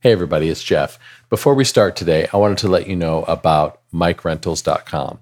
Hey, 0.00 0.12
everybody, 0.12 0.48
it's 0.48 0.62
Jeff. 0.62 0.96
Before 1.28 1.54
we 1.54 1.64
start 1.64 1.96
today, 1.96 2.28
I 2.32 2.36
wanted 2.36 2.58
to 2.58 2.68
let 2.68 2.86
you 2.86 2.94
know 2.94 3.24
about 3.24 3.80
MikeRentals.com. 3.92 5.18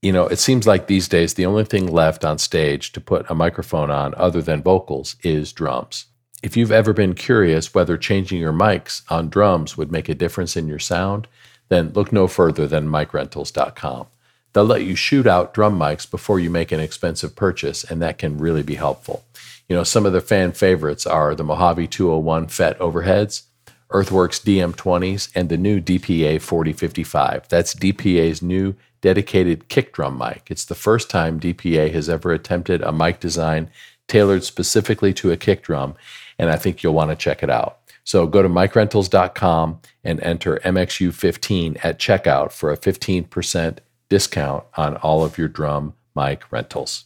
You 0.00 0.12
know, 0.12 0.28
it 0.28 0.38
seems 0.38 0.64
like 0.64 0.86
these 0.86 1.08
days 1.08 1.34
the 1.34 1.44
only 1.44 1.64
thing 1.64 1.88
left 1.88 2.24
on 2.24 2.38
stage 2.38 2.92
to 2.92 3.00
put 3.00 3.28
a 3.28 3.34
microphone 3.34 3.90
on 3.90 4.14
other 4.16 4.40
than 4.40 4.62
vocals 4.62 5.16
is 5.24 5.52
drums. 5.52 6.06
If 6.40 6.56
you've 6.56 6.70
ever 6.70 6.92
been 6.92 7.14
curious 7.14 7.74
whether 7.74 7.98
changing 7.98 8.38
your 8.38 8.52
mics 8.52 9.02
on 9.10 9.28
drums 9.28 9.76
would 9.76 9.90
make 9.90 10.08
a 10.08 10.14
difference 10.14 10.56
in 10.56 10.68
your 10.68 10.78
sound, 10.78 11.26
then 11.68 11.92
look 11.92 12.12
no 12.12 12.28
further 12.28 12.68
than 12.68 12.88
MikeRentals.com. 12.88 14.06
They'll 14.52 14.64
let 14.64 14.84
you 14.84 14.94
shoot 14.94 15.26
out 15.26 15.52
drum 15.52 15.76
mics 15.76 16.08
before 16.08 16.38
you 16.38 16.48
make 16.48 16.70
an 16.70 16.78
expensive 16.78 17.34
purchase, 17.34 17.82
and 17.82 18.00
that 18.02 18.18
can 18.18 18.38
really 18.38 18.62
be 18.62 18.76
helpful. 18.76 19.24
You 19.68 19.74
know, 19.74 19.82
some 19.82 20.06
of 20.06 20.12
the 20.12 20.20
fan 20.20 20.52
favorites 20.52 21.08
are 21.08 21.34
the 21.34 21.42
Mojave 21.42 21.88
201 21.88 22.46
FET 22.46 22.78
overheads, 22.78 23.42
Earthworks 23.90 24.40
DM20s, 24.40 25.30
and 25.34 25.48
the 25.48 25.56
new 25.56 25.80
DPA 25.80 26.40
4055. 26.40 27.48
That's 27.48 27.74
DPA's 27.74 28.42
new 28.42 28.74
dedicated 29.00 29.68
kick 29.68 29.92
drum 29.92 30.18
mic. 30.18 30.48
It's 30.50 30.64
the 30.64 30.74
first 30.74 31.08
time 31.08 31.38
DPA 31.38 31.92
has 31.92 32.08
ever 32.08 32.32
attempted 32.32 32.82
a 32.82 32.92
mic 32.92 33.20
design 33.20 33.70
tailored 34.08 34.44
specifically 34.44 35.12
to 35.14 35.30
a 35.30 35.36
kick 35.36 35.62
drum, 35.62 35.94
and 36.38 36.50
I 36.50 36.56
think 36.56 36.82
you'll 36.82 36.94
want 36.94 37.10
to 37.10 37.16
check 37.16 37.42
it 37.42 37.50
out. 37.50 37.78
So 38.04 38.26
go 38.26 38.40
to 38.40 38.48
mikerentals.com 38.48 39.80
and 40.04 40.20
enter 40.20 40.60
MXU15 40.64 41.84
at 41.84 41.98
checkout 41.98 42.52
for 42.52 42.70
a 42.70 42.76
15% 42.76 43.78
discount 44.08 44.64
on 44.76 44.96
all 44.98 45.24
of 45.24 45.38
your 45.38 45.48
drum 45.48 45.94
mic 46.14 46.50
rentals. 46.52 47.04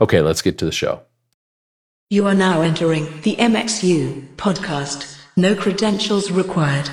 Okay, 0.00 0.20
let's 0.20 0.42
get 0.42 0.58
to 0.58 0.64
the 0.64 0.72
show. 0.72 1.02
You 2.10 2.26
are 2.26 2.34
now 2.34 2.60
entering 2.60 3.22
the 3.22 3.36
MXU 3.36 4.34
podcast. 4.36 5.21
No 5.36 5.54
credentials 5.54 6.30
required. 6.30 6.90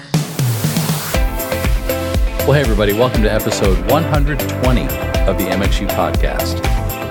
Well, 2.48 2.54
hey, 2.54 2.62
everybody, 2.62 2.94
welcome 2.94 3.22
to 3.24 3.30
episode 3.30 3.78
120 3.92 4.84
of 4.84 5.38
the 5.38 5.44
MXU 5.44 5.90
podcast. 5.90 6.66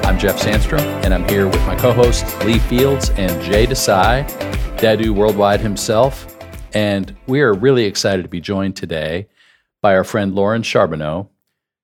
I'm 0.06 0.19
Jeff 0.19 0.41
Sandstrom, 0.41 0.81
and 1.05 1.12
I'm 1.12 1.29
here 1.29 1.47
with 1.47 1.61
my 1.67 1.77
co 1.77 1.93
hosts 1.93 2.34
Lee 2.47 2.59
Fields 2.59 3.11
and 3.11 3.43
Jay 3.43 3.67
Desai, 3.67 4.27
Dadu 4.79 5.11
Worldwide 5.11 5.61
himself. 5.61 6.34
And 6.73 7.15
we 7.27 7.43
are 7.43 7.53
really 7.53 7.84
excited 7.84 8.23
to 8.23 8.29
be 8.31 8.41
joined 8.41 8.77
today 8.77 9.29
by 9.83 9.95
our 9.95 10.05
friend 10.05 10.34
Lauren 10.34 10.62
Charboneau, 10.62 11.29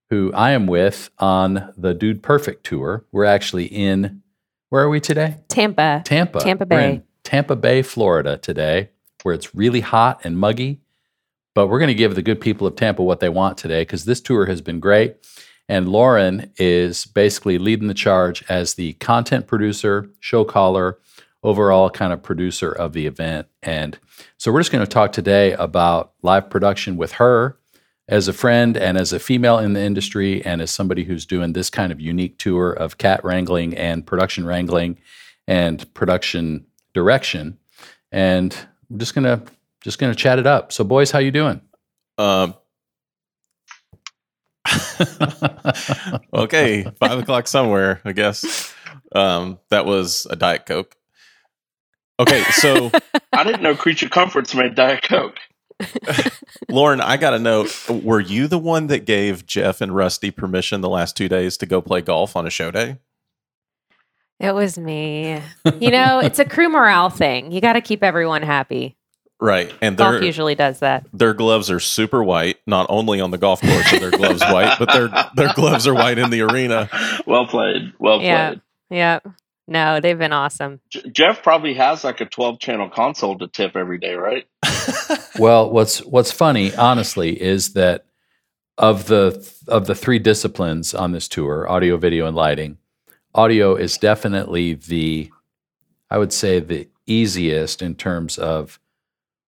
who 0.09 0.33
I 0.33 0.53
am 0.53 0.67
with 0.67 1.11
on 1.19 1.71
the 1.77 1.93
Dude 1.93 2.23
Perfect 2.23 2.65
tour. 2.65 3.05
We're 3.13 3.27
actually 3.27 3.67
in, 3.67 4.23
where 4.71 4.85
are 4.85 4.89
we 4.89 5.01
today? 5.01 5.37
Tampa. 5.49 6.01
Tampa. 6.03 6.39
Tampa 6.41 6.67
We're 6.71 6.81
in 6.81 6.97
Bay. 7.01 7.05
Tampa 7.25 7.57
Bay, 7.57 7.83
Florida 7.83 8.39
today, 8.39 8.89
where 9.25 9.35
it's 9.35 9.55
really 9.55 9.81
hot 9.81 10.21
and 10.23 10.39
muggy. 10.39 10.81
But 11.55 11.67
we're 11.67 11.79
going 11.79 11.89
to 11.89 11.95
give 11.95 12.15
the 12.15 12.23
good 12.23 12.41
people 12.41 12.67
of 12.67 12.77
Tampa 12.77 13.03
what 13.03 13.21
they 13.21 13.29
want 13.29 13.59
today 13.59 13.83
because 13.83 14.05
this 14.05 14.21
tour 14.21 14.47
has 14.47 14.61
been 14.61 14.81
great. 14.81 15.17
And 15.69 15.89
Lauren 15.89 16.53
is 16.59 17.07
basically 17.07 17.59
leading 17.59 17.89
the 17.89 17.95
charge 17.95 18.45
as 18.49 18.75
the 18.75 18.93
content 18.95 19.47
producer, 19.47 20.11
show 20.21 20.45
caller, 20.45 20.99
overall 21.43 21.91
kind 21.91 22.13
of 22.13 22.23
producer 22.23 22.71
of 22.71 22.93
the 22.93 23.07
event. 23.07 23.47
And 23.63 23.99
so 24.37 24.53
we're 24.53 24.61
just 24.61 24.73
going 24.73 24.85
to 24.85 24.91
talk 24.91 25.13
today 25.13 25.53
about 25.53 26.13
live 26.23 26.51
production 26.51 26.97
with 26.97 27.13
her 27.13 27.59
as 28.09 28.29
a 28.29 28.33
friend 28.35 28.77
and 28.77 28.99
as 28.99 29.13
a 29.13 29.19
female 29.19 29.59
in 29.59 29.73
the 29.73 29.81
industry 29.81 30.45
and 30.45 30.61
as 30.61 30.71
somebody 30.71 31.05
who's 31.05 31.25
doing 31.25 31.53
this 31.55 31.71
kind 31.71 31.93
of 31.93 32.01
unique 32.01 32.39
tour 32.39 32.73
of 32.73 32.99
cat 32.99 33.25
wrangling 33.25 33.75
and 33.75 34.07
production 34.07 34.45
wrangling 34.45 34.99
and 35.47 35.93
production 35.95 36.67
direction. 36.93 37.59
And 38.13 38.57
we're 38.89 38.99
just 38.99 39.15
going 39.15 39.25
to 39.25 39.43
just 39.83 39.99
going 39.99 40.13
to 40.13 40.19
chat 40.19 40.39
it 40.39 40.47
up. 40.47 40.73
So 40.73 40.85
boys, 40.85 41.11
how 41.11 41.19
you 41.19 41.31
doing? 41.31 41.61
Um, 42.19 42.55
okay, 46.35 46.85
five 46.99 47.19
o'clock 47.19 47.49
somewhere, 47.49 48.01
I 48.05 48.13
guess. 48.13 48.73
Um, 49.15 49.59
that 49.71 49.87
was 49.87 50.27
a 50.31 50.37
Diet 50.37 50.67
Coke. 50.67 50.97
Okay, 52.19 52.43
so 52.45 52.91
I 53.33 53.45
didn't 53.45 53.63
know 53.63 53.75
Creature 53.75 54.09
Comforts 54.09 54.55
made 54.55 54.75
Diet 54.75 55.03
Coke. 55.03 55.39
Lauren, 56.69 57.01
I 57.01 57.17
got 57.17 57.31
to 57.31 57.39
know: 57.39 57.67
Were 57.89 58.21
you 58.21 58.47
the 58.47 58.59
one 58.59 58.87
that 58.87 59.05
gave 59.05 59.47
Jeff 59.47 59.81
and 59.81 59.95
Rusty 59.95 60.31
permission 60.31 60.81
the 60.81 60.89
last 60.89 61.17
two 61.17 61.29
days 61.29 61.57
to 61.59 61.67
go 61.67 61.81
play 61.83 62.01
golf 62.01 62.37
on 62.37 62.47
a 62.47 62.51
show 62.51 62.71
day? 62.71 62.99
It 64.41 64.55
was 64.55 64.77
me. 64.79 65.41
You 65.81 65.91
know, 65.91 66.19
it's 66.23 66.39
a 66.39 66.45
crew 66.45 66.69
morale 66.69 67.11
thing. 67.11 67.53
You 67.53 67.61
got 67.61 67.75
to 67.75 67.81
keep 67.81 68.03
everyone 68.03 68.43
happy. 68.43 68.97
Right, 69.41 69.73
and 69.83 69.97
Golf 69.97 70.23
usually 70.23 70.55
does 70.55 70.79
that. 70.79 71.05
their 71.13 71.35
gloves 71.35 71.71
are 71.71 71.81
super 71.81 72.23
white. 72.23 72.59
Not 72.67 72.87
only 72.89 73.21
on 73.21 73.31
the 73.31 73.37
golf 73.37 73.61
course 73.61 73.93
are 73.93 73.99
their 73.99 74.11
gloves 74.13 74.41
white, 74.43 74.77
but 74.79 74.91
their 74.93 75.09
their 75.35 75.53
gloves 75.55 75.87
are 75.87 75.93
white 75.95 76.19
in 76.19 76.31
the 76.31 76.41
arena. 76.43 76.89
Well 77.27 77.47
played. 77.47 77.93
Well 77.99 78.23
Yeah. 78.23 78.51
played. 78.51 78.61
Yeah. 78.91 79.19
No, 79.67 79.99
they've 80.01 80.19
been 80.19 80.33
awesome. 80.33 80.81
J- 80.91 81.11
Jeff 81.11 81.43
probably 81.43 81.75
has 81.75 82.05
like 82.05 82.21
a 82.21 82.27
12 82.27 82.59
channel 82.61 82.89
console 82.89 83.37
to 83.39 83.49
tip 83.49 83.77
every 83.77 83.99
day, 83.99 84.15
right? 84.15 84.47
well, 85.39 85.71
what's 85.71 85.99
what's 86.05 86.31
funny, 86.33 86.75
honestly, 86.75 87.41
is 87.41 87.73
that 87.73 88.07
of 88.79 89.07
the 89.07 89.47
of 89.69 89.87
the 89.87 89.95
three 89.95 90.19
disciplines 90.21 90.95
on 90.95 91.13
this 91.13 91.29
tour, 91.29 91.69
audio, 91.69 91.97
video, 91.97 92.27
and 92.27 92.37
lighting, 92.37 92.79
audio 93.35 93.75
is 93.75 93.99
definitely 93.99 94.75
the 94.75 95.31
I 96.11 96.19
would 96.19 96.33
say 96.33 96.61
the 96.61 96.89
easiest 97.07 97.83
in 97.83 97.95
terms 97.95 98.39
of 98.39 98.79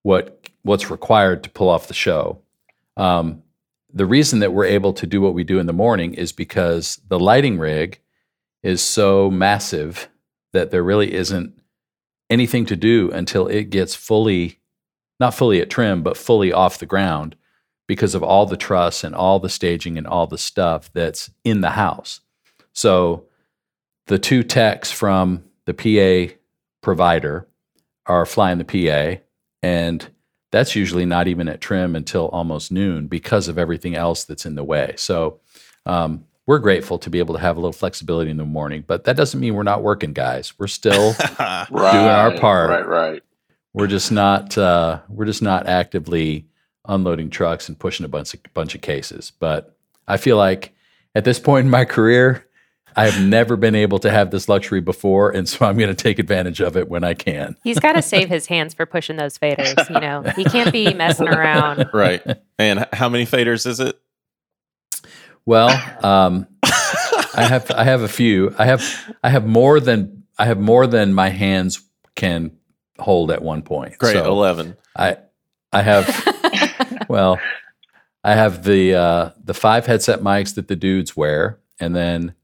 what 0.02 0.48
what's 0.62 0.90
required 0.90 1.44
to 1.44 1.50
pull 1.50 1.68
off 1.68 1.88
the 1.88 1.94
show. 1.94 2.40
Um, 2.96 3.42
the 3.92 4.06
reason 4.06 4.40
that 4.40 4.52
we're 4.52 4.66
able 4.66 4.92
to 4.94 5.06
do 5.06 5.20
what 5.20 5.34
we 5.34 5.44
do 5.44 5.58
in 5.58 5.66
the 5.66 5.72
morning 5.72 6.14
is 6.14 6.32
because 6.32 7.00
the 7.08 7.18
lighting 7.18 7.58
rig 7.58 8.00
is 8.62 8.82
so 8.82 9.30
massive 9.30 10.08
that 10.52 10.70
there 10.70 10.82
really 10.82 11.14
isn't 11.14 11.58
anything 12.28 12.66
to 12.66 12.76
do 12.76 13.10
until 13.12 13.46
it 13.46 13.70
gets 13.70 13.94
fully 13.94 14.58
not 15.18 15.34
fully 15.34 15.60
at 15.60 15.70
trim, 15.70 16.02
but 16.02 16.16
fully 16.16 16.52
off 16.52 16.78
the 16.78 16.86
ground 16.86 17.36
because 17.86 18.14
of 18.14 18.22
all 18.22 18.44
the 18.44 18.56
truss 18.56 19.04
and 19.04 19.14
all 19.14 19.38
the 19.38 19.48
staging 19.48 19.96
and 19.96 20.06
all 20.06 20.26
the 20.26 20.36
stuff 20.36 20.92
that's 20.92 21.30
in 21.44 21.60
the 21.60 21.70
house. 21.70 22.20
So 22.72 23.24
the 24.06 24.18
two 24.18 24.42
techs 24.42 24.90
from 24.90 25.44
the 25.66 25.74
PA 25.74 26.34
provider 26.82 27.46
are 28.06 28.26
flying 28.26 28.58
the 28.58 28.64
PA, 28.64 29.20
and 29.62 30.08
that's 30.52 30.76
usually 30.76 31.04
not 31.04 31.26
even 31.26 31.48
at 31.48 31.60
trim 31.60 31.96
until 31.96 32.28
almost 32.28 32.70
noon 32.70 33.08
because 33.08 33.48
of 33.48 33.58
everything 33.58 33.94
else 33.96 34.24
that's 34.24 34.46
in 34.46 34.54
the 34.54 34.62
way. 34.64 34.94
So 34.96 35.40
um, 35.86 36.24
we're 36.46 36.60
grateful 36.60 36.98
to 37.00 37.10
be 37.10 37.18
able 37.18 37.34
to 37.34 37.40
have 37.40 37.56
a 37.56 37.60
little 37.60 37.72
flexibility 37.72 38.30
in 38.30 38.36
the 38.36 38.44
morning, 38.44 38.84
but 38.86 39.04
that 39.04 39.16
doesn't 39.16 39.40
mean 39.40 39.54
we're 39.54 39.64
not 39.64 39.82
working, 39.82 40.12
guys. 40.12 40.56
We're 40.58 40.68
still 40.68 41.14
Right. 41.40 41.68
our 41.70 42.38
part. 42.38 42.70
Right, 42.70 42.86
right. 42.86 43.22
we're 43.74 43.88
just 43.88 44.12
not 44.12 44.56
uh, 44.56 45.00
we're 45.08 45.24
just 45.24 45.42
not 45.42 45.66
actively 45.66 46.46
unloading 46.88 47.30
trucks 47.30 47.68
and 47.68 47.76
pushing 47.76 48.06
a 48.06 48.08
bunch 48.08 48.32
of 48.34 48.40
bunch 48.54 48.76
of 48.76 48.80
cases. 48.82 49.32
But 49.36 49.76
I 50.06 50.16
feel 50.16 50.36
like 50.36 50.72
at 51.16 51.24
this 51.24 51.40
point 51.40 51.64
in 51.64 51.70
my 51.70 51.84
career, 51.84 52.46
I 52.96 53.08
have 53.08 53.22
never 53.22 53.56
been 53.56 53.74
able 53.74 53.98
to 54.00 54.10
have 54.10 54.30
this 54.30 54.48
luxury 54.48 54.80
before, 54.80 55.30
and 55.30 55.46
so 55.48 55.66
I'm 55.66 55.76
going 55.76 55.88
to 55.90 55.94
take 55.94 56.18
advantage 56.18 56.60
of 56.60 56.76
it 56.76 56.88
when 56.88 57.04
I 57.04 57.12
can. 57.14 57.56
He's 57.62 57.78
got 57.78 57.92
to 57.92 58.02
save 58.02 58.28
his 58.30 58.46
hands 58.46 58.72
for 58.72 58.86
pushing 58.86 59.16
those 59.16 59.38
faders. 59.38 59.88
You 59.90 60.00
know, 60.00 60.22
he 60.34 60.44
can't 60.44 60.72
be 60.72 60.92
messing 60.94 61.28
around. 61.28 61.90
Right, 61.92 62.22
and 62.58 62.86
how 62.92 63.08
many 63.08 63.26
faders 63.26 63.66
is 63.66 63.80
it? 63.80 63.98
Well, 65.44 65.68
um, 66.04 66.46
I 66.62 67.44
have 67.48 67.70
I 67.70 67.84
have 67.84 68.02
a 68.02 68.08
few. 68.08 68.54
I 68.58 68.64
have 68.66 69.14
I 69.22 69.30
have 69.30 69.46
more 69.46 69.78
than 69.78 70.24
I 70.38 70.46
have 70.46 70.58
more 70.58 70.86
than 70.86 71.14
my 71.14 71.28
hands 71.28 71.82
can 72.14 72.56
hold 72.98 73.30
at 73.30 73.42
one 73.42 73.62
point. 73.62 73.98
Great, 73.98 74.14
So- 74.14 74.24
eleven. 74.26 74.76
I 74.96 75.18
I 75.72 75.82
have 75.82 77.06
well, 77.08 77.38
I 78.24 78.34
have 78.34 78.64
the 78.64 78.94
uh, 78.94 79.30
the 79.44 79.54
five 79.54 79.86
headset 79.86 80.20
mics 80.20 80.54
that 80.56 80.68
the 80.68 80.76
dudes 80.76 81.16
wear, 81.16 81.60
and 81.78 81.94
then 81.94 82.34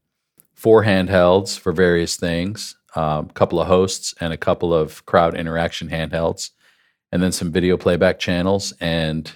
four 0.63 0.83
handhelds 0.85 1.59
for 1.59 1.73
various 1.73 2.15
things, 2.15 2.75
a 2.95 3.25
couple 3.33 3.59
of 3.59 3.67
hosts, 3.67 4.13
and 4.21 4.31
a 4.31 4.37
couple 4.37 4.73
of 4.73 5.05
crowd 5.05 5.35
interaction 5.35 5.89
handhelds, 5.89 6.51
and 7.11 7.21
then 7.21 7.33
some 7.33 7.51
video 7.51 7.75
playback 7.77 8.17
channels 8.17 8.73
and 8.79 9.31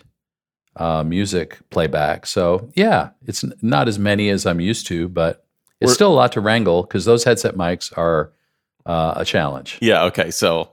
uh, 0.77 1.03
music 1.03 1.57
playback. 1.69 2.25
So 2.25 2.69
yeah, 2.75 3.09
it's 3.25 3.43
n- 3.43 3.51
not 3.61 3.87
as 3.89 3.99
many 3.99 4.29
as 4.29 4.45
I'm 4.45 4.61
used 4.61 4.87
to, 4.87 5.09
but 5.09 5.45
it's 5.81 5.89
We're- 5.89 5.95
still 5.95 6.13
a 6.13 6.15
lot 6.15 6.31
to 6.31 6.41
wrangle 6.41 6.83
because 6.83 7.03
those 7.03 7.25
headset 7.25 7.55
mics 7.55 7.95
are 7.97 8.31
uh, 8.85 9.15
a 9.17 9.25
challenge. 9.25 9.77
Yeah. 9.81 10.03
Okay. 10.05 10.31
So 10.31 10.69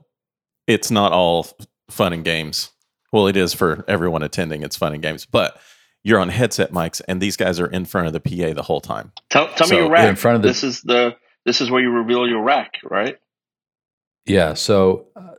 it's 0.69 0.91
not 0.91 1.11
all 1.13 1.47
fun 1.91 2.13
and 2.13 2.25
games. 2.25 2.71
Well, 3.13 3.27
it 3.27 3.37
is 3.37 3.53
for 3.55 3.85
everyone 3.89 4.23
attending. 4.23 4.63
It's 4.63 4.77
fun 4.77 4.93
and 4.93 5.03
games, 5.03 5.27
but 5.27 5.59
you're 6.05 6.21
on 6.21 6.29
headset 6.29 6.71
mics, 6.71 7.01
and 7.09 7.21
these 7.21 7.37
guys 7.37 7.59
are 7.59 7.67
in 7.67 7.85
front 7.87 8.07
of 8.07 8.13
the 8.13 8.21
PA 8.21 8.53
the 8.55 8.63
whole 8.63 8.81
time. 8.81 9.11
Tell, 9.31 9.49
tell 9.55 9.67
So, 9.67 9.75
me 9.75 9.81
your 9.81 9.87
yeah, 9.89 9.93
rack. 9.95 10.09
in 10.11 10.17
front 10.17 10.37
of 10.37 10.43
the- 10.43 10.49
this 10.49 10.63
is 10.63 10.83
the 10.83 11.17
this 11.45 11.61
is 11.61 11.71
where 11.71 11.83
you 11.83 11.91
reveal 11.91 12.27
your 12.29 12.43
rack, 12.43 12.75
right? 12.85 13.19
Yeah. 14.27 14.55
So 14.55 15.09
uh, 15.17 15.35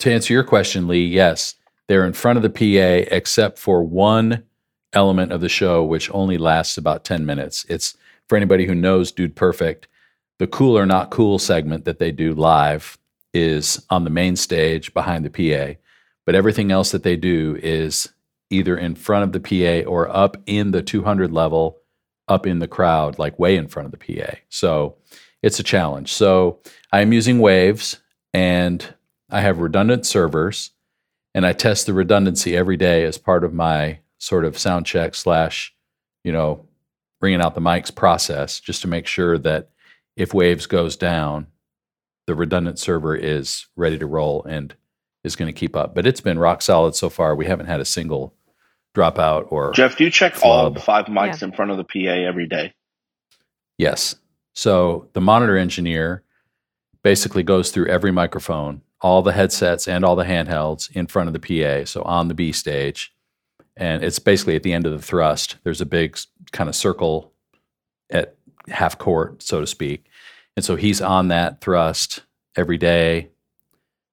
to 0.00 0.12
answer 0.12 0.32
your 0.34 0.44
question, 0.44 0.88
Lee, 0.88 1.06
yes, 1.06 1.54
They're 1.88 2.06
in 2.06 2.12
front 2.12 2.36
of 2.38 2.42
the 2.42 2.50
PA, 2.50 3.08
except 3.14 3.58
for 3.58 3.82
one 3.82 4.44
element 4.92 5.32
of 5.32 5.40
the 5.40 5.48
show, 5.48 5.82
which 5.84 6.10
only 6.14 6.38
lasts 6.38 6.76
about 6.78 7.04
10 7.04 7.24
minutes. 7.26 7.64
It's 7.68 7.96
for 8.28 8.36
anybody 8.36 8.66
who 8.66 8.74
knows 8.74 9.10
Dude 9.12 9.34
Perfect, 9.36 9.88
the 10.38 10.46
cool 10.46 10.78
or 10.78 10.86
not 10.86 11.10
cool 11.10 11.38
segment 11.38 11.84
that 11.84 11.98
they 11.98 12.12
do 12.12 12.34
live 12.34 12.98
is 13.34 13.84
on 13.90 14.04
the 14.04 14.10
main 14.10 14.36
stage 14.36 14.92
behind 14.94 15.24
the 15.24 15.30
PA. 15.30 15.78
But 16.24 16.34
everything 16.34 16.70
else 16.70 16.90
that 16.92 17.02
they 17.02 17.16
do 17.16 17.58
is 17.62 18.08
either 18.52 18.76
in 18.76 18.94
front 18.94 19.24
of 19.24 19.32
the 19.32 19.40
PA 19.40 19.88
or 19.88 20.08
up 20.14 20.36
in 20.46 20.70
the 20.70 20.82
200 20.82 21.32
level, 21.32 21.78
up 22.28 22.46
in 22.46 22.58
the 22.58 22.68
crowd, 22.68 23.18
like 23.18 23.38
way 23.38 23.56
in 23.56 23.68
front 23.68 23.86
of 23.86 23.98
the 23.98 24.16
PA. 24.20 24.36
So 24.48 24.96
it's 25.42 25.58
a 25.58 25.64
challenge. 25.64 26.12
So 26.12 26.60
I 26.92 27.00
am 27.00 27.12
using 27.12 27.38
Waves 27.38 27.98
and 28.32 28.94
I 29.30 29.40
have 29.40 29.58
redundant 29.58 30.06
servers 30.06 30.70
and 31.34 31.46
I 31.46 31.52
test 31.52 31.86
the 31.86 31.94
redundancy 31.94 32.56
every 32.56 32.76
day 32.76 33.04
as 33.04 33.18
part 33.18 33.44
of 33.44 33.54
my 33.54 34.00
sort 34.18 34.44
of 34.44 34.58
sound 34.58 34.86
check 34.86 35.14
slash, 35.14 35.74
you 36.22 36.32
know, 36.32 36.66
bringing 37.20 37.40
out 37.40 37.54
the 37.54 37.60
mics 37.60 37.94
process 37.94 38.60
just 38.60 38.82
to 38.82 38.88
make 38.88 39.06
sure 39.06 39.38
that 39.38 39.70
if 40.16 40.34
Waves 40.34 40.66
goes 40.66 40.96
down, 40.96 41.46
the 42.26 42.34
redundant 42.34 42.78
server 42.78 43.16
is 43.16 43.66
ready 43.76 43.98
to 43.98 44.06
roll 44.06 44.44
and 44.44 44.74
is 45.24 45.36
going 45.36 45.52
to 45.52 45.58
keep 45.58 45.74
up. 45.74 45.94
But 45.94 46.06
it's 46.06 46.20
been 46.20 46.38
rock 46.38 46.62
solid 46.62 46.94
so 46.94 47.08
far. 47.08 47.34
We 47.34 47.46
haven't 47.46 47.66
had 47.66 47.80
a 47.80 47.84
single 47.84 48.34
dropout 48.94 49.50
or 49.50 49.72
Jeff, 49.72 49.96
do 49.96 50.04
you 50.04 50.10
check 50.10 50.34
all 50.42 50.70
Flub. 50.72 50.84
five 50.84 51.06
mics 51.06 51.42
in 51.42 51.52
front 51.52 51.70
of 51.70 51.76
the 51.76 51.84
PA 51.84 52.10
every 52.10 52.46
day? 52.46 52.72
Yes. 53.78 54.16
So 54.54 55.08
the 55.14 55.20
monitor 55.20 55.56
engineer 55.56 56.22
basically 57.02 57.42
goes 57.42 57.70
through 57.70 57.86
every 57.86 58.12
microphone, 58.12 58.82
all 59.00 59.22
the 59.22 59.32
headsets 59.32 59.88
and 59.88 60.04
all 60.04 60.14
the 60.14 60.24
handhelds 60.24 60.90
in 60.92 61.06
front 61.06 61.28
of 61.28 61.32
the 61.32 61.40
PA, 61.40 61.84
so 61.84 62.02
on 62.02 62.28
the 62.28 62.34
B 62.34 62.52
stage. 62.52 63.12
And 63.76 64.04
it's 64.04 64.18
basically 64.18 64.56
at 64.56 64.62
the 64.62 64.72
end 64.72 64.86
of 64.86 64.92
the 64.92 65.04
thrust. 65.04 65.56
There's 65.64 65.80
a 65.80 65.86
big 65.86 66.18
kind 66.52 66.68
of 66.68 66.76
circle 66.76 67.32
at 68.10 68.36
half 68.68 68.98
court, 68.98 69.42
so 69.42 69.60
to 69.60 69.66
speak. 69.66 70.06
And 70.56 70.64
so 70.64 70.76
he's 70.76 71.00
on 71.00 71.28
that 71.28 71.60
thrust 71.60 72.22
every 72.54 72.76
day, 72.76 73.30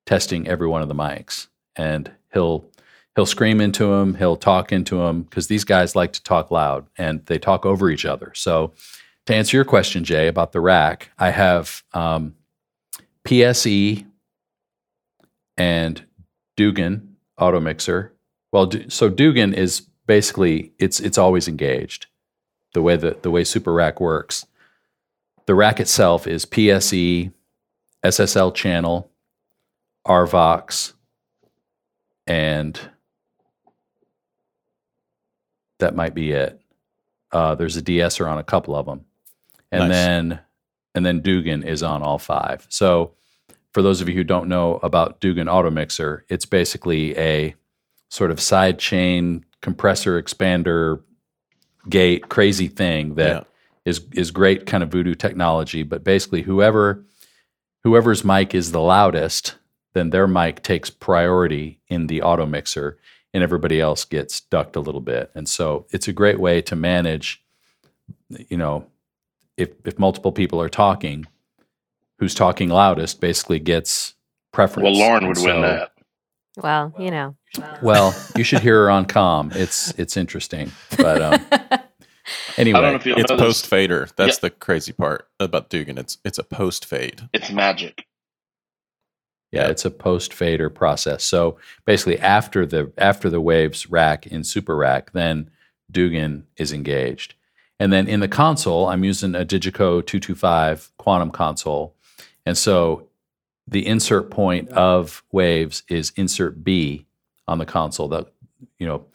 testing 0.05 0.47
every 0.47 0.67
one 0.67 0.81
of 0.81 0.87
the 0.87 0.95
mics. 0.95 1.47
And 1.75 2.11
he'll 2.33 2.65
he'll 3.15 3.25
scream 3.25 3.61
into 3.61 3.87
them, 3.87 4.15
he'll 4.15 4.37
talk 4.37 4.71
into 4.71 4.97
them 4.97 5.23
because 5.23 5.47
these 5.47 5.63
guys 5.63 5.95
like 5.95 6.13
to 6.13 6.23
talk 6.23 6.51
loud 6.51 6.85
and 6.97 7.25
they 7.25 7.37
talk 7.37 7.65
over 7.65 7.89
each 7.89 8.05
other. 8.05 8.31
So 8.35 8.73
to 9.25 9.35
answer 9.35 9.57
your 9.57 9.65
question, 9.65 10.03
Jay, 10.03 10.27
about 10.27 10.51
the 10.51 10.61
rack, 10.61 11.11
I 11.17 11.31
have 11.31 11.83
um, 11.93 12.35
PSE 13.25 14.05
and 15.57 16.03
Dugan 16.57 17.15
auto 17.37 17.59
mixer. 17.59 18.13
Well, 18.51 18.71
so 18.87 19.09
Dugan 19.09 19.53
is 19.53 19.81
basically 20.07 20.73
it's 20.79 20.99
it's 20.99 21.17
always 21.17 21.47
engaged. 21.47 22.07
The 22.73 22.81
way 22.81 22.95
that 22.95 23.23
the 23.23 23.31
way 23.31 23.43
Super 23.43 23.73
Rack 23.73 23.99
works, 23.99 24.45
the 25.45 25.55
rack 25.55 25.79
itself 25.79 26.27
is 26.27 26.45
PSE, 26.45 27.31
SSL 28.03 28.53
channel, 28.53 29.11
RVox, 30.07 30.93
and 32.25 32.79
that 35.79 35.95
might 35.95 36.13
be 36.13 36.31
it. 36.31 36.61
Uh, 37.31 37.55
there's 37.55 37.77
a 37.77 37.81
de-esser 37.81 38.27
on 38.27 38.37
a 38.37 38.43
couple 38.43 38.75
of 38.75 38.85
them, 38.85 39.05
and 39.71 39.81
Nice. 39.81 39.91
then 39.91 40.39
and 40.95 41.05
then 41.05 41.21
Dugan 41.21 41.63
is 41.63 41.83
on 41.83 42.01
all 42.01 42.17
five. 42.17 42.65
So 42.69 43.11
for 43.73 43.81
those 43.81 44.01
of 44.01 44.09
you 44.09 44.15
who 44.15 44.23
don't 44.23 44.49
know 44.49 44.79
about 44.81 45.19
Dugan 45.19 45.47
Auto 45.47 45.69
Mixer, 45.69 46.25
it's 46.29 46.45
basically 46.45 47.15
a 47.17 47.55
sort 48.09 48.31
of 48.31 48.39
side 48.39 48.79
chain 48.79 49.45
compressor 49.61 50.21
expander 50.21 51.01
gate 51.87 52.29
crazy 52.29 52.67
thing 52.67 53.15
that 53.15 53.45
is 53.85 54.01
is 54.13 54.31
great 54.31 54.65
kind 54.65 54.83
of 54.83 54.89
voodoo 54.91 55.13
technology. 55.15 55.83
But 55.83 56.03
basically, 56.03 56.41
whoever 56.41 57.05
whoever's 57.83 58.25
mic 58.25 58.55
is 58.55 58.71
the 58.71 58.81
loudest, 58.81 59.55
then 59.93 60.09
their 60.09 60.27
mic 60.27 60.63
takes 60.63 60.89
priority 60.89 61.79
in 61.87 62.07
the 62.07 62.21
auto 62.23 62.45
mixer, 62.45 62.97
and 63.33 63.43
everybody 63.43 63.79
else 63.79 64.05
gets 64.05 64.41
ducked 64.41 64.75
a 64.75 64.79
little 64.79 65.01
bit. 65.01 65.31
And 65.35 65.47
so 65.47 65.85
it's 65.91 66.07
a 66.07 66.13
great 66.13 66.39
way 66.39 66.61
to 66.63 66.75
manage. 66.75 67.43
You 68.29 68.57
know, 68.57 68.85
if 69.57 69.69
if 69.85 69.99
multiple 69.99 70.31
people 70.31 70.61
are 70.61 70.69
talking, 70.69 71.25
who's 72.19 72.33
talking 72.35 72.69
loudest 72.69 73.21
basically 73.21 73.59
gets 73.59 74.15
preference. 74.51 74.83
Well, 74.85 74.93
Lauren 74.97 75.25
And 75.25 75.35
would 75.35 75.45
win 75.45 75.61
that. 75.61 75.91
Well, 76.57 76.93
you 76.99 77.11
know. 77.11 77.35
Well, 77.81 78.13
you 78.35 78.43
should 78.43 78.59
hear 78.61 78.83
her 78.83 78.89
on 78.89 79.05
com. 79.05 79.51
It's 79.55 79.91
it's 79.97 80.17
interesting. 80.17 80.71
But 80.97 81.21
um, 81.21 81.45
anyway, 82.57 82.79
I 82.79 82.81
don't 82.81 82.91
know 82.91 82.95
if 82.95 83.05
you 83.05 83.15
It's 83.15 83.31
post 83.31 83.67
fader. 83.67 84.07
That's 84.15 84.37
Yeah. 84.37 84.41
the 84.41 84.49
crazy 84.51 84.91
part 84.91 85.27
about 85.39 85.69
Dugan. 85.69 85.97
It's 85.97 86.17
it's 86.25 86.37
a 86.37 86.43
post 86.43 86.85
fade. 86.85 87.29
It's 87.33 87.49
magic. 87.51 88.05
Yeah, 89.51 89.67
it's 89.67 89.85
a 89.85 89.91
post 89.91 90.33
fader 90.33 90.69
process. 90.69 91.23
So 91.23 91.57
basically, 91.85 92.19
after 92.19 92.65
the 92.65 92.91
after 92.97 93.29
the 93.29 93.41
waves 93.41 93.89
rack 93.89 94.27
in 94.27 94.43
Super 94.43 94.75
Rack, 94.75 95.11
then 95.13 95.49
Dugan 95.89 96.45
is 96.57 96.71
engaged, 96.71 97.33
and 97.79 97.91
then 97.91 98.07
in 98.07 98.19
the 98.19 98.27
console, 98.27 98.87
I'm 98.87 99.03
using 99.03 99.33
a 99.33 99.45
Digico 99.45 100.05
225 100.05 100.91
Quantum 100.97 101.31
console, 101.31 101.95
and 102.45 102.55
so 102.57 103.07
the 103.67 103.87
insert 103.87 104.29
point 104.29 104.69
of 104.69 105.23
waves 105.31 105.83
is 105.87 106.11
insert 106.15 106.63
B 106.63 107.07
on 107.47 107.57
the 107.57 107.65
console. 107.65 108.07
That 108.07 108.31
you 108.77 108.85
know, 108.85 109.05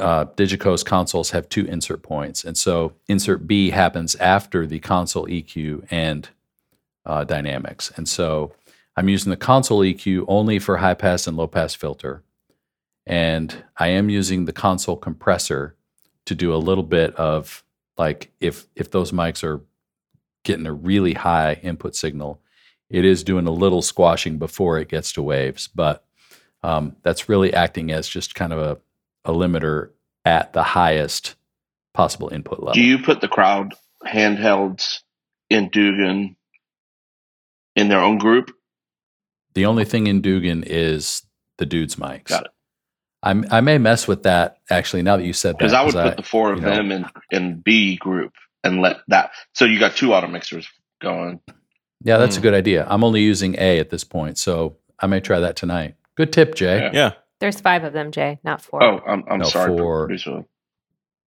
uh, 0.00 0.26
Digico's 0.26 0.84
consoles 0.84 1.30
have 1.30 1.48
two 1.48 1.66
insert 1.66 2.04
points, 2.04 2.44
and 2.44 2.56
so 2.56 2.92
insert 3.08 3.48
B 3.48 3.70
happens 3.70 4.14
after 4.16 4.64
the 4.64 4.78
console 4.78 5.26
EQ 5.26 5.88
and 5.90 6.28
uh, 7.04 7.24
dynamics, 7.24 7.90
and 7.96 8.08
so 8.08 8.52
I'm 8.98 9.08
using 9.08 9.30
the 9.30 9.36
console 9.36 9.82
EQ 9.82 10.24
only 10.26 10.58
for 10.58 10.78
high 10.78 10.94
pass 10.94 11.28
and 11.28 11.36
low 11.36 11.46
pass 11.46 11.72
filter. 11.72 12.24
And 13.06 13.64
I 13.76 13.90
am 13.90 14.10
using 14.10 14.44
the 14.44 14.52
console 14.52 14.96
compressor 14.96 15.76
to 16.26 16.34
do 16.34 16.52
a 16.52 16.58
little 16.58 16.82
bit 16.82 17.14
of 17.14 17.62
like 17.96 18.32
if 18.40 18.66
if 18.74 18.90
those 18.90 19.12
mics 19.12 19.44
are 19.44 19.64
getting 20.42 20.66
a 20.66 20.72
really 20.72 21.14
high 21.14 21.60
input 21.62 21.94
signal, 21.94 22.42
it 22.90 23.04
is 23.04 23.22
doing 23.22 23.46
a 23.46 23.52
little 23.52 23.82
squashing 23.82 24.36
before 24.36 24.80
it 24.80 24.88
gets 24.88 25.12
to 25.12 25.22
waves. 25.22 25.68
But 25.68 26.04
um, 26.64 26.96
that's 27.02 27.28
really 27.28 27.54
acting 27.54 27.92
as 27.92 28.08
just 28.08 28.34
kind 28.34 28.52
of 28.52 28.58
a, 28.58 29.30
a 29.30 29.32
limiter 29.32 29.90
at 30.24 30.54
the 30.54 30.64
highest 30.64 31.36
possible 31.94 32.30
input 32.30 32.58
level. 32.58 32.72
Do 32.72 32.82
you 32.82 32.98
put 32.98 33.20
the 33.20 33.28
crowd 33.28 33.74
handhelds 34.04 35.02
in 35.48 35.68
Dugan 35.68 36.34
in 37.76 37.88
their 37.88 38.00
own 38.00 38.18
group? 38.18 38.57
The 39.58 39.66
only 39.66 39.84
thing 39.84 40.06
in 40.06 40.20
Dugan 40.20 40.62
is 40.64 41.22
the 41.56 41.66
dude's 41.66 41.96
mics. 41.96 42.26
Got 42.28 42.44
it. 42.44 42.50
I'm, 43.24 43.44
I 43.50 43.60
may 43.60 43.76
mess 43.78 44.06
with 44.06 44.22
that 44.22 44.58
actually. 44.70 45.02
Now 45.02 45.16
that 45.16 45.24
you 45.24 45.32
said 45.32 45.54
that, 45.54 45.58
Because 45.58 45.72
I 45.72 45.82
would 45.82 45.94
put 45.94 46.16
the 46.16 46.22
four 46.22 46.52
of 46.52 46.60
you 46.60 46.64
know- 46.66 46.76
them 46.76 46.92
in 46.92 47.06
in 47.32 47.60
B 47.60 47.96
group 47.96 48.32
and 48.62 48.80
let 48.80 48.98
that. 49.08 49.32
So 49.54 49.64
you 49.64 49.80
got 49.80 49.96
two 49.96 50.14
auto 50.14 50.28
mixers 50.28 50.68
going. 51.02 51.40
yeah, 52.04 52.18
that's 52.18 52.36
a 52.36 52.38
Mm. 52.38 52.42
good 52.44 52.54
idea. 52.54 52.86
I'm 52.88 53.02
only 53.02 53.20
using 53.22 53.56
A 53.58 53.80
at 53.80 53.90
this 53.90 54.04
point, 54.04 54.38
so 54.38 54.76
I 55.00 55.08
may 55.08 55.18
try 55.18 55.40
that 55.40 55.56
tonight. 55.56 55.96
Good 56.16 56.32
tip, 56.32 56.54
Jay. 56.54 56.78
Yeah. 56.78 56.90
Yeah. 56.92 57.12
There's 57.40 57.60
five 57.60 57.82
of 57.82 57.92
them, 57.92 58.12
Jay, 58.12 58.38
not 58.44 58.62
four. 58.62 58.80
Oh, 58.80 59.00
I'm, 59.04 59.24
I'm 59.28 59.40
No, 59.40 59.46
sorry, 59.46 59.76
four. 59.76 60.06
producer. 60.06 60.44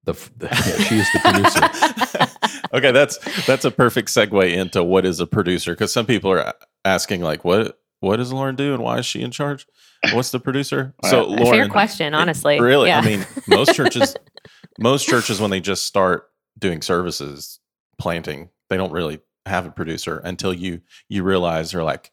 The, 0.06 0.14
the 0.38 0.46
yeah, 0.52 0.84
she 0.86 0.96
is 1.00 1.08
the 1.12 1.20
producer. 1.20 2.28
okay, 2.74 2.92
that's 2.94 3.18
that's 3.46 3.66
a 3.66 3.72
perfect 3.72 4.08
segue 4.08 4.50
into 4.56 4.82
what 4.82 5.06
is 5.06 5.20
a 5.20 5.28
producer 5.28 5.74
because 5.74 5.92
some 5.92 6.06
people 6.06 6.32
are 6.32 6.54
asking 6.86 7.20
like, 7.22 7.44
what 7.44 7.78
what 8.02 8.18
does 8.18 8.34
Lauren 8.34 8.56
do 8.58 8.74
and 8.74 8.84
why 8.84 8.98
is 9.00 9.06
she 9.06 9.22
in 9.22 9.32
charge? 9.32 9.66
What's 10.12 10.32
the 10.32 10.40
producer? 10.40 10.94
So 11.06 11.24
Lauren, 11.26 11.52
Fair 11.52 11.70
question, 11.70 12.14
honestly. 12.14 12.60
really, 12.60 12.90
Yeah. 12.90 13.00
I 13.00 13.06
mean, 13.06 13.26
most 13.48 13.74
churches, 13.74 14.16
most 14.80 15.08
churches 15.08 15.40
when 15.40 15.50
they 15.52 15.62
just 15.62 15.86
start 15.86 16.28
doing 16.60 16.82
services, 16.82 17.60
planting, 17.98 18.50
they 18.70 18.76
don't 18.78 18.92
really 18.92 19.22
have 19.46 19.66
a 19.66 19.72
producer 19.72 20.18
until 20.24 20.54
you 20.54 20.82
you 21.10 21.24
realize 21.24 21.72
they're 21.72 21.84
like, 21.84 22.12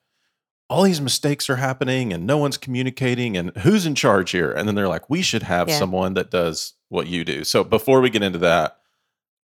all 0.70 0.82
these 0.82 1.00
mistakes 1.00 1.48
are 1.48 1.56
happening 1.56 2.12
and 2.12 2.26
no 2.26 2.36
one's 2.36 2.58
communicating 2.58 3.36
and 3.36 3.56
who's 3.58 3.86
in 3.86 3.94
charge 3.94 4.30
here? 4.32 4.52
And 4.52 4.68
then 4.68 4.74
they're 4.74 4.86
like, 4.88 5.08
we 5.08 5.22
should 5.22 5.42
have 5.42 5.68
Yeah. 5.68 5.78
someone 5.78 6.12
that 6.14 6.30
does 6.30 6.74
what 6.90 7.06
you 7.06 7.24
do. 7.24 7.42
So 7.44 7.64
before 7.64 8.00
we 8.02 8.10
get 8.10 8.22
into 8.22 8.38
that, 8.40 8.76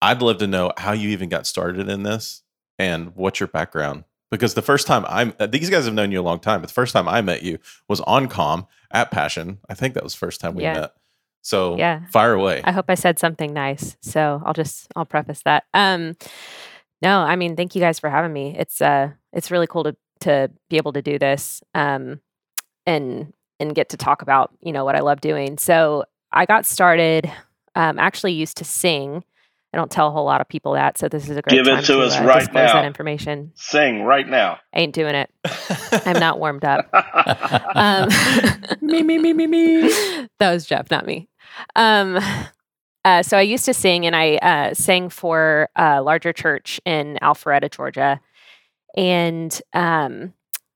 I'd 0.01 0.21
love 0.24 0.39
to 0.39 0.48
know 0.48 0.71
how 0.77 0.93
you 0.93 1.10
even 1.10 1.29
got 1.29 1.45
started 1.45 1.88
in 1.89 2.01
this 2.01 2.41
and 2.79 3.15
what's 3.15 3.39
your 3.39 3.48
background. 3.48 4.03
Because 4.31 4.53
the 4.53 4.61
first 4.61 4.88
time 4.88 5.05
I'm, 5.07 5.33
uh, 5.39 5.45
these 5.47 5.69
guys 5.69 5.85
have 5.85 5.93
known 5.93 6.11
you 6.11 6.19
a 6.19 6.23
long 6.23 6.39
time, 6.39 6.61
but 6.61 6.67
the 6.69 6.73
first 6.73 6.93
time 6.93 7.07
I 7.07 7.21
met 7.21 7.43
you 7.43 7.59
was 7.89 8.00
on 8.01 8.27
com 8.27 8.65
at 8.91 9.11
Passion. 9.11 9.59
I 9.69 9.73
think 9.75 9.93
that 9.93 10.03
was 10.03 10.13
the 10.13 10.19
first 10.19 10.39
time 10.41 10.55
we 10.55 10.63
Yeah. 10.63 10.73
met. 10.73 10.93
So 11.41 11.75
Yeah. 11.77 12.05
fire 12.11 12.33
away. 12.33 12.61
I 12.63 12.71
hope 12.71 12.85
I 12.89 12.95
said 12.95 13.19
something 13.19 13.53
nice. 13.53 13.97
So 14.01 14.41
I'll 14.45 14.53
just 14.53 14.88
I'll 14.95 15.05
preface 15.05 15.41
that. 15.43 15.65
Um 15.73 16.15
no, 17.01 17.19
I 17.19 17.35
mean 17.35 17.55
thank 17.55 17.75
you 17.75 17.81
guys 17.81 18.00
for 18.00 18.09
having 18.09 18.31
me. 18.31 18.55
It's 18.57 18.81
uh 18.81 19.09
it's 19.33 19.51
really 19.51 19.67
cool 19.67 19.83
to 19.83 19.95
to 20.21 20.50
be 20.69 20.77
able 20.77 20.93
to 20.93 21.01
do 21.01 21.19
this. 21.19 21.61
Um 21.73 22.21
and 22.85 23.33
and 23.59 23.75
get 23.75 23.89
to 23.89 23.97
talk 23.97 24.21
about 24.21 24.51
you 24.61 24.71
know 24.71 24.85
what 24.85 24.95
I 24.95 25.01
love 25.01 25.19
doing. 25.21 25.57
So 25.57 26.05
I 26.31 26.45
got 26.45 26.65
started. 26.65 27.29
Um, 27.75 28.00
actually, 28.00 28.33
used 28.33 28.57
to 28.57 28.65
sing. 28.65 29.23
I 29.74 29.78
don't 29.78 29.90
tell 29.90 30.08
a 30.08 30.12
whole 30.12 30.25
lot 30.25 30.42
of 30.42 30.50
people 30.50 30.74
that, 30.74 30.98
so 30.98 31.08
this 31.08 31.30
is 31.30 31.38
a 31.38 31.42
great 31.42 31.56
Give 31.56 31.68
it 31.68 31.82
to 31.82 31.94
to 31.94 32.01
us 32.01 32.20
uh, 32.20 32.24
right 32.25 32.54
now. 32.54 32.74
that 32.74 32.86
information. 32.86 33.51
Sing 33.56 34.04
right 34.04 34.28
now. 34.28 34.60
Ain't 34.74 34.94
doing 34.94 35.16
it. 35.16 35.32
I'm 36.06 36.20
not 36.20 36.40
warmed 36.40 36.66
up. 36.66 36.90
Um, 37.74 38.10
me, 38.82 39.01
me, 39.01 39.18
me, 39.18 39.34
me, 39.34 39.48
me. 39.48 39.82
that 40.40 40.51
was 40.51 40.66
Jeff, 40.66 40.92
not 40.92 41.06
me. 41.06 41.30
Um, 41.75 42.20
uh, 43.06 43.24
so 43.24 43.38
I 43.38 43.42
used 43.42 43.66
to 43.66 43.74
sing, 43.74 44.06
and 44.06 44.16
I 44.16 44.36
uh, 44.36 44.74
sang 44.74 45.10
for 45.10 45.70
a 45.75 46.01
larger 46.01 46.34
church 46.34 46.82
in 46.86 47.18
Alpharetta, 47.22 47.72
Georgia, 47.72 48.20
and 48.96 49.60
um, 49.74 50.34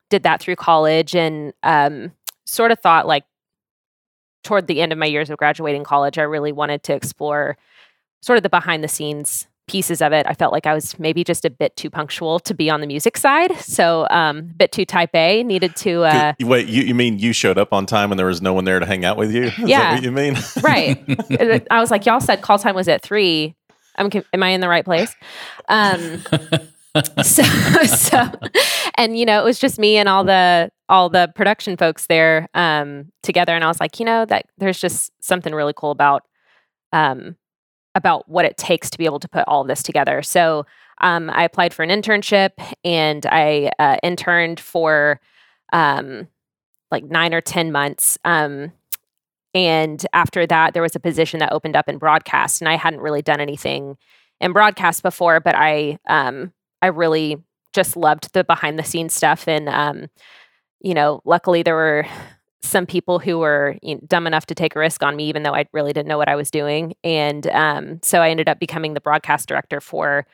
did 0.09 0.23
that 0.23 0.41
through 0.41 0.55
college, 0.55 1.15
and 1.15 1.53
um, 1.63 2.13
sort 2.45 2.71
of 2.71 2.79
thought 2.79 3.07
like 3.07 3.25
toward 4.43 4.67
the 4.67 4.81
end 4.81 4.91
of 4.91 4.97
my 4.97 5.05
years 5.05 5.29
of 5.29 5.37
graduating 5.37 5.83
college, 5.83 6.17
I 6.17 6.23
really 6.23 6.51
wanted 6.51 6.83
to 6.83 6.93
explore 6.93 7.57
sort 8.25 8.37
of 8.37 8.43
the 8.43 8.49
behind 8.49 8.83
the 8.83 8.87
scenes 8.87 9.47
pieces 9.67 9.99
of 9.99 10.13
it. 10.13 10.27
I 10.27 10.33
felt 10.35 10.53
like 10.53 10.67
I 10.67 10.73
was 10.75 10.97
maybe 10.99 11.23
just 11.23 11.43
a 11.43 11.49
bit 11.49 11.75
too 11.75 11.89
punctual 11.89 12.39
to 12.41 12.53
be 12.53 12.69
on 12.69 12.81
the 12.81 12.87
music 12.87 13.17
side, 13.17 13.51
so 13.57 14.05
um, 14.11 14.37
a 14.37 14.41
bit 14.43 14.71
too 14.71 14.85
type 14.85 15.09
A. 15.15 15.43
Needed 15.43 15.75
to. 15.77 16.03
Uh, 16.03 16.33
Did- 16.37 16.47
Wait, 16.47 16.67
you, 16.67 16.83
you 16.83 16.93
mean 16.93 17.17
you 17.17 17.33
showed 17.33 17.57
up 17.57 17.73
on 17.73 17.85
time 17.87 18.11
and 18.11 18.19
there 18.19 18.27
was 18.27 18.41
no 18.43 18.53
one 18.53 18.65
there 18.65 18.79
to 18.79 18.85
hang 18.85 19.05
out 19.05 19.17
with 19.17 19.33
you? 19.33 19.43
Is 19.45 19.55
that 19.57 19.67
Yeah. 19.67 19.93
what 19.95 20.03
you 20.03 20.11
mean? 20.11 20.35
right 20.61 21.03
i 21.71 21.79
was 21.79 21.89
like 21.91 22.05
y'all 22.05 22.19
said 22.19 22.41
call 22.41 22.59
time 22.59 22.75
was 22.75 22.87
at 22.87 23.01
three 23.01 23.55
i'm 23.97 24.09
con- 24.11 24.23
am 24.33 24.43
i 24.43 24.49
in 24.49 24.61
the 24.61 24.69
right 24.69 24.85
place 24.85 25.15
um 25.69 26.21
so 27.23 27.43
so 27.85 28.23
and 28.97 29.17
you 29.17 29.25
know 29.25 29.39
it 29.41 29.43
was 29.43 29.59
just 29.59 29.77
me 29.79 29.97
and 29.97 30.07
all 30.07 30.23
the 30.23 30.69
all 30.89 31.09
the 31.09 31.31
production 31.35 31.75
folks 31.77 32.05
there 32.07 32.47
um 32.53 33.11
together 33.23 33.53
and 33.53 33.63
i 33.63 33.67
was 33.67 33.79
like 33.79 33.99
you 33.99 34.05
know 34.05 34.25
that 34.25 34.45
there's 34.57 34.79
just 34.79 35.11
something 35.21 35.53
really 35.53 35.73
cool 35.75 35.91
about 35.91 36.23
um 36.93 37.35
about 37.95 38.27
what 38.29 38.45
it 38.45 38.57
takes 38.57 38.89
to 38.89 38.97
be 38.97 39.05
able 39.05 39.19
to 39.19 39.27
put 39.27 39.43
all 39.47 39.61
of 39.61 39.67
this 39.67 39.83
together. 39.83 40.21
So 40.21 40.65
um 41.01 41.29
i 41.31 41.43
applied 41.43 41.73
for 41.73 41.83
an 41.83 41.89
internship 41.89 42.51
and 42.85 43.25
i 43.25 43.69
uh, 43.79 43.97
interned 44.01 44.61
for 44.61 45.19
um 45.73 46.25
like 46.89 47.03
nine 47.03 47.33
or 47.33 47.41
ten 47.41 47.69
months 47.69 48.17
um 48.23 48.71
and 49.55 50.05
after 50.11 50.45
that, 50.45 50.73
there 50.73 50.83
was 50.83 50.97
a 50.97 50.99
position 50.99 51.39
that 51.39 51.53
opened 51.53 51.77
up 51.77 51.87
in 51.87 51.97
broadcast, 51.97 52.61
and 52.61 52.67
I 52.67 52.75
hadn't 52.75 52.99
really 52.99 53.21
done 53.21 53.39
anything 53.39 53.97
in 54.41 54.51
broadcast 54.51 55.01
before, 55.01 55.39
but 55.39 55.55
I 55.55 55.97
um, 56.07 56.51
I 56.81 56.87
really 56.87 57.37
just 57.73 57.95
loved 57.95 58.33
the 58.33 58.43
behind 58.43 58.77
the 58.77 58.83
scenes 58.83 59.13
stuff, 59.13 59.47
and 59.47 59.69
um, 59.69 60.07
you 60.81 60.93
know, 60.93 61.21
luckily 61.23 61.63
there 61.63 61.75
were 61.75 62.05
some 62.67 62.85
people 62.85 63.19
who 63.19 63.39
were 63.39 63.77
you 63.81 63.95
know, 63.95 64.01
dumb 64.07 64.27
enough 64.27 64.45
to 64.47 64.55
take 64.55 64.75
a 64.75 64.79
risk 64.79 65.03
on 65.03 65.15
me, 65.15 65.27
even 65.27 65.43
though 65.43 65.55
I 65.55 65.65
really 65.73 65.93
didn't 65.93 66.07
know 66.07 66.17
what 66.17 66.29
I 66.29 66.35
was 66.35 66.51
doing, 66.51 66.95
and 67.03 67.47
um, 67.47 67.99
so 68.03 68.21
I 68.21 68.29
ended 68.29 68.49
up 68.49 68.59
becoming 68.59 68.93
the 68.93 69.01
broadcast 69.01 69.47
director 69.47 69.81
for 69.81 70.25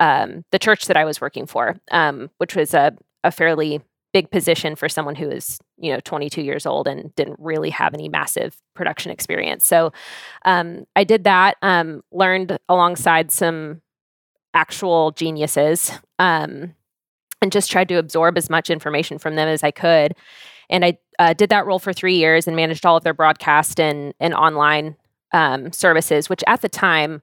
um, 0.00 0.44
the 0.50 0.58
church 0.58 0.86
that 0.86 0.96
I 0.96 1.04
was 1.04 1.20
working 1.20 1.46
for, 1.46 1.76
um, 1.90 2.30
which 2.38 2.54
was 2.54 2.74
a 2.74 2.96
a 3.24 3.30
fairly 3.30 3.80
big 4.12 4.30
position 4.30 4.76
for 4.76 4.88
someone 4.88 5.14
who 5.14 5.28
is 5.28 5.58
you 5.76 5.92
know 5.92 6.00
22 6.00 6.40
years 6.40 6.64
old 6.64 6.88
and 6.88 7.14
didn't 7.16 7.38
really 7.38 7.68
have 7.68 7.92
any 7.92 8.08
massive 8.08 8.56
production 8.74 9.12
experience. 9.12 9.66
So 9.66 9.92
um, 10.46 10.86
i 10.96 11.04
did 11.04 11.24
that 11.24 11.56
um, 11.62 12.02
learned 12.12 12.58
alongside 12.68 13.30
some 13.30 13.82
actual 14.54 15.10
geniuses 15.10 15.92
um, 16.18 16.74
and 17.42 17.52
just 17.52 17.70
tried 17.70 17.88
to 17.88 17.96
absorb 17.96 18.38
as 18.38 18.48
much 18.48 18.70
information 18.70 19.18
from 19.18 19.36
them 19.36 19.48
as 19.48 19.62
i 19.62 19.70
could 19.70 20.14
and 20.70 20.84
i 20.84 20.98
uh, 21.18 21.32
did 21.32 21.48
that 21.50 21.66
role 21.66 21.78
for 21.78 21.92
three 21.92 22.16
years 22.16 22.46
and 22.46 22.56
managed 22.56 22.84
all 22.84 22.96
of 22.96 23.04
their 23.04 23.14
broadcast 23.14 23.80
and, 23.80 24.12
and 24.20 24.34
online 24.34 24.96
um, 25.32 25.72
services 25.72 26.28
which 26.28 26.44
at 26.46 26.60
the 26.60 26.68
time 26.68 27.22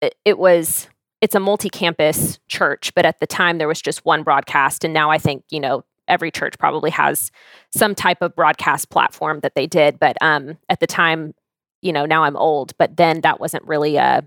it, 0.00 0.14
it 0.24 0.38
was 0.38 0.88
it's 1.20 1.34
a 1.34 1.40
multi-campus 1.40 2.38
church 2.48 2.92
but 2.94 3.04
at 3.04 3.20
the 3.20 3.26
time 3.26 3.58
there 3.58 3.68
was 3.68 3.82
just 3.82 4.04
one 4.04 4.22
broadcast. 4.22 4.84
And 4.84 4.94
now 4.94 5.10
i 5.10 5.18
think 5.18 5.44
you 5.50 5.60
know 5.60 5.84
every 6.06 6.30
church 6.30 6.58
probably 6.58 6.90
has 6.90 7.30
some 7.70 7.94
type 7.94 8.22
of 8.22 8.34
broadcast 8.34 8.88
platform 8.88 9.40
that 9.40 9.54
they 9.54 9.66
did. 9.66 9.98
But 9.98 10.16
um, 10.22 10.56
at 10.70 10.80
the 10.80 10.86
time 10.86 11.34
you 11.82 11.92
know 11.92 12.06
now 12.06 12.24
i'm 12.24 12.36
old 12.36 12.72
but 12.76 12.96
then 12.96 13.20
that 13.20 13.38
wasn't 13.38 13.62
really 13.64 13.96
a, 13.96 14.26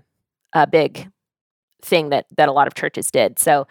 a 0.54 0.66
big 0.66 1.10
thing 1.82 2.08
that 2.08 2.26
that 2.36 2.48
a 2.48 2.52
lot 2.52 2.66
of 2.66 2.74
churches 2.74 3.10
did. 3.10 3.38
So 3.38 3.66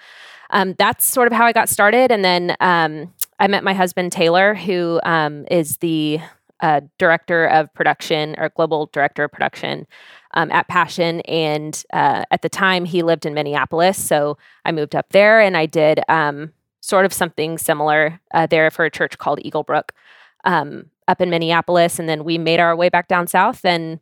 um, 0.50 0.76
that's 0.78 1.06
sort 1.06 1.28
of 1.28 1.34
how 1.34 1.46
i 1.46 1.54
got 1.54 1.70
started. 1.70 2.12
And 2.12 2.24
then 2.24 2.56
um, 2.60 3.14
i 3.42 3.48
met 3.48 3.64
my 3.64 3.74
husband 3.74 4.12
taylor 4.12 4.56
who 4.56 5.02
um, 5.04 5.46
is 5.52 5.78
the 5.78 6.20
uh, 6.62 6.82
director 6.98 7.46
of 7.48 7.74
production 7.74 8.36
or 8.38 8.50
global 8.50 8.90
director 8.94 9.24
of 9.24 9.32
production 9.32 9.88
um, 10.34 10.52
at 10.52 10.68
Passion. 10.68 11.22
And 11.22 11.84
uh, 11.92 12.24
at 12.32 12.42
the 12.42 12.50
time, 12.50 12.86
he 12.86 13.04
lived 13.04 13.26
in 13.26 13.34
Minneapolis. 13.34 14.02
So 14.02 14.38
I 14.64 14.72
moved 14.72 14.96
up 14.96 15.10
there 15.10 15.42
and 15.42 15.58
I 15.58 15.66
did 15.66 16.02
um, 16.08 16.54
sort 16.82 17.06
of 17.06 17.14
something 17.14 17.58
similar 17.58 18.20
uh, 18.34 18.48
there 18.48 18.72
for 18.72 18.86
a 18.86 18.92
church 18.92 19.18
called 19.18 19.40
Eagle 19.44 19.64
Brook 19.64 19.94
um, 20.46 20.90
up 21.08 21.22
in 21.22 21.30
Minneapolis. 21.30 22.00
And 22.00 22.08
then 22.08 22.24
we 22.24 22.38
made 22.38 22.60
our 22.60 22.76
way 22.76 22.90
back 22.90 23.08
down 23.08 23.28
south. 23.28 23.66
And 23.66 24.00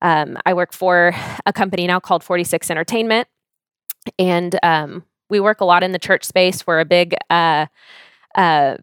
um, 0.00 0.38
I 0.46 0.54
work 0.54 0.72
for 0.72 1.14
a 1.44 1.52
company 1.52 1.86
now 1.86 2.00
called 2.00 2.22
46 2.22 2.70
Entertainment. 2.70 3.28
And 4.18 4.58
um, 4.62 5.04
we 5.28 5.40
work 5.40 5.60
a 5.60 5.64
lot 5.64 5.82
in 5.82 5.92
the 5.92 5.98
church 5.98 6.24
space. 6.24 6.66
We're 6.66 6.80
a 6.80 6.84
big, 6.84 7.14
uh, 7.28 7.66
uh, 8.34 8.76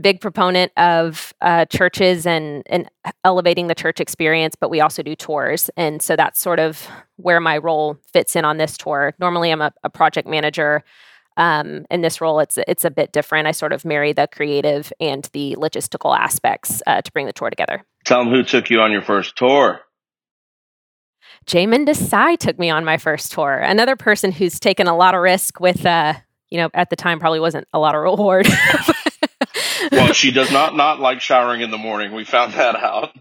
big 0.00 0.20
proponent 0.20 0.72
of 0.76 1.32
uh, 1.40 1.64
churches 1.66 2.26
and 2.26 2.62
and 2.66 2.88
elevating 3.24 3.68
the 3.68 3.74
church 3.74 4.00
experience, 4.00 4.54
but 4.54 4.70
we 4.70 4.80
also 4.80 5.02
do 5.02 5.14
tours, 5.14 5.70
and 5.76 6.02
so 6.02 6.16
that's 6.16 6.40
sort 6.40 6.58
of 6.58 6.88
where 7.16 7.40
my 7.40 7.58
role 7.58 7.98
fits 8.12 8.36
in 8.36 8.44
on 8.44 8.56
this 8.58 8.76
tour. 8.76 9.14
Normally, 9.18 9.50
I'm 9.50 9.62
a, 9.62 9.72
a 9.82 9.90
project 9.90 10.28
manager. 10.28 10.82
Um, 11.36 11.84
in 11.90 12.02
this 12.02 12.20
role, 12.20 12.38
it's 12.38 12.58
it's 12.68 12.84
a 12.84 12.90
bit 12.90 13.12
different. 13.12 13.48
I 13.48 13.52
sort 13.52 13.72
of 13.72 13.84
marry 13.84 14.12
the 14.12 14.28
creative 14.28 14.92
and 15.00 15.28
the 15.32 15.56
logistical 15.58 16.16
aspects 16.16 16.80
uh, 16.86 17.02
to 17.02 17.12
bring 17.12 17.26
the 17.26 17.32
tour 17.32 17.50
together. 17.50 17.84
Tell 18.04 18.24
them 18.24 18.32
who 18.32 18.44
took 18.44 18.70
you 18.70 18.80
on 18.80 18.92
your 18.92 19.02
first 19.02 19.36
tour. 19.36 19.80
Jamin 21.46 21.86
Desai 21.86 22.38
took 22.38 22.58
me 22.58 22.70
on 22.70 22.84
my 22.84 22.96
first 22.96 23.32
tour. 23.32 23.56
Another 23.58 23.96
person 23.96 24.32
who's 24.32 24.58
taken 24.58 24.86
a 24.86 24.96
lot 24.96 25.14
of 25.14 25.20
risk 25.20 25.60
with, 25.60 25.84
uh, 25.84 26.14
you 26.54 26.60
know, 26.60 26.70
at 26.72 26.88
the 26.88 26.94
time 26.94 27.18
probably 27.18 27.40
wasn't 27.40 27.66
a 27.72 27.80
lot 27.80 27.96
of 27.96 28.00
reward. 28.02 28.46
Well, 29.92 30.12
she 30.14 30.30
does 30.30 30.50
not 30.50 30.74
not 30.74 30.98
like 30.98 31.20
showering 31.20 31.60
in 31.60 31.70
the 31.70 31.76
morning. 31.78 32.12
We 32.14 32.24
found 32.24 32.54
that 32.54 32.74
out. 32.74 33.14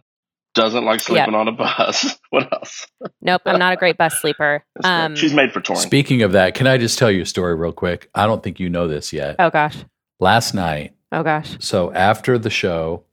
Doesn't 0.56 0.86
like 0.86 1.02
sleeping 1.02 1.36
on 1.36 1.48
a 1.48 1.52
bus. 1.52 2.18
What 2.30 2.52
else? 2.54 2.88
nope, 3.22 3.42
I'm 3.46 3.60
not 3.60 3.74
a 3.74 3.76
great 3.76 3.98
bus 3.98 4.20
sleeper. 4.22 4.64
Um, 4.84 5.16
She's 5.16 5.34
made 5.34 5.52
for 5.52 5.60
touring. 5.62 5.82
Speaking 5.82 6.22
of 6.22 6.32
that, 6.34 6.54
can 6.56 6.68
I 6.68 6.78
just 6.78 6.98
tell 6.98 7.12
you 7.12 7.24
a 7.24 7.26
story 7.26 7.56
real 7.56 7.74
quick? 7.74 8.10
I 8.16 8.26
don't 8.28 8.42
think 8.42 8.60
you 8.60 8.70
know 8.70 8.88
this 8.88 9.12
yet. 9.12 9.36
oh 9.40 9.50
gosh, 9.50 9.76
Last 10.20 10.54
night, 10.54 10.96
oh 11.12 11.24
gosh. 11.24 11.58
so 11.60 11.92
after 11.92 12.38
the 12.38 12.50
show, 12.50 13.04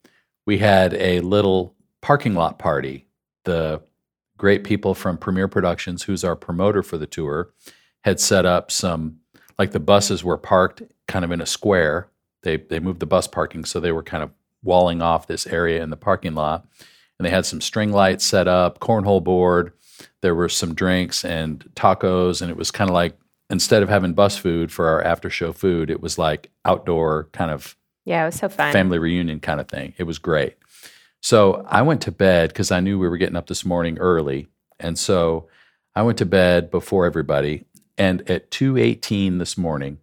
we 0.47 0.59
had 0.59 0.95
a 0.95 1.21
little 1.21 1.75
parking 2.03 2.35
lot 2.35 2.59
party. 2.59 3.07
The 3.45 3.83
great 4.39 4.63
people 4.65 4.95
from 4.95 5.17
Premier 5.19 5.49
Productions, 5.49 6.05
who's 6.05 6.25
our 6.25 6.37
promoter 6.37 6.83
for 6.83 6.99
the 6.99 7.07
tour, 7.07 7.51
had 8.05 8.21
set 8.21 8.47
up 8.47 8.71
some 8.71 9.20
like 9.61 9.73
the 9.73 9.79
buses 9.79 10.25
were 10.25 10.39
parked 10.39 10.83
kind 11.07 11.23
of 11.23 11.31
in 11.31 11.43
a 11.43 11.47
square. 11.47 12.09
They 12.45 12.57
they 12.57 12.81
moved 12.81 13.01
the 13.01 13.07
bus 13.07 13.29
parking 13.29 13.67
so 13.67 13.79
they 13.79 13.93
were 13.93 14.03
kind 14.03 14.23
of 14.23 14.31
walling 14.63 15.03
off 15.03 15.27
this 15.27 15.47
area 15.47 15.83
in 15.83 15.91
the 15.91 15.99
parking 15.99 16.35
lot. 16.35 16.67
And 17.19 17.27
they 17.27 17.31
had 17.31 17.45
some 17.45 17.61
string 17.61 17.93
lights 17.93 18.25
set 18.25 18.49
up, 18.49 18.81
cornhole 18.81 19.23
board. 19.23 19.75
There 20.23 20.35
were 20.35 20.49
some 20.49 20.75
drinks 20.75 21.27
and 21.27 21.63
tacos, 21.75 22.41
and 22.41 22.51
it 22.51 22.57
was 22.57 22.71
kind 22.71 22.89
of 22.89 22.95
like 22.95 23.19
instead 23.51 23.83
of 23.83 23.91
having 23.91 24.15
bus 24.15 24.39
food 24.39 24.73
for 24.73 24.89
our 24.89 25.03
after 25.03 25.29
show 25.29 25.53
food, 25.53 25.91
it 25.91 26.01
was 26.01 26.17
like 26.17 26.51
outdoor 26.65 27.29
kind 27.33 27.51
of 27.51 27.77
Yeah, 28.07 28.23
it 28.23 28.27
was 28.27 28.37
so 28.37 28.49
fun. 28.49 28.73
family 28.73 28.99
reunion 28.99 29.41
kind 29.41 29.61
of 29.61 29.69
thing. 29.69 29.93
It 29.99 30.05
was 30.05 30.19
great. 30.19 30.57
So 31.21 31.67
I 31.69 31.83
went 31.83 32.01
to 32.03 32.13
bed 32.13 32.49
because 32.49 32.71
I 32.71 32.81
knew 32.81 32.99
we 32.99 33.11
were 33.11 33.19
getting 33.19 33.37
up 33.37 33.49
this 33.49 33.67
morning 33.67 33.99
early, 33.99 34.47
and 34.79 34.99
so 34.99 35.49
I 35.95 36.01
went 36.01 36.17
to 36.19 36.27
bed 36.27 36.71
before 36.71 37.05
everybody. 37.05 37.65
And 38.01 38.29
at 38.31 38.51
two 38.51 38.79
eighteen 38.79 39.37
this 39.37 39.59
morning, 39.59 39.99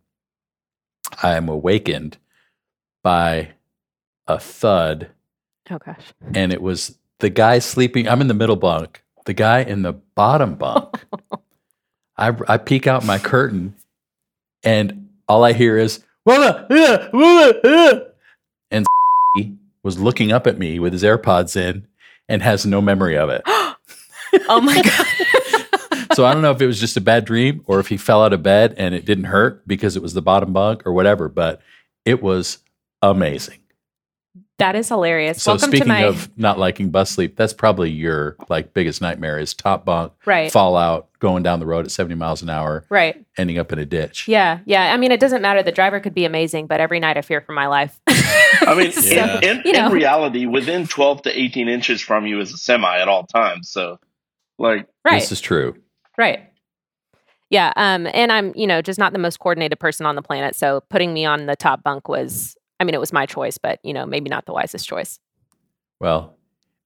I 1.23 1.35
am 1.35 1.49
awakened 1.49 2.17
by 3.03 3.53
a 4.27 4.37
thud, 4.37 5.09
Oh 5.71 5.79
gosh. 5.79 6.13
and 6.35 6.53
it 6.53 6.61
was 6.61 6.95
the 7.19 7.31
guy 7.31 7.57
sleeping. 7.57 8.07
I'm 8.07 8.21
in 8.21 8.27
the 8.27 8.35
middle 8.35 8.55
bunk. 8.55 9.03
The 9.25 9.33
guy 9.33 9.61
in 9.63 9.81
the 9.81 9.93
bottom 9.93 10.53
bunk. 10.53 11.05
I 12.17 12.35
I 12.47 12.57
peek 12.57 12.85
out 12.85 13.03
my 13.03 13.17
curtain, 13.17 13.73
and 14.63 15.09
all 15.27 15.43
I 15.43 15.53
hear 15.53 15.75
is 15.79 16.03
"Whoa, 16.23 16.35
uh, 16.39 17.09
whoa, 17.11 17.49
uh," 17.63 17.99
and 18.69 18.85
was 19.83 19.97
looking 19.97 20.31
up 20.31 20.45
at 20.45 20.59
me 20.59 20.77
with 20.77 20.93
his 20.93 21.01
AirPods 21.01 21.55
in 21.55 21.87
and 22.29 22.43
has 22.43 22.63
no 22.63 22.79
memory 22.79 23.17
of 23.17 23.29
it. 23.29 23.41
Oh 24.49 24.59
my 24.61 24.75
god. 24.83 25.46
So 26.13 26.25
I 26.25 26.33
don't 26.33 26.41
know 26.41 26.51
if 26.51 26.61
it 26.61 26.67
was 26.67 26.79
just 26.79 26.97
a 26.97 27.01
bad 27.01 27.25
dream 27.25 27.63
or 27.65 27.79
if 27.79 27.87
he 27.87 27.97
fell 27.97 28.23
out 28.23 28.33
of 28.33 28.43
bed 28.43 28.75
and 28.77 28.93
it 28.95 29.05
didn't 29.05 29.25
hurt 29.25 29.67
because 29.67 29.95
it 29.95 30.01
was 30.01 30.13
the 30.13 30.21
bottom 30.21 30.53
bunk 30.53 30.85
or 30.85 30.93
whatever, 30.93 31.29
but 31.29 31.61
it 32.05 32.21
was 32.21 32.59
amazing. 33.01 33.59
That 34.59 34.75
is 34.75 34.87
hilarious. 34.89 35.43
So 35.43 35.51
Welcome 35.51 35.69
to 35.69 35.77
speaking 35.77 35.87
my 35.87 35.99
of 36.05 36.35
not 36.35 36.57
liking 36.57 36.89
bus 36.89 37.11
sleep, 37.11 37.35
that's 37.35 37.53
probably 37.53 37.91
your 37.91 38.35
like 38.49 38.73
biggest 38.73 39.01
nightmare 39.01 39.37
is 39.37 39.53
top 39.53 39.85
bunk, 39.85 40.13
right. 40.25 40.51
fallout, 40.51 41.09
going 41.19 41.43
down 41.43 41.59
the 41.59 41.67
road 41.67 41.85
at 41.85 41.91
70 41.91 42.15
miles 42.15 42.41
an 42.41 42.49
hour, 42.49 42.83
Right. 42.89 43.23
ending 43.37 43.59
up 43.59 43.71
in 43.71 43.77
a 43.77 43.85
ditch. 43.85 44.27
Yeah. 44.27 44.59
Yeah. 44.65 44.91
I 44.91 44.97
mean, 44.97 45.11
it 45.11 45.19
doesn't 45.19 45.43
matter. 45.43 45.61
The 45.61 45.71
driver 45.71 45.99
could 45.99 46.15
be 46.15 46.25
amazing, 46.25 46.65
but 46.65 46.79
every 46.79 46.99
night 46.99 47.17
I 47.17 47.21
fear 47.21 47.39
for 47.41 47.51
my 47.53 47.67
life. 47.67 47.99
I 48.07 48.73
mean, 48.75 48.91
So, 48.93 49.01
Yeah. 49.13 49.39
in, 49.43 49.61
you 49.63 49.73
know. 49.73 49.87
in 49.87 49.91
reality, 49.91 50.47
within 50.47 50.87
12 50.87 51.21
to 51.23 51.39
18 51.39 51.67
inches 51.69 52.01
from 52.01 52.25
you 52.25 52.39
is 52.39 52.51
a 52.51 52.57
semi 52.57 52.97
at 52.97 53.07
all 53.07 53.27
times. 53.27 53.69
So, 53.69 53.99
like, 54.57 54.87
right. 55.05 55.19
This 55.19 55.31
is 55.31 55.39
true. 55.41 55.75
Right. 56.17 56.51
Yeah. 57.49 57.71
Um, 57.75 58.07
and 58.13 58.31
I'm, 58.31 58.51
you 58.55 58.67
know, 58.67 58.81
just 58.81 58.99
not 58.99 59.13
the 59.13 59.19
most 59.19 59.39
coordinated 59.39 59.79
person 59.79 60.05
on 60.05 60.15
the 60.15 60.21
planet. 60.21 60.55
So 60.55 60.81
putting 60.89 61.13
me 61.13 61.25
on 61.25 61.45
the 61.45 61.55
top 61.55 61.83
bunk 61.83 62.09
was, 62.09 62.57
I 62.79 62.83
mean, 62.83 62.93
it 62.93 62.99
was 62.99 63.13
my 63.13 63.25
choice, 63.25 63.57
but, 63.57 63.79
you 63.83 63.93
know, 63.93 64.05
maybe 64.05 64.29
not 64.29 64.45
the 64.45 64.53
wisest 64.53 64.87
choice. 64.87 65.19
Well, 65.99 66.35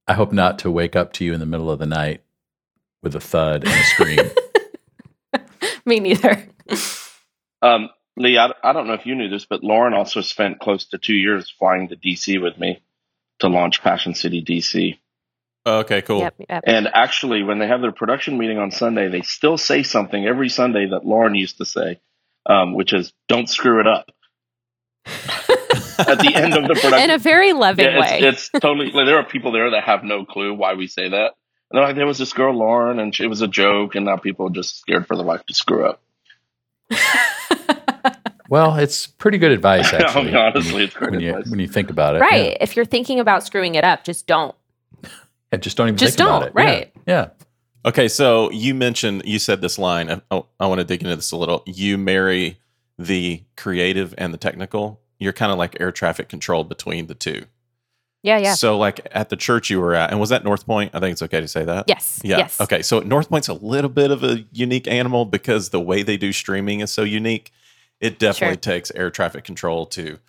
I 0.08 0.14
hope 0.14 0.32
not 0.32 0.60
to 0.60 0.72
wake 0.72 0.96
up 0.96 1.14
to 1.14 1.26
you 1.26 1.34
in 1.34 1.40
the 1.40 1.46
middle 1.46 1.72
of 1.72 1.80
the 1.80 1.86
night 1.86 2.22
with 3.02 3.16
a 3.16 3.20
thud 3.20 3.64
and 3.64 3.74
a 3.74 3.84
scream. 3.84 4.32
me 5.86 6.00
neither. 6.00 6.48
um, 7.62 7.90
Lee, 8.18 8.38
I, 8.38 8.52
I 8.64 8.74
don't 8.74 8.88
know 8.88 8.94
if 8.94 9.06
you 9.06 9.16
knew 9.16 9.30
this, 9.30 9.46
but 9.46 9.64
Lauren 9.64 9.94
also 9.94 10.22
spent 10.22 10.60
close 10.60 10.86
to 10.86 10.98
two 10.98 11.16
years 11.16 11.50
flying 11.50 11.88
to 11.90 11.96
DC 11.96 12.42
with 12.42 12.58
me 12.60 12.84
to 13.40 13.48
launch 13.48 13.82
Passion 13.82 14.14
City 14.14 14.44
DC. 14.44 15.00
Okay, 15.66 16.02
cool. 16.02 16.20
Yep. 16.20 16.36
Yep. 16.50 16.64
And 16.66 16.88
actually, 16.88 17.44
when 17.44 17.60
they 17.60 17.68
have 17.68 17.82
their 17.82 17.92
production 17.92 18.38
meeting 18.38 18.58
on 18.58 18.72
Sunday, 18.72 19.10
they 19.10 19.22
still 19.22 19.58
say 19.58 19.84
something 19.84 20.26
every 20.26 20.50
Sunday 20.50 20.88
that 20.90 21.06
Lauren 21.06 21.36
used 21.36 21.58
to 21.58 21.66
say, 21.66 22.00
um, 22.48 22.74
which 22.74 22.94
is 22.94 23.14
"Don't 23.28 23.48
screw 23.48 23.80
it 23.80 23.88
up." 23.88 24.10
At 26.00 26.18
the 26.20 26.32
end 26.34 26.56
of 26.56 26.64
the 26.64 26.74
production, 26.74 27.00
In 27.00 27.10
a 27.12 27.20
very 27.20 27.54
loving 27.54 27.86
Yeah, 27.86 28.00
way. 28.00 28.20
it's, 28.22 28.50
it's 28.54 28.60
totally. 28.62 28.92
Like, 28.92 29.06
there 29.06 29.18
are 29.18 29.24
people 29.24 29.52
there 29.52 29.70
that 29.72 29.84
have 29.84 30.04
no 30.04 30.26
clue 30.26 30.54
why 30.54 30.74
we 30.74 30.88
say 30.88 31.10
that. 31.10 31.34
And 31.70 31.78
they're 31.78 31.84
like, 31.84 31.96
there 31.96 32.08
was 32.08 32.18
this 32.18 32.34
girl 32.34 32.56
Lauren, 32.58 32.98
and 33.00 33.14
she, 33.16 33.24
it 33.24 33.28
was 33.28 33.42
a 33.42 33.48
joke, 33.48 33.94
and 33.96 34.06
now 34.06 34.18
people 34.18 34.48
are 34.48 34.52
just 34.52 34.80
scared 34.80 35.06
for 35.06 35.16
their 35.16 35.26
life 35.26 35.46
to 35.46 35.54
screw 35.54 35.86
up. 35.86 36.02
well, 38.50 38.76
it's 38.78 39.08
pretty 39.08 39.38
good 39.38 39.52
advice, 39.52 39.94
I 39.94 39.98
mean, 39.98 40.06
actually. 40.06 40.36
honestly, 40.36 40.84
it's 40.86 40.94
great 40.96 41.12
when 41.12 41.20
you, 41.22 41.30
advice. 41.30 41.50
when 41.52 41.60
you 41.60 41.68
think 41.68 41.90
about 41.90 42.16
it. 42.16 42.20
right. 42.20 42.58
If 42.60 42.76
you're 42.76 42.86
thinking 42.86 43.20
about 43.20 43.44
screwing 43.44 43.76
it 43.76 43.84
up, 43.84 44.04
just 44.04 44.28
don't. 44.28 44.56
Yeah. 45.52 45.60
Just 45.60 45.78
don't 45.78 45.88
even 45.88 45.98
Just 45.98 46.18
think 46.18 46.28
about 46.28 46.40
don't, 46.40 46.48
it. 46.50 46.56
Right. 46.56 46.94
Yeah. 47.06 47.30
Okay, 47.84 48.08
so 48.08 48.52
you 48.52 48.76
mentioned 48.76 49.24
you 49.26 49.40
said 49.40 49.62
this 49.62 49.80
line. 49.80 50.10
I, 50.12 50.22
oh, 50.30 50.46
I 50.60 50.68
want 50.68 50.80
to 50.80 50.86
dig 50.86 51.02
into 51.02 51.16
this 51.16 51.32
a 51.32 51.38
little. 51.38 51.64
You 51.66 51.98
marry 51.98 52.60
the 53.00 53.44
creative 53.58 54.14
and 54.18 54.34
the 54.34 54.38
technical. 54.38 55.02
You're 55.20 55.34
kind 55.34 55.52
of 55.52 55.58
like 55.58 55.80
air 55.80 55.92
traffic 55.92 56.30
control 56.30 56.64
between 56.64 57.08
the 57.08 57.16
two. 57.16 57.46
Yeah. 58.24 58.38
Yeah. 58.38 58.54
So, 58.54 58.78
like 58.78 59.08
at 59.12 59.30
the 59.30 59.36
church 59.36 59.72
you 59.72 59.82
were 59.82 59.96
at, 59.96 60.12
and 60.12 60.20
was 60.20 60.30
that 60.30 60.44
North 60.44 60.68
Point? 60.68 60.92
I 60.94 61.00
think 61.00 61.14
it's 61.14 61.24
okay 61.24 61.42
to 61.42 61.48
say 61.48 61.66
that. 61.66 61.86
Yes. 61.88 62.20
Yeah. 62.24 62.38
Yes. 62.38 62.62
Okay. 62.62 62.84
So 62.84 63.00
North 63.00 63.30
Point's 63.30 63.48
a 63.48 63.54
little 63.54 63.90
bit 63.90 64.12
of 64.12 64.24
a 64.24 64.46
unique 64.52 64.88
animal 64.88 65.26
because 65.26 65.70
the 65.70 65.82
way 65.82 66.04
they 66.04 66.18
do 66.18 66.32
streaming 66.32 66.82
is 66.82 66.92
so 66.92 67.02
unique. 67.02 67.52
It 68.00 68.20
definitely 68.20 68.56
Sure. 68.56 68.62
takes 68.74 68.92
air 68.92 69.10
traffic 69.10 69.44
control 69.44 69.88
to 69.88 70.20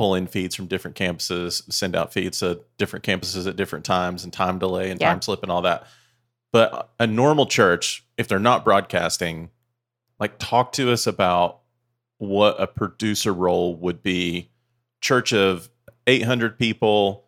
pull 0.00 0.14
in 0.14 0.26
feeds 0.26 0.54
from 0.54 0.64
different 0.64 0.96
campuses, 0.96 1.70
send 1.70 1.94
out 1.94 2.10
feeds 2.10 2.38
to 2.38 2.58
different 2.78 3.04
campuses 3.04 3.46
at 3.46 3.54
different 3.54 3.84
times, 3.84 4.24
and 4.24 4.32
time 4.32 4.58
delay 4.58 4.90
and 4.90 4.98
Yeah. 4.98 5.10
time 5.10 5.20
slip 5.20 5.42
and 5.42 5.52
all 5.52 5.60
that. 5.60 5.86
But 6.54 6.88
a 6.98 7.06
normal 7.06 7.44
church, 7.44 8.02
if 8.16 8.26
they're 8.26 8.38
not 8.38 8.64
broadcasting, 8.64 9.50
like 10.18 10.38
talk 10.38 10.72
to 10.72 10.90
us 10.90 11.06
about 11.06 11.60
what 12.16 12.58
a 12.58 12.66
producer 12.66 13.34
role 13.34 13.76
would 13.76 14.02
be. 14.02 14.48
Church 15.02 15.34
of 15.34 15.68
800 16.06 16.58
people, 16.58 17.26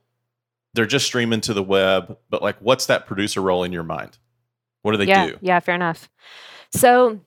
they're 0.73 0.87
just 0.87 1.05
streaming 1.05 1.43
to 1.43 1.53
the 1.53 1.63
web, 1.63 2.17
but 2.31 2.41
like, 2.41 2.57
what's 2.61 2.87
that 2.87 3.05
producer 3.05 3.43
role 3.43 3.65
in 3.65 3.73
your 3.73 3.83
mind? 3.83 4.17
What 4.81 4.93
do 4.93 4.97
they 4.97 5.05
yeah, 5.05 5.27
do? 5.27 5.39
Yeah, 5.43 5.61
fair 5.61 5.75
enough. 5.75 6.09
So, 6.75 7.21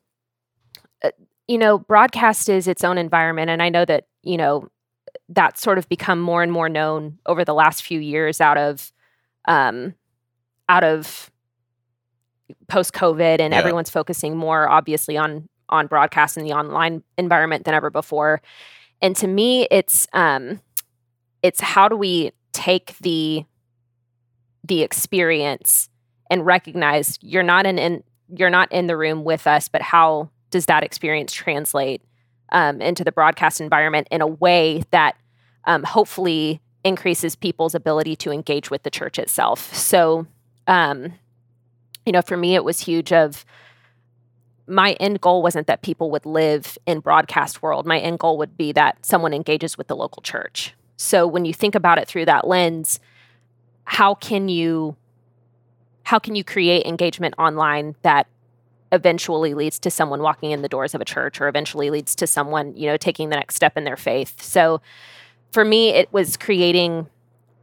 uh, 1.04 1.12
you 1.48 1.60
know, 1.60 1.78
broadcast 1.78 2.50
is 2.50 2.68
its 2.68 2.84
own 2.84 2.98
environment. 2.98 3.52
And 3.52 3.62
I 3.62 3.70
know 3.70 3.86
that, 3.86 4.06
you 4.24 4.38
know, 4.38 4.70
that's 5.30 5.62
sort 5.62 5.78
of 5.78 5.90
become 5.90 6.20
more 6.20 6.44
and 6.44 6.52
more 6.52 6.70
known 6.70 7.18
over 7.26 7.44
the 7.44 7.54
last 7.54 7.84
few 7.84 8.00
years 8.00 8.40
out 8.40 8.58
of, 8.58 8.92
um, 9.48 9.96
out 10.70 10.84
of 10.84 11.32
post 12.68 12.94
COVID 12.94 13.40
and 13.40 13.54
Yeah. 13.54 13.60
everyone's 13.60 13.90
focusing 13.90 14.38
more 14.38 14.70
obviously 14.70 15.18
on, 15.18 15.50
on 15.70 15.88
broadcast 15.88 16.38
and 16.38 16.46
the 16.46 16.54
online 16.54 17.04
environment 17.18 17.66
than 17.66 17.74
ever 17.74 17.90
before. 17.90 18.42
And 19.02 19.16
to 19.18 19.28
me, 19.28 19.68
it's, 19.72 20.08
um, 20.14 20.62
it's 21.42 21.60
how 21.60 21.88
do 21.88 21.96
we 21.96 22.32
take 22.54 22.98
the, 23.00 23.46
the 24.64 24.82
experience 24.84 25.90
and 26.30 26.46
recognize 26.46 27.18
you're 27.22 27.44
not 27.44 27.66
in, 27.66 27.78
in 27.78 28.04
you're 28.30 28.50
not 28.50 28.72
in 28.72 28.88
the 28.88 28.98
room 28.98 29.24
with 29.24 29.46
us, 29.46 29.68
but 29.68 29.82
how 29.84 30.30
does 30.50 30.66
that 30.66 30.84
experience 30.84 31.32
translate 31.34 32.02
um, 32.56 32.82
into 32.82 33.04
the 33.04 33.12
broadcast 33.12 33.60
environment 33.60 34.08
in 34.10 34.22
a 34.22 34.28
way 34.28 34.84
that 34.90 35.16
um, 35.66 35.84
hopefully 35.84 36.62
increases 36.84 37.36
people's 37.36 37.76
ability 37.76 38.16
to 38.16 38.32
engage 38.32 38.72
with 38.72 38.84
the 38.84 38.90
church 38.90 39.20
itself? 39.20 39.74
So, 39.76 40.26
um, 40.66 41.14
you 42.06 42.14
know, 42.14 42.22
for 42.22 42.38
me, 42.38 42.56
it 42.56 42.64
was 42.64 42.80
huge. 42.80 43.12
Of 43.12 43.46
my 44.68 44.94
end 44.94 45.20
goal 45.20 45.44
wasn't 45.44 45.68
that 45.68 45.82
people 45.82 46.10
would 46.12 46.26
live 46.26 46.78
in 46.88 47.02
broadcast 47.02 47.62
world. 47.62 47.86
My 47.86 48.00
end 48.00 48.20
goal 48.20 48.38
would 48.38 48.56
be 48.56 48.72
that 48.72 49.06
someone 49.06 49.34
engages 49.34 49.78
with 49.78 49.88
the 49.88 49.96
local 49.96 50.22
church. 50.22 50.74
So 50.96 51.28
when 51.28 51.44
you 51.44 51.54
think 51.54 51.76
about 51.76 51.98
it 51.98 52.08
through 52.08 52.26
that 52.26 52.48
lens, 52.48 53.02
how 53.84 54.16
can 54.16 54.48
you 54.48 54.96
how 56.04 56.20
can 56.20 56.36
you 56.36 56.44
create 56.44 56.86
engagement 56.86 57.34
online 57.38 57.96
that 58.04 58.28
eventually 58.96 59.54
leads 59.54 59.78
to 59.80 59.92
someone 59.92 60.22
walking 60.22 60.52
in 60.52 60.64
the 60.64 60.70
doors 60.70 60.96
of 60.96 61.02
a 61.02 61.06
church 61.06 61.40
or 61.40 61.48
eventually 61.48 61.90
leads 61.90 62.16
to 62.16 62.26
someone 62.26 62.76
you 62.76 62.88
know 62.88 62.98
taking 62.98 63.30
the 63.30 63.36
next 63.36 63.56
step 63.56 63.78
in 63.78 63.84
their 63.84 63.98
faith. 63.98 64.42
So 64.42 64.82
for 65.52 65.64
me 65.64 65.90
it 65.90 66.12
was 66.12 66.38
creating 66.38 67.08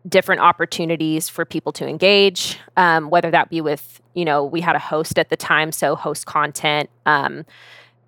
different 0.09 0.41
opportunities 0.41 1.29
for 1.29 1.45
people 1.45 1.73
to 1.73 1.87
engage 1.87 2.59
um, 2.77 3.11
whether 3.11 3.31
that 3.31 3.51
be 3.51 3.61
with 3.61 4.01
you 4.15 4.25
know 4.25 4.45
we 4.45 4.61
had 4.61 4.75
a 4.75 4.79
host 4.79 5.19
at 5.19 5.31
the 5.31 5.37
time 5.37 5.71
so 5.71 5.95
host 5.95 6.27
content 6.27 6.91
um, 7.07 7.45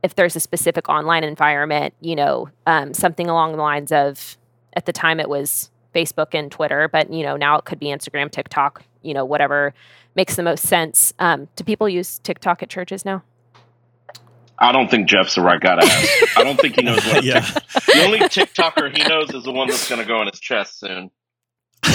if 0.02 0.14
there's 0.16 0.36
a 0.36 0.40
specific 0.40 0.88
online 0.88 1.22
environment 1.22 1.94
you 2.00 2.16
know 2.16 2.48
um, 2.66 2.92
something 2.92 3.28
along 3.28 3.52
the 3.52 3.62
lines 3.62 3.92
of 3.92 4.36
at 4.74 4.86
the 4.86 4.92
time 4.92 5.20
it 5.20 5.28
was 5.28 5.70
facebook 5.94 6.28
and 6.32 6.50
twitter 6.50 6.88
but 6.88 7.12
you 7.12 7.22
know 7.22 7.36
now 7.36 7.56
it 7.56 7.64
could 7.64 7.78
be 7.78 7.86
instagram 7.86 8.30
tiktok 8.30 8.82
you 9.04 9.14
know 9.14 9.24
whatever 9.24 9.72
makes 10.14 10.36
the 10.36 10.42
most 10.42 10.66
sense 10.66 11.12
um, 11.18 11.48
do 11.56 11.64
people 11.64 11.88
use 11.88 12.18
tiktok 12.20 12.62
at 12.62 12.68
churches 12.68 13.04
now 13.04 13.22
I 14.58 14.70
don't 14.72 14.90
think 14.90 15.08
Jeff's 15.08 15.34
the 15.34 15.40
right 15.40 15.60
guy 15.60 15.76
to 15.76 15.84
ask. 15.84 16.38
I 16.38 16.44
don't 16.44 16.58
think 16.60 16.76
he 16.76 16.82
knows 16.82 17.04
what. 17.06 17.24
yeah. 17.24 17.40
The 17.40 18.02
only 18.04 18.20
TikToker 18.20 18.96
he 18.96 19.02
knows 19.02 19.30
is 19.30 19.42
the 19.44 19.50
one 19.52 19.68
that's 19.68 19.88
going 19.88 20.00
to 20.00 20.06
go 20.06 20.18
on 20.18 20.28
his 20.28 20.38
chest 20.38 20.78
soon. 20.78 21.10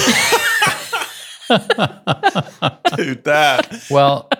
Dude, 2.96 3.24
that 3.24 3.84
well, 3.90 4.30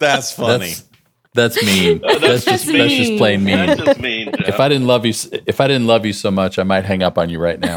that's 0.00 0.32
funny. 0.32 0.70
that's, 0.70 0.84
that's 1.34 1.62
mean. 1.64 2.00
Uh, 2.02 2.18
That's, 2.18 2.44
just 2.44 2.46
just 2.46 2.66
that's 2.66 2.92
just 2.94 3.10
mean. 3.10 3.18
plain 3.18 3.44
mean. 3.44 3.66
That's 3.66 3.80
just 3.80 4.00
mean. 4.00 4.32
Jeff. 4.38 4.48
if 4.48 4.60
I 4.60 4.68
didn't 4.68 4.86
love 4.88 5.06
you, 5.06 5.12
if 5.46 5.60
I 5.60 5.68
didn't 5.68 5.86
love 5.86 6.04
you 6.04 6.12
so 6.12 6.30
much, 6.32 6.58
I 6.58 6.64
might 6.64 6.84
hang 6.84 7.02
up 7.02 7.16
on 7.16 7.30
you 7.30 7.38
right 7.38 7.60
now. 7.60 7.76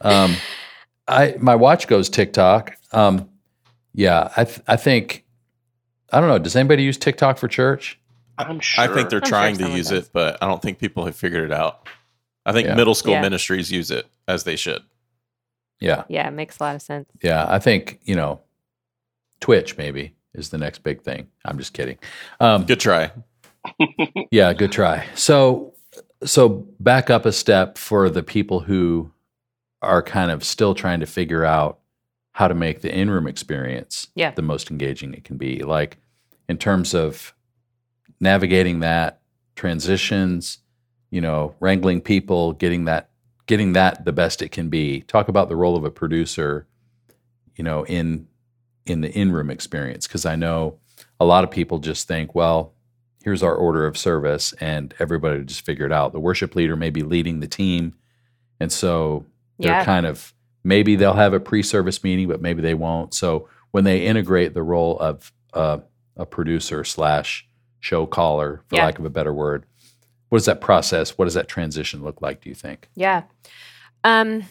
um, 0.00 0.34
I 1.06 1.34
my 1.38 1.56
watch 1.56 1.88
goes 1.88 2.08
TikTok. 2.08 2.72
Um, 2.92 3.28
yeah, 3.96 4.30
I 4.36 4.44
th- 4.44 4.60
I 4.68 4.76
think 4.76 5.24
I 6.12 6.20
don't 6.20 6.28
know. 6.28 6.38
Does 6.38 6.54
anybody 6.54 6.84
use 6.84 6.96
TikTok 6.98 7.38
for 7.38 7.48
church? 7.48 7.98
I'm 8.38 8.60
sure. 8.60 8.84
I 8.84 8.94
think 8.94 9.08
they're 9.10 9.18
I'm 9.18 9.24
sure 9.24 9.28
trying 9.30 9.56
to 9.56 9.70
use 9.70 9.88
does. 9.88 10.04
it, 10.06 10.10
but 10.12 10.38
I 10.42 10.46
don't 10.46 10.60
think 10.62 10.78
people 10.78 11.04
have 11.06 11.16
figured 11.16 11.42
it 11.44 11.52
out. 11.52 11.88
I 12.44 12.52
think 12.52 12.68
Yeah. 12.68 12.74
middle 12.76 12.94
school 12.94 13.14
Yeah. 13.14 13.22
ministries 13.22 13.72
use 13.72 13.90
it 13.90 14.06
as 14.28 14.44
they 14.44 14.54
should. 14.56 14.82
Yeah, 15.80 16.04
yeah 16.08 16.28
it 16.28 16.32
makes 16.32 16.58
a 16.58 16.62
lot 16.62 16.74
of 16.76 16.82
sense 16.82 17.08
yeah. 17.22 17.44
I 17.48 17.58
think 17.58 17.98
you 18.04 18.14
know, 18.14 18.40
Twitch 19.40 19.76
maybe 19.76 20.14
is 20.34 20.50
the 20.50 20.58
next 20.58 20.82
big 20.82 21.02
thing. 21.02 21.28
I'm 21.44 21.58
just 21.58 21.72
kidding. 21.72 21.98
Um, 22.40 22.64
Good 22.66 22.80
try. 22.80 23.10
Yeah, 24.30 24.52
good 24.52 24.70
try. 24.72 25.06
So 25.14 25.74
so 26.24 26.66
back 26.80 27.10
up 27.10 27.26
a 27.26 27.32
step 27.32 27.78
for 27.78 28.08
the 28.08 28.22
people 28.22 28.60
who 28.60 29.10
are 29.82 30.02
kind 30.02 30.30
of 30.30 30.44
still 30.44 30.74
trying 30.74 31.00
to 31.00 31.06
figure 31.06 31.44
out 31.44 31.78
how 32.36 32.46
to 32.46 32.54
make 32.54 32.82
the 32.82 32.94
in-room 32.94 33.26
experience 33.26 34.08
Yeah. 34.14 34.30
the 34.32 34.42
most 34.42 34.70
engaging 34.70 35.14
it 35.14 35.24
can 35.24 35.38
be. 35.38 35.60
Like 35.62 35.96
in 36.50 36.58
terms 36.58 36.92
of 36.92 37.34
navigating 38.20 38.80
that 38.80 39.22
transitions, 39.54 40.58
you 41.10 41.22
know, 41.22 41.54
wrangling 41.60 42.02
people, 42.02 42.52
getting 42.52 42.84
that 42.84 43.08
getting 43.46 43.72
that 43.72 44.04
the 44.04 44.12
best 44.12 44.42
it 44.42 44.50
can 44.50 44.68
be. 44.68 45.00
Talk 45.02 45.28
about 45.28 45.48
the 45.48 45.56
role 45.56 45.76
of 45.76 45.84
a 45.84 45.90
producer, 45.90 46.66
you 47.54 47.64
know, 47.64 47.84
in 47.86 48.26
in 48.84 49.00
the 49.00 49.10
in-room 49.18 49.50
experience 49.50 50.06
because 50.06 50.26
I 50.26 50.36
know 50.36 50.78
a 51.18 51.24
lot 51.24 51.42
of 51.42 51.50
people 51.50 51.78
just 51.78 52.06
think, 52.06 52.34
well, 52.34 52.74
here's 53.24 53.42
our 53.42 53.54
order 53.54 53.86
of 53.86 53.96
service 53.96 54.52
and 54.60 54.94
everybody 54.98 55.42
just 55.42 55.64
figure 55.64 55.86
it 55.86 55.92
out. 55.92 56.12
The 56.12 56.20
worship 56.20 56.54
leader 56.54 56.76
may 56.76 56.90
be 56.90 57.02
leading 57.02 57.40
the 57.40 57.48
team 57.48 57.94
and 58.60 58.70
so 58.70 59.24
they're 59.58 59.72
Yeah. 59.72 59.84
kind 59.86 60.04
of 60.04 60.34
maybe 60.66 60.96
they'll 60.96 61.14
have 61.14 61.32
a 61.32 61.38
pre-service 61.40 62.02
meeting, 62.02 62.26
but 62.26 62.42
maybe 62.42 62.60
they 62.60 62.74
won't. 62.74 63.14
So 63.14 63.48
when 63.70 63.84
they 63.84 64.04
integrate 64.04 64.52
the 64.52 64.62
role 64.62 64.98
of 64.98 65.32
uh, 65.54 65.78
a 66.16 66.26
producer 66.26 66.82
slash 66.82 67.46
show 67.80 68.04
caller, 68.06 68.62
for 68.68 68.76
Yeah. 68.76 68.84
lack 68.86 68.98
of 68.98 69.04
a 69.04 69.10
better 69.10 69.32
word, 69.32 69.64
what 70.28 70.38
does 70.38 70.46
that 70.46 70.60
process? 70.60 71.16
What 71.16 71.26
does 71.26 71.34
that 71.34 71.46
transition 71.46 72.02
look 72.02 72.20
like? 72.20 72.40
Do 72.40 72.48
you 72.48 72.54
think? 72.54 72.88
Yeah. 72.96 73.22
Um 74.02 74.42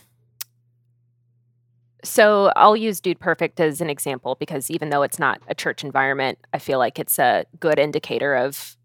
so 2.03 2.51
I'll 2.55 2.77
use 2.77 2.99
Dude 3.01 3.19
Perfect 3.19 3.59
as 3.59 3.81
an 3.81 3.89
example 3.89 4.35
because 4.39 4.69
even 4.69 4.89
though 4.91 5.01
it's 5.01 5.17
not 5.17 5.41
a 5.47 5.55
church 5.55 5.83
environment, 5.83 6.37
I 6.53 6.59
feel 6.59 6.77
like 6.77 6.99
it's 6.99 7.17
a 7.19 7.45
good 7.59 7.79
indicator 7.79 8.35
of 8.35 8.77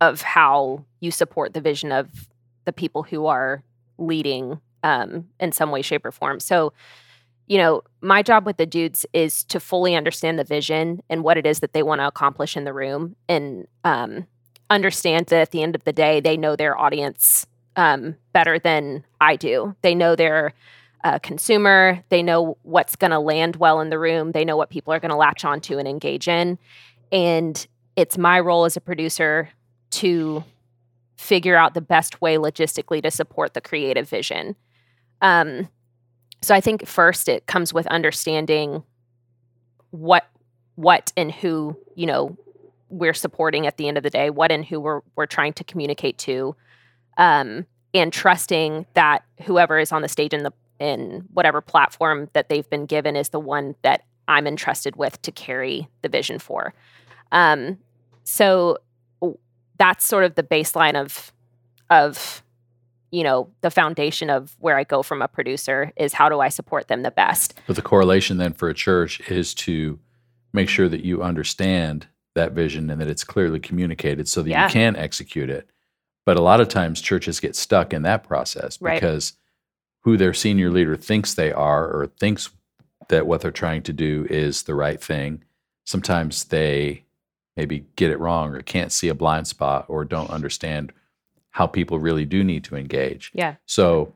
of 0.00 0.22
how 0.22 0.84
you 1.00 1.10
support 1.12 1.54
the 1.54 1.60
vision 1.60 1.92
of 1.92 2.08
the 2.64 2.72
people 2.72 3.02
who 3.04 3.26
are 3.26 3.62
leading 3.98 4.60
um, 4.82 5.28
in 5.40 5.52
some 5.52 5.70
way, 5.70 5.82
shape, 5.82 6.04
or 6.04 6.12
form. 6.12 6.40
So, 6.40 6.72
you 7.46 7.58
know, 7.58 7.82
my 8.00 8.22
job 8.22 8.46
with 8.46 8.56
the 8.56 8.66
dudes 8.66 9.04
is 9.12 9.44
to 9.44 9.60
fully 9.60 9.94
understand 9.94 10.38
the 10.38 10.44
vision 10.44 11.02
and 11.10 11.22
what 11.22 11.36
it 11.36 11.46
is 11.46 11.60
that 11.60 11.72
they 11.72 11.82
want 11.82 12.00
to 12.00 12.06
accomplish 12.06 12.56
in 12.56 12.64
the 12.64 12.72
room, 12.72 13.16
and 13.28 13.66
um, 13.84 14.26
understand 14.70 15.26
that 15.26 15.40
at 15.40 15.50
the 15.50 15.62
end 15.62 15.74
of 15.74 15.84
the 15.84 15.92
day, 15.92 16.20
they 16.20 16.36
know 16.36 16.56
their 16.56 16.78
audience 16.78 17.46
um, 17.76 18.16
better 18.32 18.58
than 18.58 19.04
I 19.20 19.36
do. 19.36 19.74
They 19.82 19.94
know 19.94 20.14
their 20.16 20.54
uh, 21.04 21.18
consumer. 21.18 22.02
They 22.10 22.22
know 22.22 22.56
what's 22.62 22.96
going 22.96 23.10
to 23.10 23.18
land 23.18 23.56
well 23.56 23.80
in 23.80 23.90
the 23.90 23.98
room. 23.98 24.32
They 24.32 24.44
know 24.44 24.56
what 24.56 24.70
people 24.70 24.92
are 24.92 25.00
going 25.00 25.10
to 25.10 25.16
latch 25.16 25.44
onto 25.44 25.78
and 25.78 25.88
engage 25.88 26.28
in. 26.28 26.58
And 27.10 27.66
it's 27.96 28.16
my 28.16 28.40
role 28.40 28.64
as 28.64 28.76
a 28.76 28.80
producer 28.80 29.50
to 29.90 30.44
figure 31.16 31.56
out 31.56 31.74
the 31.74 31.80
best 31.80 32.20
way 32.20 32.36
logistically 32.36 33.02
to 33.02 33.10
support 33.10 33.54
the 33.54 33.60
creative 33.60 34.08
vision. 34.08 34.56
Um, 35.22 35.68
so 36.42 36.54
I 36.54 36.60
think 36.60 36.86
first 36.86 37.28
it 37.28 37.46
comes 37.46 37.72
with 37.72 37.86
understanding 37.86 38.82
what 39.90 40.28
what 40.74 41.12
and 41.16 41.30
who 41.30 41.76
you 41.94 42.06
know 42.06 42.36
we're 42.88 43.14
supporting 43.14 43.66
at 43.66 43.78
the 43.78 43.88
end 43.88 43.96
of 43.96 44.02
the 44.02 44.10
day, 44.10 44.28
what 44.28 44.52
and 44.52 44.64
who 44.64 44.80
we're 44.80 45.00
we're 45.16 45.26
trying 45.26 45.54
to 45.54 45.64
communicate 45.64 46.18
to, 46.18 46.54
um, 47.16 47.64
and 47.94 48.12
trusting 48.12 48.84
that 48.94 49.24
whoever 49.42 49.78
is 49.78 49.92
on 49.92 50.02
the 50.02 50.08
stage 50.08 50.34
in 50.34 50.42
the 50.42 50.52
in 50.78 51.24
whatever 51.32 51.60
platform 51.60 52.28
that 52.32 52.48
they've 52.48 52.68
been 52.68 52.86
given 52.86 53.14
is 53.16 53.28
the 53.30 53.40
one 53.40 53.74
that 53.82 54.02
I'm 54.28 54.46
entrusted 54.46 54.96
with 54.96 55.22
to 55.22 55.32
carry 55.32 55.88
the 56.02 56.08
vision 56.08 56.38
for. 56.38 56.74
Um, 57.30 57.78
so 58.24 58.78
that's 59.78 60.04
sort 60.04 60.24
of 60.24 60.34
the 60.34 60.42
baseline 60.42 61.00
of 61.00 61.32
of 61.88 62.42
you 63.12 63.22
know 63.22 63.48
the 63.60 63.70
foundation 63.70 64.28
of 64.30 64.56
where 64.58 64.76
I 64.76 64.82
go 64.84 65.02
from 65.04 65.22
a 65.22 65.28
producer 65.28 65.92
is 65.96 66.12
how 66.14 66.28
do 66.28 66.40
I 66.40 66.48
support 66.48 66.88
them 66.88 67.02
the 67.02 67.10
best. 67.12 67.54
But 67.68 67.76
the 67.76 67.82
correlation 67.82 68.38
then 68.38 68.52
for 68.54 68.68
a 68.68 68.74
church 68.74 69.20
is 69.30 69.54
to 69.54 70.00
make 70.52 70.68
sure 70.68 70.88
that 70.88 71.04
you 71.04 71.22
understand 71.22 72.06
that 72.34 72.52
vision 72.52 72.90
and 72.90 73.00
that 73.00 73.08
it's 73.08 73.22
clearly 73.24 73.60
communicated 73.60 74.28
so 74.28 74.42
that 74.42 74.50
Yeah. 74.50 74.66
you 74.66 74.72
can 74.72 74.96
execute 74.96 75.50
it. 75.50 75.68
But 76.24 76.36
a 76.38 76.42
lot 76.42 76.60
of 76.60 76.68
times 76.68 77.00
churches 77.00 77.38
get 77.40 77.54
stuck 77.54 77.92
in 77.92 78.02
that 78.02 78.24
process 78.24 78.80
Right. 78.80 78.94
because 78.94 79.34
who 80.04 80.16
their 80.16 80.32
senior 80.34 80.70
leader 80.70 80.96
thinks 80.96 81.34
they 81.34 81.52
are 81.52 81.84
or 81.86 82.06
thinks 82.18 82.50
that 83.08 83.26
what 83.26 83.42
they're 83.42 83.50
trying 83.50 83.82
to 83.82 83.92
do 83.92 84.26
is 84.30 84.62
the 84.62 84.74
right 84.74 85.02
thing, 85.02 85.44
sometimes 85.84 86.44
they 86.44 87.04
maybe 87.56 87.84
get 87.96 88.10
it 88.10 88.18
wrong 88.18 88.54
or 88.54 88.62
can't 88.62 88.92
see 88.92 89.08
a 89.08 89.14
blind 89.14 89.46
spot 89.46 89.84
or 89.88 90.04
don't 90.04 90.30
understand 90.30 90.92
how 91.52 91.66
people 91.66 91.98
really 91.98 92.24
do 92.24 92.42
need 92.44 92.64
to 92.64 92.76
engage. 92.76 93.30
Yeah. 93.34 93.54
So 93.66 94.14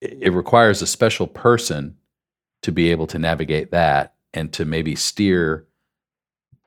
it 0.00 0.32
requires 0.32 0.82
a 0.82 0.86
special 0.86 1.26
person 1.26 1.96
to 2.62 2.72
be 2.72 2.90
able 2.90 3.06
to 3.08 3.18
navigate 3.18 3.70
that 3.70 4.14
and 4.34 4.52
to 4.52 4.64
maybe 4.64 4.94
steer 4.94 5.66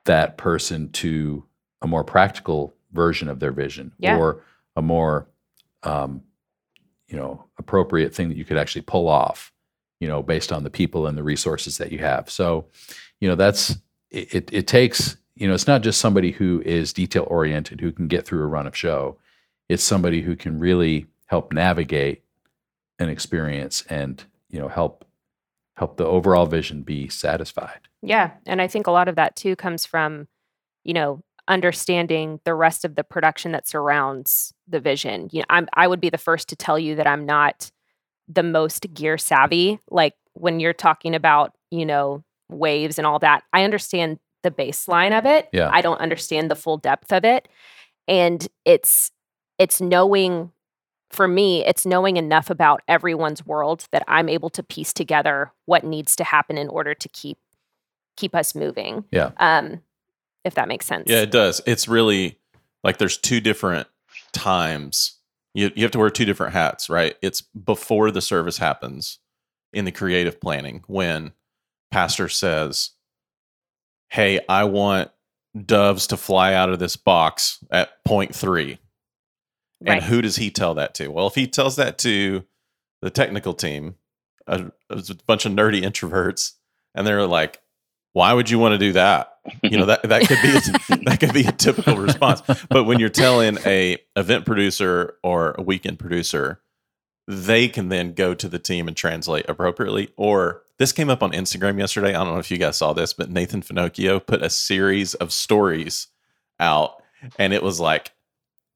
that 0.04 0.36
person 0.36 0.90
to 0.92 1.44
a 1.80 1.86
more 1.86 2.04
practical 2.04 2.74
version 2.92 3.28
of 3.28 3.40
their 3.40 3.52
vision 3.52 3.92
Yeah. 3.98 4.16
or 4.18 4.42
a 4.76 4.82
more 4.82 5.28
um, 5.82 6.22
you 7.08 7.16
know 7.16 7.44
appropriate 7.58 8.14
thing 8.14 8.28
that 8.28 8.36
you 8.36 8.44
could 8.44 8.56
actually 8.56 8.82
pull 8.82 9.08
off 9.08 9.52
you 10.00 10.08
know 10.08 10.22
based 10.22 10.52
on 10.52 10.62
the 10.64 10.70
people 10.70 11.06
and 11.06 11.16
the 11.18 11.22
resources 11.22 11.78
that 11.78 11.92
you 11.92 11.98
have 11.98 12.30
so 12.30 12.66
you 13.20 13.28
know 13.28 13.34
that's 13.34 13.70
it, 14.10 14.34
it, 14.34 14.50
it 14.52 14.66
takes 14.66 15.16
you 15.36 15.46
know 15.48 15.54
it's 15.54 15.66
not 15.66 15.82
just 15.82 16.00
somebody 16.00 16.30
who 16.32 16.62
is 16.64 16.92
detail 16.92 17.26
oriented 17.28 17.80
who 17.80 17.92
can 17.92 18.08
get 18.08 18.24
through 18.24 18.42
a 18.42 18.46
run 18.46 18.66
of 18.66 18.76
show 18.76 19.16
it's 19.72 19.82
somebody 19.82 20.20
who 20.20 20.36
can 20.36 20.58
really 20.58 21.06
help 21.26 21.52
navigate 21.52 22.22
an 22.98 23.08
experience 23.08 23.84
and 23.88 24.24
you 24.50 24.58
know 24.58 24.68
help 24.68 25.04
help 25.76 25.96
the 25.96 26.04
overall 26.04 26.46
vision 26.46 26.82
be 26.82 27.08
satisfied 27.08 27.80
Yeah. 28.02 28.32
And 28.46 28.60
I 28.60 28.66
think 28.66 28.86
a 28.86 28.90
lot 28.90 29.08
of 29.08 29.16
that 29.16 29.36
too 29.36 29.56
comes 29.56 29.86
from, 29.86 30.26
you 30.84 30.92
know, 30.92 31.22
understanding 31.48 32.40
the 32.44 32.54
rest 32.54 32.84
of 32.84 32.94
the 32.94 33.04
production 33.04 33.52
that 33.52 33.68
surrounds 33.68 34.52
the 34.68 34.80
vision. 34.80 35.28
You 35.32 35.40
know, 35.40 35.46
I'm 35.48 35.68
I 35.74 35.86
would 35.86 36.00
be 36.00 36.10
the 36.10 36.18
first 36.18 36.48
to 36.48 36.56
tell 36.56 36.78
you 36.78 36.96
that 36.96 37.06
I'm 37.06 37.24
not 37.24 37.70
the 38.28 38.42
most 38.42 38.92
gear 38.92 39.16
savvy. 39.18 39.78
Like 39.90 40.14
when 40.34 40.60
you're 40.60 40.72
talking 40.72 41.14
about, 41.14 41.54
you 41.70 41.86
know, 41.86 42.22
waves 42.48 42.98
and 42.98 43.06
all 43.06 43.18
that, 43.20 43.44
I 43.52 43.64
understand 43.64 44.18
the 44.42 44.50
baseline 44.50 45.16
of 45.16 45.24
it. 45.24 45.48
Yeah. 45.52 45.70
I 45.72 45.80
don't 45.80 46.00
understand 46.00 46.50
the 46.50 46.56
full 46.56 46.76
depth 46.76 47.12
of 47.12 47.24
it. 47.24 47.48
And 48.08 48.46
it's 48.64 49.12
it's 49.62 49.80
knowing 49.80 50.50
for 51.10 51.28
me, 51.28 51.64
it's 51.64 51.86
knowing 51.86 52.16
enough 52.16 52.50
about 52.50 52.80
everyone's 52.88 53.46
world 53.46 53.86
that 53.92 54.02
I'm 54.08 54.28
able 54.28 54.50
to 54.50 54.62
piece 54.62 54.92
together 54.92 55.52
what 55.66 55.84
needs 55.84 56.16
to 56.16 56.24
happen 56.24 56.58
in 56.58 56.68
order 56.68 56.94
to 56.94 57.08
keep 57.08 57.38
keep 58.16 58.34
us 58.34 58.56
moving. 58.56 59.04
Yeah. 59.12 59.30
Um, 59.36 59.82
if 60.44 60.56
that 60.56 60.66
makes 60.66 60.86
sense. 60.86 61.08
Yeah, 61.08 61.20
it 61.20 61.30
does. 61.30 61.60
It's 61.64 61.86
really 61.86 62.40
like 62.82 62.98
there's 62.98 63.16
two 63.16 63.40
different 63.40 63.86
times. 64.32 65.18
You 65.54 65.70
you 65.76 65.84
have 65.84 65.92
to 65.92 65.98
wear 66.00 66.10
two 66.10 66.24
different 66.24 66.54
hats, 66.54 66.90
right? 66.90 67.14
It's 67.22 67.42
before 67.42 68.10
the 68.10 68.20
service 68.20 68.58
happens 68.58 69.20
in 69.72 69.84
the 69.84 69.92
creative 69.92 70.40
planning 70.40 70.82
when 70.88 71.32
pastor 71.92 72.28
says, 72.28 72.90
"Hey, 74.08 74.40
I 74.48 74.64
want 74.64 75.12
doves 75.54 76.08
to 76.08 76.16
fly 76.16 76.54
out 76.54 76.70
of 76.70 76.80
this 76.80 76.96
box 76.96 77.62
at 77.70 78.02
point 78.04 78.34
3." 78.34 78.80
And 79.84 79.88
Right. 80.00 80.02
who 80.04 80.22
does 80.22 80.36
he 80.36 80.50
tell 80.50 80.74
that 80.74 80.94
to? 80.96 81.08
Well, 81.08 81.26
if 81.26 81.34
he 81.34 81.46
tells 81.46 81.76
that 81.76 81.98
to 81.98 82.44
the 83.00 83.10
technical 83.10 83.52
team, 83.54 83.96
a, 84.46 84.70
a 84.90 85.02
bunch 85.26 85.44
of 85.44 85.52
nerdy 85.52 85.82
introverts, 85.82 86.52
and 86.94 87.06
they're 87.06 87.26
like, 87.26 87.60
"Why 88.12 88.32
would 88.32 88.48
you 88.50 88.58
want 88.58 88.72
to 88.74 88.78
do 88.78 88.92
that?" 88.92 89.28
You 89.62 89.78
know 89.78 89.86
that 89.86 90.02
that 90.04 90.22
could 90.28 90.40
be 90.42 90.50
a, 90.50 91.04
that 91.10 91.18
could 91.20 91.32
be 91.32 91.44
a 91.44 91.52
typical 91.52 91.96
response. 91.96 92.42
But 92.68 92.84
when 92.84 93.00
you're 93.00 93.08
telling 93.08 93.58
a 93.66 93.98
event 94.16 94.46
producer 94.46 95.14
or 95.24 95.54
a 95.58 95.62
weekend 95.62 95.98
producer, 95.98 96.60
they 97.26 97.68
can 97.68 97.88
then 97.88 98.12
go 98.12 98.34
to 98.34 98.48
the 98.48 98.58
team 98.58 98.86
and 98.88 98.96
translate 98.96 99.48
appropriately. 99.48 100.12
Or 100.16 100.62
this 100.78 100.92
came 100.92 101.10
up 101.10 101.22
on 101.22 101.32
Instagram 101.32 101.78
yesterday. 101.78 102.10
I 102.10 102.24
don't 102.24 102.34
know 102.34 102.38
if 102.38 102.50
you 102.50 102.58
guys 102.58 102.76
saw 102.76 102.92
this, 102.92 103.12
but 103.12 103.30
Nathan 103.30 103.62
Finochio 103.62 104.24
put 104.24 104.42
a 104.42 104.50
series 104.50 105.14
of 105.14 105.32
stories 105.32 106.08
out, 106.60 107.02
and 107.38 107.52
it 107.52 107.62
was 107.62 107.80
like 107.80 108.12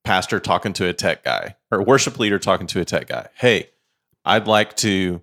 pastor 0.06 0.38
talking 0.38 0.72
to 0.72 0.88
a 0.88 0.92
tech 0.92 1.24
guy 1.24 1.56
or 1.72 1.82
worship 1.82 2.16
leader 2.20 2.38
talking 2.38 2.68
to 2.68 2.80
a 2.80 2.84
tech 2.84 3.08
guy. 3.08 3.26
Hey, 3.34 3.70
I'd 4.24 4.46
like 4.46 4.76
to 4.76 5.20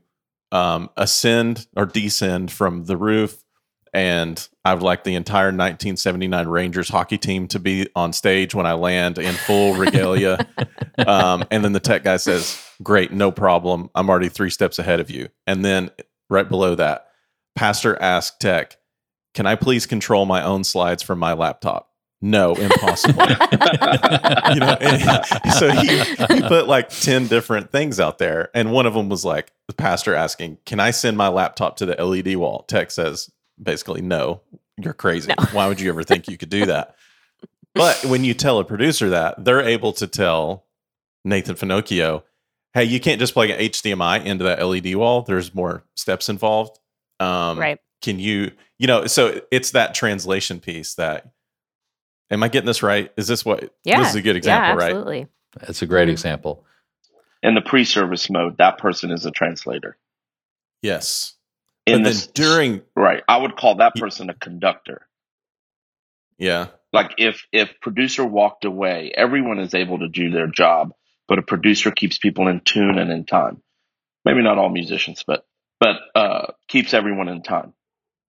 um, 0.51 0.89
ascend 0.97 1.67
or 1.77 1.85
descend 1.85 2.51
from 2.51 2.83
the 2.83 2.97
roof, 2.97 3.45
and 3.93 4.45
I 4.65 4.73
would 4.73 4.83
like 4.83 5.05
the 5.05 5.15
entire 5.15 5.45
1979 5.45 6.47
Rangers 6.49 6.89
hockey 6.89 7.17
team 7.17 7.47
to 7.47 7.59
be 7.59 7.87
on 7.95 8.11
stage 8.11 8.53
when 8.53 8.65
I 8.65 8.73
land 8.73 9.17
in 9.17 9.33
full 9.33 9.73
regalia. 9.77 10.45
um, 11.07 11.45
and 11.49 11.63
then 11.63 11.71
the 11.71 11.79
tech 11.79 12.03
guy 12.03 12.17
says, 12.17 12.61
"Great, 12.83 13.13
no 13.13 13.31
problem. 13.31 13.89
I'm 13.95 14.09
already 14.09 14.29
three 14.29 14.49
steps 14.49 14.79
ahead 14.79 14.99
of 14.99 15.09
you." 15.09 15.29
And 15.47 15.63
then 15.63 15.91
right 16.29 16.47
below 16.47 16.75
that, 16.75 17.07
pastor 17.55 17.99
asked 18.01 18.41
tech, 18.41 18.75
"Can 19.33 19.45
I 19.45 19.55
please 19.55 19.85
control 19.85 20.25
my 20.25 20.43
own 20.43 20.65
slides 20.65 21.01
from 21.01 21.19
my 21.19 21.31
laptop?" 21.31 21.92
No, 22.23 22.55
impossible. 22.55 23.21
You 23.21 24.59
know 24.61 24.77
so 25.59 25.69
he, 25.71 25.99
he 26.33 26.41
put 26.41 26.69
like 26.69 26.87
10 26.87 27.27
different 27.27 27.69
things 27.69 27.99
out 27.99 28.17
there 28.17 28.49
and 28.53 28.71
one 28.71 28.85
of 28.85 28.93
them 28.93 29.09
was 29.09 29.25
like 29.25 29.51
the 29.67 29.73
pastor 29.73 30.15
asking 30.15 30.57
can 30.65 30.79
i 30.79 30.89
send 30.91 31.17
my 31.17 31.27
laptop 31.27 31.75
to 31.77 31.85
the 31.85 32.01
led 32.01 32.37
wall? 32.37 32.63
Tech 32.69 32.91
says 32.91 33.29
basically 33.61 34.01
no 34.01 34.39
you're 34.77 34.93
crazy. 34.93 35.33
No. 35.37 35.45
why 35.51 35.67
would 35.67 35.81
you 35.81 35.89
ever 35.89 36.01
think 36.03 36.29
you 36.29 36.37
could 36.37 36.49
do 36.49 36.65
that? 36.65 36.95
But 37.75 38.05
when 38.05 38.23
you 38.23 38.33
tell 38.33 38.57
a 38.59 38.63
producer 38.63 39.09
that 39.09 39.43
they're 39.43 39.61
able 39.61 39.91
to 39.93 40.07
tell 40.07 40.63
nathan 41.25 41.55
finochio 41.55 42.23
hey 42.73 42.85
you 42.85 43.01
can't 43.01 43.19
just 43.19 43.33
plug 43.33 43.49
an 43.49 43.59
hdmi 43.59 44.23
into 44.23 44.45
that 44.45 44.65
led 44.65 44.95
wall. 44.95 45.23
There's 45.23 45.53
more 45.53 45.83
steps 45.95 46.29
involved. 46.29 46.79
Um, 47.19 47.59
right. 47.59 47.81
can 48.01 48.17
you 48.17 48.51
you 48.79 48.87
know 48.87 49.07
so 49.07 49.41
it's 49.51 49.71
that 49.71 49.93
translation 49.93 50.61
piece 50.61 50.93
that 50.95 51.33
am 52.33 52.43
i 52.43 52.47
getting 52.49 52.67
this 52.67 52.83
right 52.83 53.11
is 53.17 53.27
this 53.27 53.45
what 53.45 53.73
Yeah. 53.83 53.99
this 53.99 54.09
is 54.09 54.15
a 54.15 54.21
good 54.21 54.35
example 54.35 54.69
yeah, 54.69 54.75
right 54.75 54.89
absolutely. 54.91 55.27
that's 55.59 55.81
a 55.81 55.85
great 55.85 56.07
Mhm. 56.09 56.11
example 56.11 56.65
In 57.43 57.55
the 57.55 57.61
pre-service 57.61 58.29
mode, 58.29 58.57
that 58.57 58.77
person 58.77 59.11
is 59.11 59.25
a 59.25 59.31
translator. 59.31 59.97
Yes. 60.81 61.33
In 61.85 61.99
but 61.99 62.03
this 62.09 62.25
then 62.27 62.31
during 62.35 62.81
right, 62.95 63.21
I 63.27 63.35
would 63.37 63.57
call 63.57 63.75
that 63.75 63.95
person 63.95 64.29
a 64.29 64.33
conductor. 64.33 65.05
yeah. 66.37 66.67
Like 66.91 67.15
if 67.17 67.45
if 67.51 67.69
producer 67.81 68.23
walked 68.23 68.65
away, 68.65 69.11
everyone 69.15 69.59
is 69.59 69.73
able 69.73 69.99
to 69.99 70.07
do 70.07 70.29
their 70.31 70.47
job, 70.47 70.93
but 71.27 71.39
a 71.39 71.41
producer 71.41 71.91
keeps 71.91 72.17
people 72.17 72.47
in 72.47 72.61
tune 72.61 72.97
and 72.97 73.11
in 73.11 73.25
time. 73.25 73.61
Maybe 74.25 74.41
not 74.41 74.57
all 74.57 74.69
musicians, 74.69 75.23
but 75.25 75.45
but 75.79 75.97
uh, 76.15 76.47
keeps 76.69 76.93
everyone 76.93 77.27
in 77.27 77.41
time. 77.43 77.73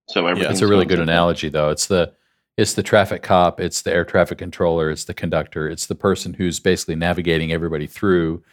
So 0.09 0.27
everything. 0.27 0.51
It's 0.51 0.61
a 0.61 0.67
really 0.67 0.85
good 0.85 0.99
analogy, 0.99 1.47
though. 1.49 1.69
It's 1.69 1.87
the 1.87 2.13
it's 2.57 2.73
the 2.73 2.83
traffic 2.83 3.21
cop, 3.21 3.59
it's 3.59 3.81
the 3.81 3.93
air 3.93 4.05
traffic 4.05 4.37
controller, 4.37 4.89
it's 4.89 5.05
the 5.05 5.13
conductor, 5.13 5.67
it's 5.67 5.85
the 5.85 5.95
person 5.95 6.33
who's 6.33 6.59
basically 6.59 6.95
navigating 6.95 7.51
everybody 7.51 7.87
through 7.87 8.43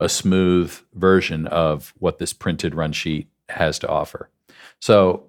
a 0.00 0.08
smooth 0.08 0.76
version 0.94 1.46
of 1.46 1.94
what 1.98 2.18
this 2.18 2.32
printed 2.32 2.74
run 2.74 2.92
sheet 2.92 3.28
has 3.48 3.78
to 3.78 3.88
offer. 3.88 4.28
So, 4.80 5.24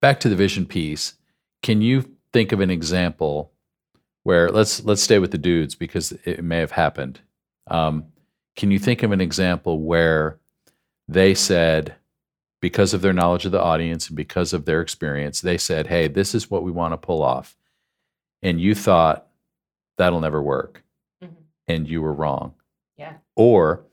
back 0.00 0.18
to 0.20 0.28
the 0.28 0.36
vision 0.36 0.66
piece. 0.66 1.14
Can 1.62 1.82
you 1.82 2.16
think 2.32 2.52
of 2.52 2.60
an 2.60 2.70
example 2.70 3.52
where 4.22 4.50
let's 4.50 4.84
let's 4.84 5.02
stay 5.02 5.18
with 5.18 5.30
the 5.30 5.38
dudes 5.38 5.74
because 5.74 6.12
it 6.24 6.44
may 6.44 6.58
have 6.58 6.72
happened. 6.72 7.20
Um, 7.66 8.06
can 8.56 8.70
you 8.70 8.78
think 8.78 9.02
of 9.02 9.12
an 9.12 9.20
example 9.20 9.80
where 9.80 10.38
they 11.08 11.34
said, 11.34 11.94
because 12.60 12.92
of 12.94 13.00
their 13.00 13.12
knowledge 13.12 13.46
of 13.46 13.52
the 13.52 13.62
audience 13.62 14.08
and 14.08 14.16
because 14.16 14.52
of 14.52 14.64
their 14.64 14.80
experience, 14.80 15.40
they 15.40 15.56
said, 15.58 15.86
"Hey, 15.86 16.08
this 16.08 16.34
is 16.34 16.50
what 16.50 16.62
we 16.62 16.70
want 16.70 16.92
to 16.92 16.98
pull 16.98 17.22
off," 17.22 17.56
and 18.42 18.60
you 18.60 18.74
thought 18.74 19.26
that'll 19.98 20.20
never 20.20 20.42
work, 20.42 20.82
Mhm. 21.22 21.34
and 21.68 21.88
you 21.88 22.00
were 22.02 22.12
wrong. 22.14 22.54
Yeah. 22.96 23.14
Or 23.36 23.84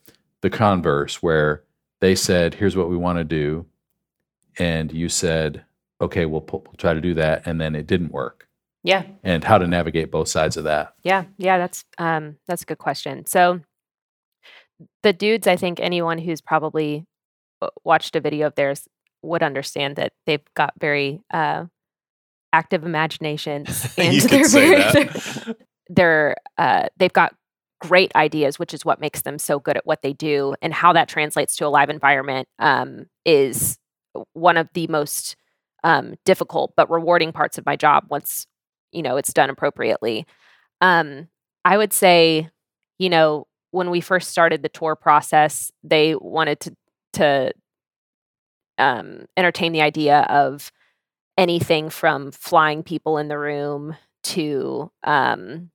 the 0.42 0.50
converse, 0.50 1.22
where 1.24 1.64
they 2.02 2.16
said, 2.16 2.54
"Here's 2.56 2.76
what 2.78 2.90
we 2.90 2.98
want 2.98 3.18
to 3.18 3.24
do," 3.24 3.66
and 4.60 4.92
you 4.92 5.10
said, 5.10 5.66
"Okay, 6.02 6.26
we'll, 6.26 6.42
pu- 6.42 6.58
we'll 6.66 6.74
try 6.78 6.94
to 6.94 7.02
do 7.02 7.14
that," 7.16 7.46
and 7.48 7.60
then 7.60 7.76
it 7.76 7.88
didn't 7.88 8.12
work. 8.12 8.48
Yeah. 8.84 9.06
And 9.24 9.44
how 9.44 9.58
to 9.58 9.68
navigate 9.68 10.12
both 10.12 10.28
sides 10.30 10.56
of 10.56 10.64
that. 10.66 10.94
Yeah, 11.04 11.26
yeah, 11.38 11.58
that's 11.58 11.84
um 11.98 12.38
that's 12.48 12.62
a 12.62 12.66
good 12.66 12.78
question. 12.78 13.26
So 13.26 13.62
the 15.04 15.12
dudes, 15.14 15.48
I 15.48 15.56
think 15.56 15.80
anyone 15.80 16.20
who's 16.20 16.40
probably 16.42 17.06
uh, 17.62 17.70
watched 17.84 18.16
a 18.16 18.22
video 18.22 18.48
of 18.48 18.56
theirs 18.56 18.88
would 19.24 19.42
understand 19.44 19.96
that 19.96 20.14
they've 20.26 20.46
got 20.54 20.74
very 20.80 21.22
uh 21.34 21.66
active 22.58 22.84
imaginations 22.86 23.88
and 23.98 24.14
You 24.14 24.22
could 24.24 24.32
they're 24.32 24.46
say 24.46 24.68
very 24.70 24.76
that. 24.76 24.94
they're, 24.94 25.56
they're 25.90 26.36
uh 26.58 26.88
they've 26.98 27.14
got 27.14 27.34
great 27.82 28.12
ideas, 28.16 28.58
which 28.60 28.74
is 28.74 28.84
what 28.86 29.00
makes 29.00 29.22
them 29.22 29.38
so 29.38 29.60
good 29.60 29.78
at 29.78 29.86
what 29.86 30.02
they 30.02 30.14
do 30.14 30.56
and 30.62 30.74
how 30.74 30.94
that 30.94 31.08
translates 31.08 31.56
to 31.58 31.68
a 31.68 31.70
live 31.70 31.90
environment 31.90 32.48
um 32.60 33.06
is 33.26 33.78
one 34.34 34.58
of 34.58 34.68
the 34.74 34.88
most 34.88 35.36
um 35.84 36.16
difficult 36.26 36.74
but 36.76 36.90
rewarding 36.90 37.32
parts 37.32 37.58
of 37.58 37.66
my 37.66 37.76
job 37.76 38.06
once 38.10 38.48
you 38.92 39.04
know 39.04 39.16
it's 39.18 39.32
done 39.34 39.50
appropriately 39.50 40.26
um 40.82 41.28
i 41.66 41.78
would 41.78 41.94
say 41.94 42.50
you 42.98 43.10
know 43.10 43.46
when 43.72 43.92
we 43.92 44.02
first 44.02 44.30
started 44.30 44.64
the 44.64 44.70
tour 44.70 44.96
process 44.96 45.72
they 45.84 46.16
wanted 46.16 46.60
to 46.60 46.76
to 47.14 47.52
um 48.78 49.26
entertain 49.38 49.72
the 49.72 49.82
idea 49.82 50.22
of 50.30 50.72
anything 51.38 51.90
from 51.90 52.32
flying 52.32 52.84
people 52.84 53.18
in 53.18 53.28
the 53.28 53.38
room 53.38 53.96
to 54.24 54.92
um 55.04 55.70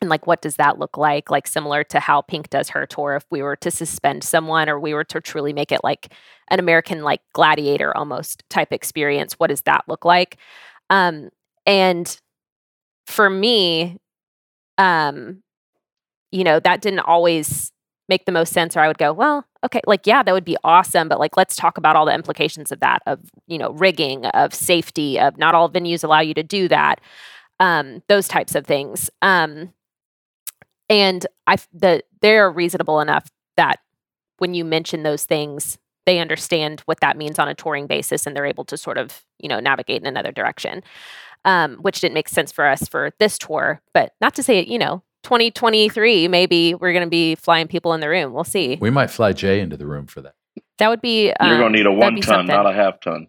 and 0.00 0.10
like 0.10 0.26
what 0.26 0.42
does 0.42 0.56
that 0.56 0.78
look 0.78 0.98
like? 0.98 1.30
Like 1.30 1.46
similar 1.46 1.82
to 1.84 2.00
how 2.00 2.20
pink 2.22 2.50
does 2.50 2.68
her 2.70 2.86
tour 2.86 3.16
if 3.16 3.24
we 3.30 3.42
were 3.42 3.56
to 3.56 3.70
suspend 3.70 4.24
someone 4.24 4.68
or 4.68 4.78
we 4.78 4.94
were 4.94 5.04
to 5.04 5.20
truly 5.20 5.52
make 5.54 5.72
it 5.72 5.80
like 5.84 6.12
an 6.50 6.58
american 6.60 7.02
like 7.02 7.20
gladiator 7.32 7.96
almost 7.96 8.42
type 8.50 8.72
experience 8.72 9.34
what 9.34 9.48
does 9.48 9.62
that 9.62 9.84
look 9.88 10.04
like? 10.04 10.38
Um 10.90 11.30
and 11.66 12.20
for 13.06 13.30
me 13.30 13.98
um 14.78 15.42
you 16.32 16.44
know 16.44 16.60
that 16.60 16.80
didn't 16.82 17.00
always 17.00 17.72
make 18.08 18.24
the 18.26 18.32
most 18.32 18.52
sense 18.52 18.76
or 18.76 18.80
i 18.80 18.88
would 18.88 18.98
go 18.98 19.12
well 19.12 19.44
okay 19.66 19.80
like 19.86 20.06
yeah 20.06 20.22
that 20.22 20.32
would 20.32 20.44
be 20.44 20.56
awesome 20.64 21.08
but 21.08 21.18
like 21.18 21.36
let's 21.36 21.56
talk 21.56 21.76
about 21.76 21.96
all 21.96 22.06
the 22.06 22.14
implications 22.14 22.72
of 22.72 22.80
that 22.80 23.00
of 23.06 23.20
you 23.46 23.58
know 23.58 23.72
rigging 23.72 24.24
of 24.26 24.54
safety 24.54 25.18
of 25.18 25.36
not 25.36 25.54
all 25.54 25.68
venues 25.68 26.02
allow 26.02 26.20
you 26.20 26.32
to 26.32 26.42
do 26.42 26.68
that 26.68 27.00
um 27.60 28.02
those 28.08 28.26
types 28.28 28.54
of 28.54 28.66
things 28.66 29.10
um 29.22 29.72
and 30.88 31.26
I, 31.46 31.56
the 31.72 32.02
they're 32.22 32.50
reasonable 32.50 33.00
enough 33.00 33.28
that 33.56 33.80
when 34.38 34.54
you 34.54 34.64
mention 34.64 35.02
those 35.02 35.24
things 35.24 35.78
they 36.06 36.20
understand 36.20 36.80
what 36.86 37.00
that 37.00 37.16
means 37.16 37.38
on 37.38 37.48
a 37.48 37.54
touring 37.54 37.88
basis 37.88 38.26
and 38.26 38.36
they're 38.36 38.46
able 38.46 38.64
to 38.64 38.76
sort 38.76 38.96
of 38.98 39.24
you 39.38 39.48
know 39.48 39.60
navigate 39.60 40.00
in 40.00 40.06
another 40.06 40.32
direction 40.32 40.82
um, 41.44 41.76
which 41.76 42.00
didn't 42.00 42.14
make 42.14 42.28
sense 42.28 42.50
for 42.50 42.66
us 42.66 42.88
for 42.88 43.10
this 43.18 43.38
tour 43.38 43.80
but 43.92 44.12
not 44.20 44.34
to 44.34 44.42
say 44.42 44.64
you 44.64 44.78
know 44.78 45.02
2023 45.26 46.28
maybe 46.28 46.74
we're 46.74 46.92
going 46.92 47.04
to 47.04 47.10
be 47.10 47.34
flying 47.34 47.66
people 47.66 47.92
in 47.94 48.00
the 48.00 48.08
room 48.08 48.32
we'll 48.32 48.44
see 48.44 48.76
We 48.80 48.90
might 48.90 49.10
fly 49.10 49.32
Jay 49.32 49.60
into 49.60 49.76
the 49.76 49.86
room 49.86 50.06
for 50.06 50.20
that. 50.22 50.34
that 50.78 50.88
would 50.88 51.00
be 51.00 51.32
um, 51.32 51.48
You're 51.48 51.58
gonna 51.58 51.76
need 51.76 51.86
a 51.86 51.92
one 51.92 52.14
ton, 52.14 52.22
something. 52.22 52.46
not 52.54 52.66
a 52.66 52.72
half 52.72 53.00
ton. 53.00 53.26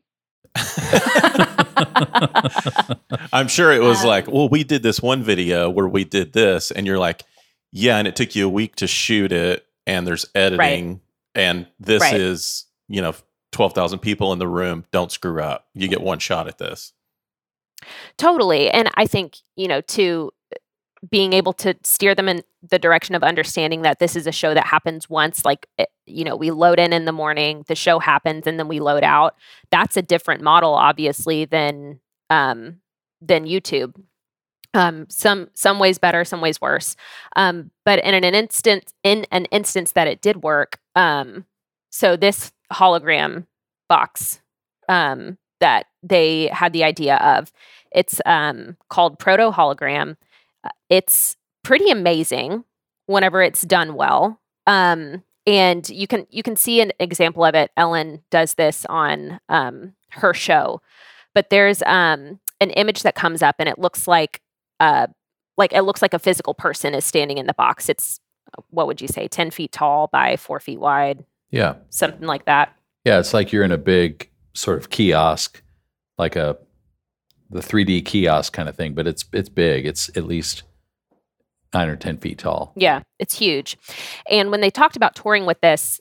I'm 3.34 3.48
sure 3.48 3.72
it 3.72 3.82
was 3.82 4.02
Um, 4.02 4.08
like, 4.08 4.28
well, 4.28 4.50
we 4.50 4.64
did 4.64 4.84
this 4.84 5.02
one 5.02 5.24
video 5.24 5.70
where 5.70 5.88
we 5.88 6.04
did 6.04 6.34
this, 6.34 6.72
and 6.72 6.86
you're 6.86 7.00
like, 7.00 7.24
yeah, 7.72 7.98
and 7.98 8.08
it 8.08 8.16
took 8.16 8.36
you 8.36 8.46
a 8.46 8.50
week 8.50 8.76
to 8.78 8.88
shoot 8.88 9.32
it, 9.32 9.66
and 9.86 10.08
there's 10.08 10.26
editing, 10.36 11.02
and 11.36 11.68
this 11.80 12.02
Right. 12.02 12.16
is, 12.20 12.66
you 12.88 13.02
know, 13.02 13.14
12,000 13.52 14.00
people 14.00 14.34
in 14.34 14.40
the 14.40 14.48
room. 14.48 14.86
Don't 14.92 15.12
screw 15.12 15.42
up. 15.42 15.68
You 15.74 15.88
get 15.88 16.02
one 16.02 16.20
shot 16.20 16.48
at 16.48 16.58
this. 16.58 16.94
Totally. 18.18 18.70
And 18.70 18.90
I 18.96 19.06
think, 19.06 19.38
you 19.56 19.68
know, 19.68 19.82
to 19.82 20.32
being 21.10 21.34
able 21.34 21.54
to 21.54 21.76
steer 21.84 22.16
them 22.16 22.28
in 22.28 22.42
the 22.68 22.80
direction 22.80 23.16
of 23.16 23.24
understanding 23.24 23.84
that 23.84 24.00
this 24.00 24.16
is 24.16 24.26
a 24.28 24.32
show 24.32 24.54
that 24.54 24.66
happens 24.68 25.10
once, 25.10 25.46
like, 25.46 25.68
it- 25.78 25.92
you 26.06 26.24
know, 26.24 26.36
we 26.36 26.52
load 26.52 26.80
in 26.80 26.94
in 26.94 27.06
the 27.06 27.12
morning, 27.12 27.64
the 27.68 27.76
show 27.76 28.00
happens, 28.00 28.48
and 28.48 28.58
then 28.58 28.68
we 28.68 28.80
load 28.80 29.04
out. 29.04 29.36
That's 29.72 29.98
a 29.98 30.02
different 30.02 30.42
model, 30.42 30.74
obviously, 30.74 31.46
than 31.46 32.00
um, 32.30 32.82
than 33.22 33.46
YouTube. 33.46 33.94
Um, 34.74 35.06
some 35.10 35.50
some 35.54 35.80
ways 35.80 35.98
better, 35.98 36.24
some 36.26 36.42
ways 36.42 36.60
worse. 36.62 36.96
Um, 37.36 37.72
but 37.86 38.00
in 38.04 38.14
an 38.24 38.36
instance, 38.36 38.94
in 39.04 39.26
an 39.32 39.46
instance 39.46 39.94
that 39.94 40.08
it 40.08 40.22
did 40.22 40.44
work, 40.44 40.80
um, 40.96 41.46
so 41.92 42.16
this 42.18 42.52
hologram 42.72 43.48
box 43.90 44.42
um, 44.90 45.38
that 45.62 45.86
they 46.04 46.48
had 46.48 46.74
the 46.74 46.84
idea 46.84 47.16
of, 47.18 47.52
it's 47.92 48.20
um, 48.26 48.78
called 48.90 49.18
Proto 49.20 49.52
Hologram. 49.52 50.18
It's 50.90 51.36
pretty 51.64 51.90
amazing 51.90 52.64
whenever 53.06 53.42
it's 53.42 53.62
done 53.64 53.96
well. 53.96 54.40
Um, 54.66 55.24
and 55.46 55.88
you 55.90 56.08
can 56.08 56.28
you 56.30 56.44
can 56.44 56.56
see 56.56 56.82
an 56.82 56.92
example 57.00 57.46
of 57.46 57.56
it. 57.56 57.72
Ellen 57.78 58.22
does 58.30 58.56
this 58.56 58.86
on 58.90 59.40
um, 59.50 59.94
her 60.10 60.34
show, 60.34 60.82
but 61.34 61.50
there's 61.50 61.82
um, 61.84 62.40
an 62.60 62.70
image 62.72 63.04
that 63.04 63.16
comes 63.16 63.42
up, 63.42 63.56
and 63.60 63.70
it 63.70 63.80
looks 63.80 64.08
like 64.08 64.42
uh, 64.82 65.08
like 65.58 65.72
it 65.74 65.84
looks 65.84 66.02
like 66.02 66.14
a 66.14 66.20
physical 66.20 66.54
person 66.54 66.94
is 66.94 67.06
standing 67.06 67.38
in 67.38 67.48
the 67.48 67.54
box. 67.54 67.88
It's 67.88 68.20
uh, 68.58 68.62
what 68.72 68.88
would 68.88 69.00
you 69.02 69.08
say, 69.08 69.30
ten 69.30 69.50
feet 69.52 69.72
tall 69.72 70.08
by 70.12 70.36
four 70.36 70.60
feet 70.60 70.80
wide, 70.82 71.24
Yeah. 71.50 71.76
something 71.90 72.28
like 72.28 72.44
that. 72.46 72.76
Yeah. 73.06 73.20
It's 73.20 73.34
like 73.34 73.54
you're 73.54 73.64
in 73.64 73.72
a 73.72 73.78
big 73.78 74.30
sort 74.54 74.80
of 74.80 74.90
kiosk, 74.90 75.64
like 76.18 76.36
a 76.36 76.58
the 77.50 77.62
3D 77.62 78.04
kiosk 78.04 78.52
kind 78.52 78.68
of 78.68 78.76
thing, 78.76 78.94
but 78.94 79.08
it's 79.08 79.24
it's 79.32 79.48
big. 79.48 79.86
It's 79.86 80.10
at 80.18 80.26
least 80.26 80.64
nine 81.74 81.90
or 81.90 81.96
ten 81.96 82.18
feet 82.18 82.40
tall. 82.40 82.74
Yeah, 82.76 83.02
it's 83.20 83.38
huge. 83.38 83.78
And 84.30 84.52
when 84.52 84.62
they 84.62 84.70
talked 84.70 84.96
about 84.96 85.16
touring 85.16 85.46
with 85.46 85.60
this, 85.62 86.00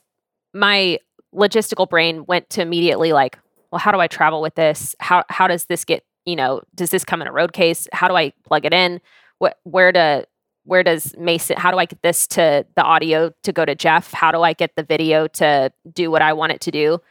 my 0.53 0.99
logistical 1.33 1.89
brain 1.89 2.25
went 2.25 2.49
to 2.51 2.61
immediately 2.61 3.13
like, 3.13 3.37
well, 3.71 3.79
how 3.79 3.91
do 3.91 3.99
I 3.99 4.07
travel 4.07 4.41
with 4.41 4.55
this? 4.55 4.95
How 4.99 5.23
how 5.29 5.47
does 5.47 5.65
this 5.65 5.83
get, 5.85 6.05
you 6.25 6.35
know, 6.35 6.61
does 6.75 6.89
this 6.89 7.03
come 7.03 7.21
in 7.21 7.27
a 7.27 7.31
road 7.31 7.53
case? 7.53 7.87
How 7.93 8.07
do 8.07 8.15
I 8.15 8.33
plug 8.45 8.65
it 8.65 8.73
in? 8.73 9.01
What 9.39 9.59
where 9.63 9.91
to 9.91 10.25
where 10.63 10.83
does 10.83 11.15
Mason 11.17 11.57
how 11.57 11.71
do 11.71 11.77
I 11.77 11.85
get 11.85 12.01
this 12.01 12.27
to 12.27 12.65
the 12.75 12.83
audio 12.83 13.31
to 13.43 13.51
go 13.51 13.65
to 13.65 13.75
Jeff? 13.75 14.11
How 14.13 14.31
do 14.31 14.41
I 14.41 14.53
get 14.53 14.75
the 14.75 14.83
video 14.83 15.27
to 15.27 15.71
do 15.93 16.09
what 16.09 16.21
I 16.21 16.33
want 16.33 16.53
it 16.53 16.61
to 16.61 16.71
do? 16.71 17.01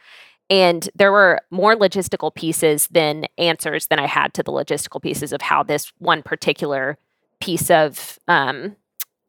And 0.49 0.89
there 0.95 1.11
were 1.11 1.41
more 1.51 1.75
logistical 1.75 2.33
pieces 2.33 2.87
than 2.87 3.25
answers 3.37 3.87
than 3.87 3.99
I 3.99 4.07
had 4.07 4.33
to 4.35 4.43
the 4.43 4.51
logistical 4.51 5.01
pieces 5.01 5.33
of 5.33 5.41
how 5.41 5.63
this 5.63 5.91
one 5.97 6.23
particular 6.23 6.97
piece 7.41 7.69
of 7.71 8.19
um, 8.27 8.75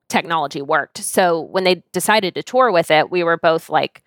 technology 0.08 0.62
worked. 0.62 0.98
So 0.98 1.40
when 1.40 1.64
they 1.64 1.82
decided 1.92 2.34
to 2.36 2.42
tour 2.42 2.70
with 2.72 2.90
it, 2.90 3.10
we 3.10 3.22
were 3.24 3.36
both 3.38 3.70
like, 3.70 4.02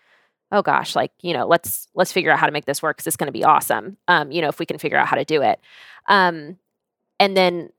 "Oh 0.52 0.62
gosh, 0.62 0.96
like 0.96 1.12
you 1.22 1.34
know, 1.34 1.48
let's 1.48 1.88
let's 1.96 2.12
figure 2.12 2.32
out 2.32 2.40
how 2.40 2.46
to 2.48 2.52
make 2.52 2.66
this 2.66 2.82
work 2.84 2.98
because 2.98 3.08
it's 3.08 3.18
going 3.18 3.28
to 3.28 3.32
be 3.34 3.44
awesome." 3.44 3.98
Um, 4.08 4.32
you 4.32 4.42
know, 4.42 4.50
if 4.50 4.60
we 4.60 4.66
can 4.66 4.78
figure 4.80 4.98
out 4.98 5.08
how 5.08 5.18
to 5.18 5.26
do 5.26 5.42
it, 5.42 5.60
um, 6.08 6.58
and 7.20 7.36
then 7.38 7.70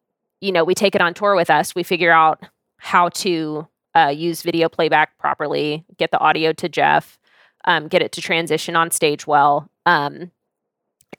you 0.41 0.53
know, 0.53 0.65
we 0.65 0.75
take 0.75 0.95
it 0.95 1.01
on 1.01 1.15
tour 1.15 1.35
with 1.37 1.51
us. 1.51 1.75
We 1.75 1.83
figure 1.85 2.13
out 2.13 2.43
how 2.79 3.11
to 3.11 3.69
uh, 3.97 4.09
use 4.15 4.43
video 4.43 4.69
playback 4.69 5.19
properly, 5.19 5.85
get 5.99 6.11
the 6.11 6.19
audio 6.19 6.53
to 6.55 6.69
Jeff. 6.69 7.19
um, 7.65 7.89
get 7.89 8.03
it 8.03 8.13
to 8.13 8.21
transition 8.21 8.77
on 8.77 8.91
stage 8.91 9.27
well. 9.27 9.71
Um, 9.87 10.31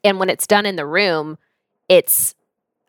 and 0.03 0.19
when 0.19 0.29
it's 0.29 0.47
done 0.47 0.65
in 0.65 0.75
the 0.75 0.85
room, 0.85 1.37
it's 1.89 2.35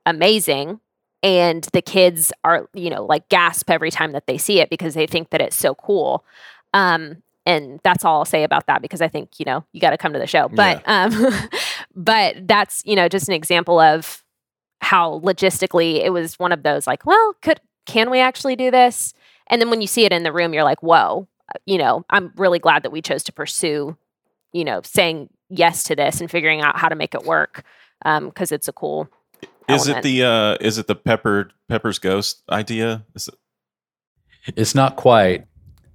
amazing. 0.07 0.81
And 1.25 1.67
the 1.73 1.81
kids 1.81 2.33
are, 2.45 2.69
you 2.75 2.91
know, 2.91 3.05
like 3.05 3.31
gasp 3.31 3.71
every 3.71 3.91
time 3.91 4.13
that 4.13 4.27
they 4.27 4.37
see 4.37 4.61
it 4.61 4.69
because 4.69 4.93
they 4.93 5.07
think 5.07 5.31
that 5.31 5.41
it's 5.41 5.57
so 5.57 5.75
cool. 5.75 6.23
Um, 6.75 7.23
and 7.47 7.81
that's 7.83 8.05
all 8.05 8.19
I'll 8.19 8.25
say 8.27 8.45
about 8.45 8.67
that 8.67 8.83
because 8.83 9.01
I 9.01 9.09
think 9.09 9.39
you 9.39 9.45
know 9.45 9.65
you 9.73 9.81
got 9.81 9.91
to 9.91 9.99
come 9.99 10.13
to 10.13 10.19
the 10.19 10.27
show. 10.27 10.49
But 10.49 10.83
um, 10.87 11.33
but 11.95 12.47
that's 12.47 12.83
you 12.85 12.95
know 12.95 13.09
just 13.09 13.29
an 13.29 13.35
example 13.35 13.81
of 13.81 14.23
how 14.81 15.21
logistically 15.21 16.05
it 16.05 16.13
was 16.13 16.39
one 16.39 16.53
of 16.53 16.63
those 16.63 16.87
like, 16.87 17.07
well, 17.07 17.35
could 17.43 17.61
can 17.87 18.11
we 18.11 18.21
actually 18.21 18.57
do 18.57 18.71
this? 18.71 19.15
And 19.49 19.61
then 19.61 19.71
when 19.71 19.81
you 19.81 19.87
see 19.87 20.05
it 20.05 20.13
in 20.13 20.23
the 20.23 20.33
room, 20.33 20.55
you're 20.55 20.65
like, 20.65 20.83
whoa, 20.83 21.29
uh, 21.55 21.59
you 21.67 21.79
know, 21.79 22.05
I'm 22.11 22.33
really 22.37 22.59
glad 22.59 22.83
that 22.83 22.93
we 22.93 23.03
chose 23.03 23.23
to 23.25 23.33
pursue, 23.33 23.97
you 24.53 24.65
know, 24.65 24.81
saying 24.83 25.29
yes 25.51 25.85
to 25.85 25.97
this 25.97 26.21
and 26.21 26.31
figuring 26.31 26.63
out 26.63 26.79
how 26.79 26.89
to 26.89 26.95
make 26.95 27.15
it 27.15 27.25
work 27.25 27.63
because 28.03 28.53
um, 28.53 28.55
it's 28.55 28.69
a 28.69 28.73
cool. 28.73 29.09
Is 29.69 29.89
it 29.89 30.03
the 30.03 30.25
uh, 30.25 30.57
is 30.61 30.79
it 30.79 30.87
the 30.87 30.95
pepper 30.95 31.51
Pepper's 31.69 31.99
Ghost 31.99 32.43
idea? 32.51 33.05
Is 33.15 33.29
it? 33.29 33.35
It's 34.57 34.75
not 34.75 34.97
quite. 34.97 35.47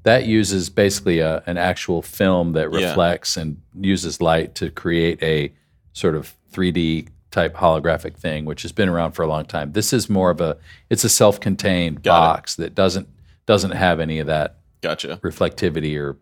That 0.04 0.26
uses 0.26 0.70
basically 0.70 1.20
a, 1.20 1.44
an 1.46 1.58
actual 1.58 2.02
film 2.02 2.54
that 2.54 2.70
reflects 2.70 3.36
yeah. 3.36 3.44
and 3.44 3.62
uses 3.80 4.22
light 4.22 4.56
to 4.56 4.72
create 4.72 5.22
a 5.22 5.54
sort 5.92 6.16
of 6.16 6.34
3D 6.54 7.10
type 7.32 7.56
holographic 7.56 8.18
thing, 8.18 8.46
which 8.46 8.62
has 8.64 8.72
been 8.72 8.90
around 8.90 9.12
for 9.12 9.24
a 9.24 9.28
long 9.28 9.46
time. 9.46 9.74
This 9.74 9.94
is 9.94 10.10
more 10.10 10.32
of 10.32 10.42
a 10.42 10.58
it's 10.90 11.04
a 11.04 11.10
self-contained 11.10 12.02
Got 12.02 12.20
box 12.20 12.58
it. 12.58 12.62
that 12.62 12.76
doesn't 12.76 13.08
doesn't 13.46 13.72
have 13.72 14.00
any 14.00 14.20
of 14.20 14.28
that 14.28 14.60
gotcha 14.82 15.18
reflectivity 15.18 16.00
or 16.00 16.18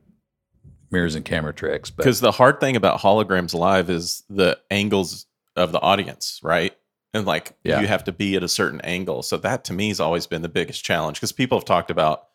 mirrors 0.91 1.15
and 1.15 1.25
camera 1.25 1.53
tricks. 1.53 1.89
Because 1.89 2.19
the 2.19 2.31
hard 2.31 2.59
thing 2.59 2.75
about 2.75 2.99
holograms 2.99 3.53
live 3.53 3.89
is 3.89 4.23
the 4.29 4.57
angles 4.71 5.25
of 5.55 5.71
the 5.71 5.79
audience, 5.79 6.39
right? 6.43 6.75
And 7.17 7.27
like 7.27 7.53
yeah. 7.63 7.81
you 7.81 7.87
have 7.87 8.03
to 8.05 8.11
be 8.11 8.35
at 8.35 8.43
a 8.43 8.47
certain 8.47 8.81
angle. 8.81 9.23
So 9.23 9.37
that 9.37 9.63
to 9.65 9.73
me 9.73 9.89
has 9.89 9.99
always 9.99 10.27
been 10.27 10.41
the 10.41 10.49
biggest 10.49 10.83
challenge 10.83 11.17
because 11.17 11.31
people 11.31 11.57
have 11.57 11.65
talked 11.65 11.91
about, 11.91 12.27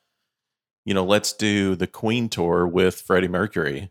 you 0.85 0.95
know, 0.95 1.05
let's 1.05 1.33
do 1.33 1.75
the 1.75 1.87
Queen 1.87 2.29
tour 2.29 2.66
with 2.66 3.01
Freddie 3.01 3.29
Mercury, 3.29 3.90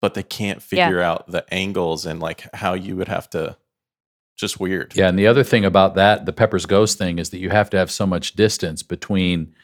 but 0.00 0.14
they 0.14 0.22
can't 0.22 0.62
figure 0.62 0.98
yeah. 0.98 1.10
out 1.10 1.30
the 1.30 1.44
angles 1.52 2.06
and 2.06 2.20
like 2.20 2.52
how 2.54 2.74
you 2.74 2.96
would 2.96 3.08
have 3.08 3.28
to 3.30 3.56
just 4.36 4.58
weird. 4.58 4.96
Yeah, 4.96 5.08
and 5.08 5.18
the 5.18 5.26
other 5.26 5.44
thing 5.44 5.64
about 5.64 5.94
that, 5.94 6.26
the 6.26 6.32
Pepper's 6.32 6.66
Ghost 6.66 6.98
thing, 6.98 7.18
is 7.18 7.30
that 7.30 7.38
you 7.38 7.50
have 7.50 7.70
to 7.70 7.76
have 7.76 7.90
so 7.90 8.06
much 8.06 8.32
distance 8.32 8.82
between 8.82 9.54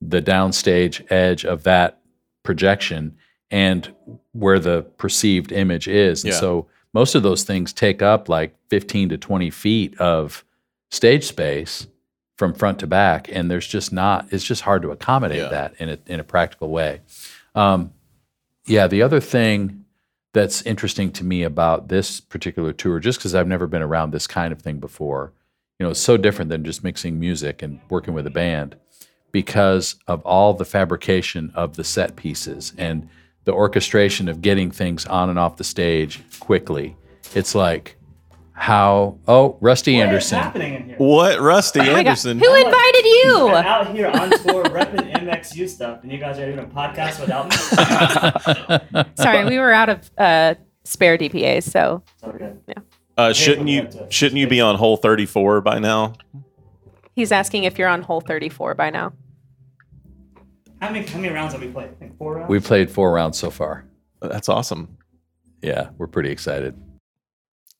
the 0.00 0.22
downstage 0.22 1.10
edge 1.10 1.44
of 1.44 1.64
that 1.64 2.00
projection 2.42 3.16
and 3.50 3.92
where 4.32 4.58
the 4.58 4.82
perceived 4.98 5.52
image 5.52 5.88
is. 5.88 6.24
And 6.24 6.32
yeah. 6.32 6.38
so 6.38 6.68
most 6.92 7.14
of 7.14 7.22
those 7.22 7.44
things 7.44 7.72
take 7.72 8.02
up 8.02 8.28
like 8.28 8.54
15 8.68 9.10
to 9.10 9.18
20 9.18 9.50
feet 9.50 9.98
of 10.00 10.44
stage 10.90 11.24
space 11.24 11.86
from 12.36 12.54
front 12.54 12.78
to 12.80 12.86
back. 12.86 13.28
And 13.30 13.50
there's 13.50 13.66
just 13.66 13.92
not, 13.92 14.32
it's 14.32 14.44
just 14.44 14.62
hard 14.62 14.82
to 14.82 14.90
accommodate 14.90 15.38
yeah. 15.38 15.48
that 15.48 15.74
in 15.78 15.90
a, 15.90 15.98
in 16.06 16.20
a 16.20 16.24
practical 16.24 16.70
way. 16.70 17.00
Um, 17.54 17.92
yeah, 18.66 18.86
the 18.86 19.02
other 19.02 19.20
thing 19.20 19.84
that's 20.32 20.62
interesting 20.62 21.10
to 21.12 21.24
me 21.24 21.42
about 21.42 21.88
this 21.88 22.20
particular 22.20 22.72
tour, 22.72 23.00
just 23.00 23.18
because 23.18 23.34
I've 23.34 23.48
never 23.48 23.66
been 23.66 23.82
around 23.82 24.12
this 24.12 24.26
kind 24.26 24.52
of 24.52 24.62
thing 24.62 24.78
before. 24.78 25.32
You 25.78 25.84
know, 25.84 25.90
it's 25.90 26.00
so 26.00 26.16
different 26.16 26.50
than 26.50 26.64
just 26.64 26.84
mixing 26.84 27.18
music 27.18 27.62
and 27.62 27.80
working 27.88 28.14
with 28.14 28.26
a 28.26 28.30
band 28.30 28.76
because 29.32 29.96
of 30.06 30.22
all 30.22 30.54
the 30.54 30.64
fabrication 30.64 31.52
of 31.54 31.76
the 31.76 31.84
set 31.84 32.16
pieces 32.16 32.72
and 32.76 33.08
the 33.44 33.52
orchestration 33.52 34.28
of 34.28 34.42
getting 34.42 34.70
things 34.70 35.06
on 35.06 35.30
and 35.30 35.38
off 35.38 35.56
the 35.56 35.64
stage 35.64 36.22
quickly. 36.40 36.96
It's 37.34 37.54
like 37.54 37.96
how 38.60 39.18
oh 39.26 39.56
Rusty 39.60 39.96
what 39.96 40.06
Anderson. 40.06 40.38
happening 40.38 40.74
in 40.74 40.84
here? 40.84 40.96
What 40.98 41.40
Rusty 41.40 41.80
oh 41.80 41.96
Anderson? 41.96 42.38
Who 42.38 42.54
invited 42.54 43.04
you? 43.04 43.48
I'm 43.48 43.64
out 43.64 43.94
here 43.94 44.08
on 44.08 44.30
tour 44.30 44.64
repping 44.64 45.12
MXU 45.14 45.66
stuff, 45.66 46.02
and 46.02 46.12
you 46.12 46.18
guys 46.18 46.38
are 46.38 46.44
doing 46.44 46.58
a 46.58 46.64
podcast 46.64 47.20
without 47.20 47.48
me. 47.48 49.04
Sorry, 49.14 49.46
we 49.46 49.58
were 49.58 49.72
out 49.72 49.88
of 49.88 50.10
uh, 50.18 50.54
spare 50.84 51.16
DPAs, 51.16 51.62
so 51.62 52.02
okay. 52.22 52.52
yeah. 52.68 52.74
Uh, 53.16 53.32
shouldn't 53.32 53.68
you 53.68 53.88
shouldn't 54.10 54.38
you 54.38 54.46
be 54.46 54.60
on 54.60 54.76
hole 54.76 54.98
thirty 54.98 55.24
four 55.24 55.62
by 55.62 55.78
now? 55.78 56.12
He's 57.14 57.32
asking 57.32 57.64
if 57.64 57.78
you're 57.78 57.88
on 57.88 58.02
hole 58.02 58.20
thirty 58.20 58.50
four 58.50 58.74
by 58.74 58.90
now. 58.90 59.14
How 60.80 60.90
many 60.90 61.06
how 61.06 61.18
many 61.18 61.32
rounds 61.32 61.52
have 61.52 61.62
we 61.62 61.68
played? 61.68 61.90
I 61.90 61.94
think 61.94 62.16
four 62.16 62.36
rounds. 62.36 62.48
We 62.48 62.60
played 62.60 62.90
four 62.90 63.12
rounds 63.12 63.38
so 63.38 63.50
far. 63.50 63.84
That's 64.20 64.48
awesome. 64.48 64.98
Yeah, 65.62 65.90
we're 65.98 66.06
pretty 66.06 66.30
excited. 66.30 66.80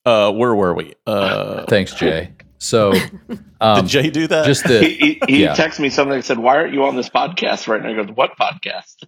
Uh, 0.05 0.33
where 0.33 0.55
were 0.55 0.75
we? 0.75 0.95
Uh, 1.07 1.65
Thanks, 1.67 1.95
Jay. 1.95 2.33
So, 2.59 2.93
um, 3.61 3.83
did 3.83 3.87
Jay 3.87 4.11
do 4.11 4.27
that? 4.27 4.47
Just 4.47 4.65
the, 4.65 4.81
he, 4.81 5.21
he, 5.27 5.43
yeah. 5.43 5.55
texted 5.55 5.81
me 5.81 5.89
something 5.89 6.17
that 6.17 6.25
said, 6.25 6.39
"Why 6.39 6.57
aren't 6.57 6.75
you 6.75 6.85
on 6.85 6.97
this 6.97 7.09
podcast 7.09 7.69
right 7.69 7.83
now?" 7.83 7.91
I 7.91 8.05
go, 8.05 8.13
"What 8.13 8.37
podcast?" 8.39 9.05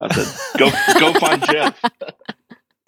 I 0.00 0.14
said, 0.14 0.58
"Go 0.58 0.70
go 1.00 1.18
find 1.18 1.42
Jeff." 1.44 1.80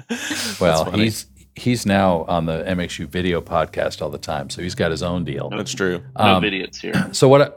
Well, 0.60 0.92
he's 0.92 1.26
he's 1.56 1.84
now 1.84 2.24
on 2.28 2.46
the 2.46 2.62
MXU 2.64 3.08
video 3.08 3.40
podcast 3.40 4.00
all 4.00 4.10
the 4.10 4.18
time, 4.18 4.50
so 4.50 4.62
he's 4.62 4.74
got 4.74 4.90
his 4.90 5.02
own 5.02 5.24
deal. 5.24 5.50
That's 5.50 5.74
true. 5.74 6.02
No 6.16 6.36
um, 6.36 6.44
idiots 6.44 6.80
here. 6.80 7.10
So 7.12 7.28
what 7.28 7.42
I, 7.42 7.50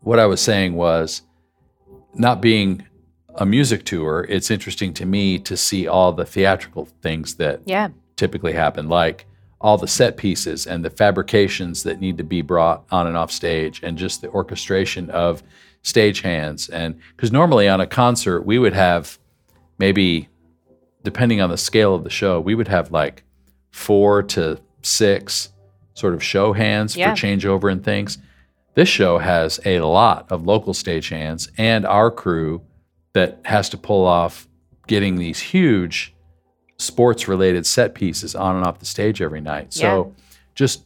what 0.00 0.18
I 0.18 0.26
was 0.26 0.40
saying 0.40 0.74
was, 0.74 1.22
not 2.14 2.40
being 2.40 2.86
a 3.36 3.46
music 3.46 3.84
tour, 3.84 4.26
it's 4.28 4.50
interesting 4.50 4.94
to 4.94 5.06
me 5.06 5.38
to 5.40 5.56
see 5.56 5.86
all 5.86 6.12
the 6.12 6.24
theatrical 6.24 6.86
things 7.02 7.34
that 7.36 7.60
yeah. 7.66 7.88
typically 8.16 8.52
happen, 8.52 8.88
like 8.88 9.26
all 9.64 9.78
the 9.78 9.88
set 9.88 10.18
pieces 10.18 10.66
and 10.66 10.84
the 10.84 10.90
fabrications 10.90 11.84
that 11.84 11.98
need 11.98 12.18
to 12.18 12.22
be 12.22 12.42
brought 12.42 12.84
on 12.90 13.06
and 13.06 13.16
off 13.16 13.32
stage 13.32 13.80
and 13.82 13.96
just 13.96 14.20
the 14.20 14.28
orchestration 14.28 15.08
of 15.08 15.42
stage 15.80 16.20
hands 16.20 16.68
and 16.68 16.98
because 17.16 17.32
normally 17.32 17.66
on 17.66 17.80
a 17.80 17.86
concert 17.86 18.42
we 18.42 18.58
would 18.58 18.74
have 18.74 19.18
maybe 19.78 20.28
depending 21.02 21.40
on 21.40 21.48
the 21.48 21.56
scale 21.56 21.94
of 21.94 22.04
the 22.04 22.10
show 22.10 22.38
we 22.40 22.54
would 22.54 22.68
have 22.68 22.90
like 22.90 23.22
four 23.70 24.22
to 24.22 24.60
six 24.82 25.50
sort 25.94 26.12
of 26.12 26.22
show 26.22 26.52
hands 26.52 26.94
yeah. 26.94 27.14
for 27.14 27.20
changeover 27.20 27.72
and 27.72 27.82
things 27.82 28.18
this 28.74 28.88
show 28.88 29.18
has 29.18 29.60
a 29.64 29.80
lot 29.80 30.30
of 30.30 30.44
local 30.44 30.74
stage 30.74 31.08
hands 31.08 31.48
and 31.56 31.86
our 31.86 32.10
crew 32.10 32.62
that 33.12 33.40
has 33.44 33.68
to 33.70 33.78
pull 33.78 34.04
off 34.04 34.48
getting 34.86 35.16
these 35.16 35.40
huge 35.40 36.14
sports 36.76 37.28
related 37.28 37.64
set 37.66 37.94
pieces 37.94 38.34
on 38.34 38.56
and 38.56 38.64
off 38.64 38.78
the 38.78 38.86
stage 38.86 39.22
every 39.22 39.40
night. 39.40 39.72
So 39.72 40.14
just 40.54 40.84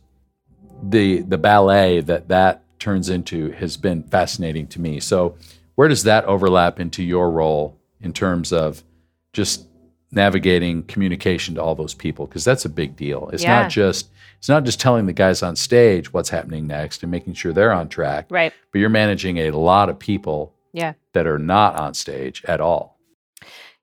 the 0.83 1.23
the 1.23 1.39
ballet 1.39 2.01
that 2.01 2.29
that 2.29 2.63
turns 2.79 3.09
into 3.09 3.51
has 3.53 3.77
been 3.77 4.03
fascinating 4.05 4.67
to 4.69 4.81
me. 4.81 5.01
So 5.01 5.37
where 5.75 5.89
does 5.89 6.05
that 6.05 6.25
overlap 6.27 6.79
into 6.79 7.03
your 7.03 7.31
role 7.31 7.77
in 8.01 8.13
terms 8.13 8.53
of 8.53 8.85
just 9.33 9.68
navigating 10.11 10.83
communication 10.85 11.55
to 11.55 11.63
all 11.63 11.75
those 11.75 11.95
people 11.95 12.27
because 12.27 12.45
that's 12.45 12.65
a 12.65 12.69
big 12.69 12.97
deal. 12.97 13.29
It's 13.33 13.43
yeah. 13.43 13.63
not 13.63 13.71
just 13.71 14.09
it's 14.39 14.49
not 14.49 14.65
just 14.65 14.81
telling 14.81 15.07
the 15.07 15.13
guys 15.13 15.43
on 15.43 15.57
stage 15.57 16.13
what's 16.13 16.31
happening 16.31 16.67
next 16.67 17.03
and 17.03 17.11
making 17.11 17.35
sure 17.35 17.53
they're 17.53 17.73
on 17.73 17.89
track. 17.89 18.27
Right. 18.31 18.53
But 18.73 18.79
you're 18.79 18.89
managing 18.89 19.39
a 19.39 19.51
lot 19.51 19.89
of 19.89 19.99
people 19.99 20.55
yeah. 20.73 20.95
that 21.13 21.27
are 21.27 21.39
not 21.39 21.77
on 21.77 21.95
stage 21.95 22.45
at 22.47 22.61
all. 22.61 22.99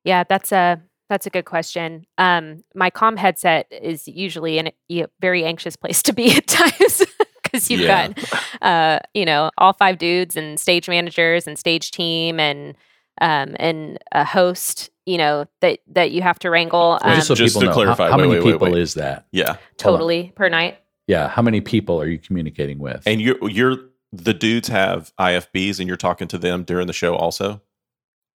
Yeah, 0.04 0.24
that's 0.24 0.52
a 0.52 0.82
that's 1.10 1.28
a 1.28 1.30
good 1.30 1.46
question. 1.46 2.06
Um, 2.18 2.64
my 2.74 2.90
com 2.90 3.18
headset 3.18 3.68
is 3.72 4.08
usually 4.08 4.58
in 4.58 4.72
a 4.92 5.06
very 5.20 5.44
anxious 5.44 5.76
place 5.76 6.02
to 6.04 6.14
be 6.14 6.32
at 6.38 6.48
times 6.48 7.04
because 7.44 7.70
you've 7.70 7.82
yeah. 7.82 8.08
got, 8.08 8.34
uh, 8.62 9.00
you 9.14 9.26
know, 9.26 9.52
all 9.58 9.74
five 9.74 9.98
dudes 9.98 10.36
and 10.36 10.60
stage 10.60 10.88
managers 10.88 11.48
and 11.48 11.60
stage 11.60 11.92
team 11.92 12.40
and 12.40 12.76
um, 13.22 13.56
and 13.60 13.98
a 14.12 14.26
host, 14.26 14.90
you 15.06 15.18
know, 15.18 15.46
that 15.62 15.80
that 15.88 16.12
you 16.12 16.22
have 16.22 16.40
to 16.40 16.50
wrangle. 16.50 17.00
Um, 17.02 17.16
just 17.16 17.28
so 17.28 17.36
just 17.36 17.56
people 17.56 17.62
to 17.62 17.68
know, 17.68 17.74
clarify, 17.74 18.06
how, 18.06 18.12
how 18.12 18.18
wait, 18.18 18.28
many 18.28 18.40
wait, 18.44 18.52
people 18.54 18.72
wait, 18.72 18.82
is 18.82 18.96
that? 18.96 19.26
Yeah, 19.32 19.58
totally 19.78 20.32
per 20.36 20.50
night. 20.50 20.80
Yeah, 21.08 21.28
how 21.28 21.42
many 21.42 21.62
people 21.62 22.02
are 22.02 22.08
you 22.08 22.18
communicating 22.18 22.80
with? 22.80 23.04
And 23.06 23.22
you're 23.22 23.50
you're 23.50 23.78
the 24.12 24.34
dudes 24.34 24.68
have 24.70 25.14
IFBs, 25.20 25.80
and 25.80 25.88
you're 25.88 25.98
talking 25.98 26.28
to 26.30 26.38
them 26.38 26.64
during 26.64 26.88
the 26.88 26.94
show 26.94 27.16
also. 27.16 27.62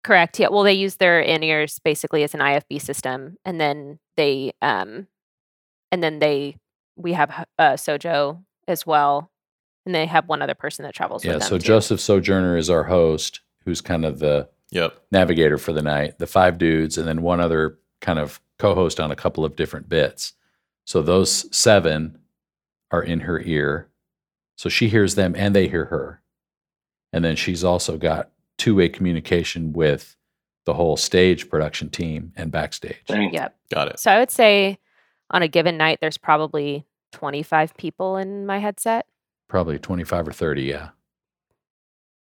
Correct. 0.06 0.38
Yeah. 0.38 0.48
Well, 0.50 0.62
they 0.62 0.72
use 0.72 0.96
their 0.96 1.20
in 1.20 1.42
ears 1.42 1.80
basically 1.80 2.22
as 2.22 2.32
an 2.32 2.40
IFB 2.40 2.80
system, 2.80 3.36
and 3.44 3.60
then 3.60 3.98
they, 4.16 4.52
um, 4.62 5.08
and 5.90 6.00
then 6.00 6.20
they, 6.20 6.56
we 6.94 7.12
have 7.12 7.46
uh, 7.58 7.72
Sojo 7.72 8.44
as 8.68 8.86
well, 8.86 9.32
and 9.84 9.92
they 9.92 10.06
have 10.06 10.28
one 10.28 10.42
other 10.42 10.54
person 10.54 10.84
that 10.84 10.94
travels. 10.94 11.24
Yeah. 11.24 11.40
so 11.40 11.58
too. 11.58 11.64
Joseph 11.64 12.00
Sojourner 12.00 12.56
is 12.56 12.70
our 12.70 12.84
host, 12.84 13.40
who's 13.64 13.80
kind 13.80 14.04
of 14.04 14.20
the 14.20 14.48
yep. 14.70 15.00
navigator 15.10 15.58
for 15.58 15.72
the 15.72 15.82
night. 15.82 16.18
The 16.18 16.26
five 16.26 16.58
dudes, 16.58 16.98
and 16.98 17.06
then 17.06 17.22
one 17.22 17.40
other 17.40 17.78
kind 18.00 18.18
of 18.18 18.40
co-host 18.58 19.00
on 19.00 19.10
a 19.10 19.16
couple 19.16 19.44
of 19.44 19.56
different 19.56 19.88
bits. 19.88 20.32
So 20.84 21.02
those 21.02 21.54
seven 21.54 22.18
are 22.90 23.02
in 23.02 23.20
her 23.20 23.40
ear, 23.40 23.88
so 24.56 24.68
she 24.68 24.88
hears 24.88 25.14
them 25.14 25.34
and 25.36 25.54
they 25.54 25.68
hear 25.68 25.86
her, 25.86 26.22
and 27.12 27.24
then 27.24 27.36
she's 27.36 27.64
also 27.64 27.96
got 27.96 28.30
two 28.58 28.76
way 28.76 28.88
communication 28.88 29.72
with 29.72 30.16
the 30.64 30.74
whole 30.74 30.96
stage 30.96 31.48
production 31.48 31.88
team 31.88 32.32
and 32.36 32.50
backstage. 32.50 32.98
Dang. 33.06 33.32
Yep. 33.32 33.56
Got 33.72 33.88
it. 33.88 34.00
So 34.00 34.10
I 34.10 34.18
would 34.18 34.30
say 34.30 34.78
on 35.30 35.42
a 35.42 35.48
given 35.48 35.76
night, 35.76 35.98
there's 36.00 36.18
probably 36.18 36.84
25 37.12 37.76
people 37.76 38.16
in 38.16 38.46
my 38.46 38.58
headset. 38.58 39.06
Probably 39.48 39.78
25 39.78 40.28
or 40.28 40.32
30, 40.32 40.62
yeah. 40.62 40.88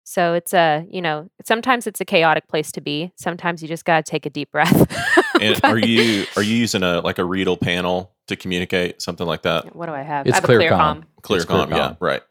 So 0.04 0.34
it's 0.34 0.54
a, 0.54 0.86
you 0.90 1.02
know, 1.02 1.30
sometimes 1.46 1.88
it's 1.88 2.02
a 2.02 2.06
chaotic 2.06 2.48
place 2.48 2.72
to 2.74 2.82
be. 2.82 3.12
Sometimes 3.16 3.62
you 3.62 3.68
just 3.68 3.86
got 3.86 4.06
to 4.06 4.10
take 4.10 4.26
a 4.26 4.30
deep 4.30 4.52
breath. 4.52 4.88
And 5.40 5.60
are 5.64 5.78
you 5.78 6.26
are 6.36 6.44
you 6.44 6.56
using 6.56 6.84
a 6.84 7.02
like 7.02 7.18
a 7.20 7.26
Riedel 7.26 7.58
panel 7.58 8.12
to 8.28 8.36
communicate 8.36 9.02
something 9.02 9.26
like 9.26 9.44
that? 9.44 9.76
What 9.76 9.88
do 9.88 9.94
I 9.94 10.02
have? 10.02 10.28
It's 10.28 10.38
I 10.38 10.42
have 10.42 10.50
ClearCom. 10.50 10.60
a 10.60 11.02
ClearCom. 11.02 11.04
Clear 11.22 11.38
It's 11.38 11.46
com, 11.46 11.72
yeah, 11.72 11.96
right. 12.00 12.22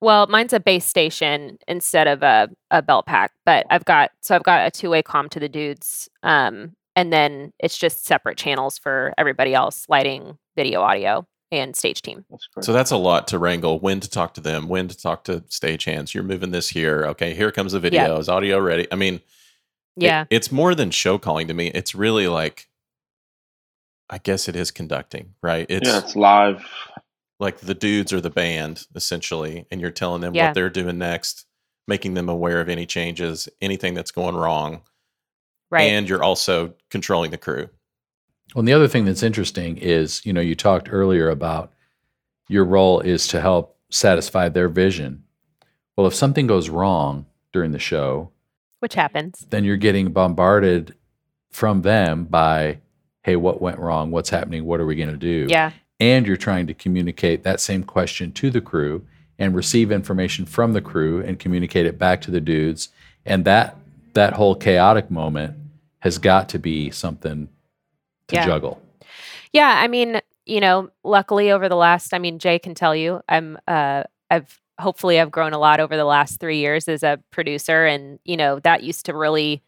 Well, 0.00 0.26
mine's 0.26 0.52
a 0.52 0.58
base 0.58 0.84
station 0.84 1.58
instead 1.68 2.08
of 2.08 2.24
a, 2.24 2.48
a 2.72 2.82
belt 2.82 3.06
pack, 3.06 3.30
but 3.46 3.66
I've 3.70 3.84
got 3.84 4.10
so 4.20 4.34
I've 4.34 4.42
got 4.42 4.66
a 4.66 4.70
two 4.70 4.90
way 4.90 5.00
com 5.02 5.28
to 5.28 5.38
the 5.38 5.48
dudes, 5.48 6.08
um, 6.24 6.72
and 6.96 7.12
then 7.12 7.52
it's 7.60 7.78
just 7.78 8.04
separate 8.04 8.36
channels 8.36 8.78
for 8.78 9.14
everybody 9.16 9.54
else: 9.54 9.86
lighting, 9.88 10.38
video, 10.56 10.80
audio, 10.80 11.26
and 11.52 11.76
stage 11.76 12.02
team. 12.02 12.24
That's. 12.30 12.48
So 12.62 12.72
that's 12.72 12.90
a 12.90 12.96
lot 12.96 13.28
to 13.28 13.38
wrangle. 13.38 13.78
When 13.78 14.00
to 14.00 14.10
talk 14.10 14.34
to 14.34 14.40
them? 14.40 14.68
When 14.68 14.88
to 14.88 14.96
talk 14.96 15.22
to 15.24 15.40
stagehands? 15.42 16.14
You're 16.14 16.24
moving 16.24 16.50
this 16.50 16.70
here. 16.70 17.04
Okay, 17.08 17.34
here 17.34 17.52
comes 17.52 17.72
the 17.72 17.78
video. 17.80 18.18
Is 18.18 18.28
audio 18.28 18.58
ready? 18.58 18.88
I 18.90 18.96
mean, 18.96 19.16
it- 19.16 19.22
Yeah, 19.98 20.24
it's 20.30 20.50
more 20.50 20.74
than 20.74 20.90
show 20.90 21.18
calling 21.18 21.46
to 21.48 21.54
me. 21.54 21.68
It's 21.68 21.94
really 21.94 22.26
like, 22.26 22.68
I 24.10 24.18
guess 24.18 24.48
it 24.48 24.56
is 24.56 24.70
conducting, 24.70 25.34
right? 25.42 25.66
It's 25.68 25.88
yeah, 25.88 25.98
it's 25.98 26.16
live. 26.16 26.64
like 27.38 27.58
the 27.58 27.74
dudes 27.74 28.12
are 28.12 28.20
the 28.20 28.30
band 28.30 28.86
essentially, 28.94 29.66
and 29.70 29.80
you're 29.80 29.90
telling 29.90 30.22
them 30.22 30.34
Yeah. 30.34 30.48
what 30.48 30.54
they're 30.54 30.70
doing 30.70 30.98
next, 30.98 31.44
making 31.86 32.14
them 32.14 32.28
aware 32.30 32.60
of 32.60 32.68
any 32.70 32.86
changes, 32.86 33.48
anything 33.60 33.92
that's 33.94 34.10
going 34.10 34.36
wrong, 34.36 34.82
right. 35.70 35.82
and 35.90 36.08
you're 36.08 36.22
also 36.22 36.74
controlling 36.90 37.30
the 37.30 37.38
crew. 37.38 37.68
Well, 38.54 38.60
and 38.60 38.68
the 38.68 38.72
other 38.72 38.88
thing 38.88 39.04
that's 39.04 39.22
interesting 39.22 39.76
is, 39.78 40.24
you 40.26 40.32
know, 40.32 40.40
you 40.40 40.54
talked 40.54 40.88
earlier 40.92 41.30
about 41.30 41.72
your 42.48 42.64
role 42.64 43.00
is 43.00 43.26
to 43.28 43.40
help 43.40 43.76
satisfy 43.90 44.48
their 44.48 44.68
vision. 44.68 45.24
Well, 45.96 46.06
if 46.06 46.14
something 46.14 46.46
goes 46.46 46.68
wrong 46.68 47.26
during 47.52 47.72
the 47.72 47.78
show, 47.78 48.30
Which 48.80 48.94
happens. 48.94 49.46
then 49.50 49.64
you're 49.64 49.76
getting 49.76 50.12
bombarded 50.12 50.94
from 51.50 51.82
them 51.82 52.24
by, 52.24 52.78
hey, 53.22 53.36
what 53.36 53.60
went 53.62 53.78
wrong? 53.78 54.10
What's 54.10 54.30
happening? 54.30 54.64
What 54.64 54.80
are 54.80 54.86
we 54.86 54.96
going 54.96 55.10
to 55.10 55.16
do? 55.16 55.46
Yeah, 55.48 55.72
And 56.00 56.26
you're 56.26 56.36
trying 56.36 56.66
to 56.66 56.74
communicate 56.74 57.42
that 57.44 57.60
same 57.60 57.84
question 57.84 58.32
to 58.32 58.50
the 58.50 58.60
crew 58.60 59.06
and 59.38 59.54
receive 59.54 59.90
information 59.92 60.46
from 60.46 60.72
the 60.72 60.80
crew 60.80 61.20
and 61.22 61.38
communicate 61.38 61.86
it 61.86 61.98
back 61.98 62.20
to 62.22 62.30
the 62.30 62.40
dudes. 62.40 62.88
And 63.24 63.44
that 63.44 63.76
that 64.14 64.34
whole 64.34 64.54
chaotic 64.54 65.10
moment 65.10 65.56
has 66.00 66.18
got 66.18 66.48
to 66.50 66.58
be 66.58 66.90
something 66.90 67.48
to 68.28 68.36
Yeah. 68.36 68.44
juggle. 68.46 68.80
yeah. 69.52 69.80
I 69.82 69.88
mean, 69.88 70.20
you 70.46 70.60
know, 70.60 70.90
luckily 71.04 71.50
over 71.50 71.68
the 71.68 71.76
last, 71.76 72.12
I 72.14 72.18
mean, 72.18 72.38
Jay 72.38 72.58
can 72.58 72.74
tell 72.74 72.94
you, 72.96 73.20
I'm, 73.28 73.58
uh, 73.68 74.04
I've 74.30 74.60
hopefully 74.78 75.20
I've 75.20 75.30
grown 75.30 75.52
a 75.52 75.58
lot 75.58 75.80
over 75.80 75.96
the 75.96 76.04
last 76.04 76.40
three 76.40 76.58
years 76.58 76.88
as 76.88 77.02
a 77.02 77.18
producer, 77.30 77.86
and 77.86 78.18
you 78.24 78.36
know 78.36 78.58
that 78.60 78.82
used 78.82 79.06
to 79.06 79.14
really 79.14 79.62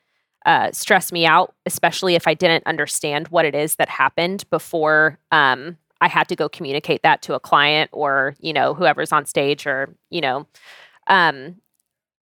uh, 0.46 0.72
stress 0.72 1.12
me 1.12 1.24
out, 1.26 1.54
especially 1.66 2.14
if 2.14 2.26
I 2.26 2.34
didn't 2.34 2.66
understand 2.66 3.28
what 3.28 3.44
it 3.44 3.54
is 3.54 3.76
that 3.76 3.88
happened 3.88 4.44
before 4.50 5.18
um, 5.32 5.78
I 6.00 6.08
had 6.08 6.28
to 6.28 6.36
go 6.36 6.48
communicate 6.48 7.02
that 7.02 7.22
to 7.22 7.34
a 7.34 7.40
client 7.40 7.90
or 7.92 8.34
you 8.40 8.52
know 8.52 8.74
whoever's 8.74 9.12
on 9.12 9.26
stage 9.26 9.66
or 9.66 9.94
you 10.10 10.20
know, 10.20 10.46
um, 11.06 11.56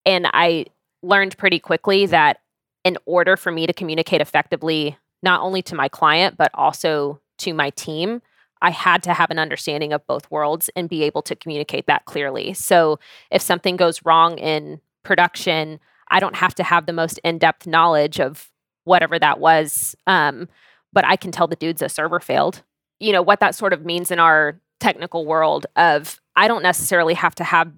and 0.05 0.27
I 0.33 0.67
learned 1.03 1.37
pretty 1.37 1.59
quickly 1.59 2.05
that 2.07 2.39
in 2.85 2.97
order 3.05 3.35
for 3.35 3.51
me 3.51 3.67
to 3.67 3.73
communicate 3.73 4.21
effectively, 4.21 4.97
not 5.23 5.41
only 5.41 5.61
to 5.63 5.75
my 5.75 5.87
client 5.87 6.37
but 6.37 6.51
also 6.53 7.19
to 7.39 7.53
my 7.53 7.69
team, 7.71 8.21
I 8.61 8.71
had 8.71 9.03
to 9.03 9.13
have 9.13 9.29
an 9.29 9.39
understanding 9.39 9.93
of 9.93 10.05
both 10.07 10.29
worlds 10.31 10.69
and 10.75 10.89
be 10.89 11.03
able 11.03 11.21
to 11.23 11.35
communicate 11.35 11.85
that 11.87 12.05
clearly. 12.05 12.53
So 12.53 12.99
if 13.31 13.41
something 13.41 13.77
goes 13.77 14.03
wrong 14.03 14.37
in 14.39 14.81
production, 15.03 15.79
I 16.09 16.19
don't 16.19 16.35
have 16.35 16.55
to 16.55 16.63
have 16.63 16.85
the 16.85 16.93
most 16.93 17.19
in 17.23 17.37
depth 17.37 17.67
knowledge 17.67 18.19
of 18.19 18.49
whatever 18.83 19.19
that 19.19 19.39
was. 19.39 19.95
Um, 20.07 20.47
but 20.93 21.05
I 21.05 21.15
can 21.15 21.31
tell 21.31 21.47
the 21.47 21.55
dudes 21.55 21.81
a 21.81 21.89
server 21.89 22.19
failed. 22.19 22.63
You 22.99 23.11
know, 23.11 23.21
what 23.21 23.39
that 23.41 23.55
sort 23.55 23.73
of 23.73 23.85
means 23.85 24.09
in 24.09 24.19
our 24.19 24.59
technical 24.79 25.25
world 25.25 25.65
of 25.75 26.19
I 26.35 26.47
don't 26.47 26.63
necessarily 26.63 27.13
have 27.13 27.35
to 27.35 27.43
have 27.43 27.71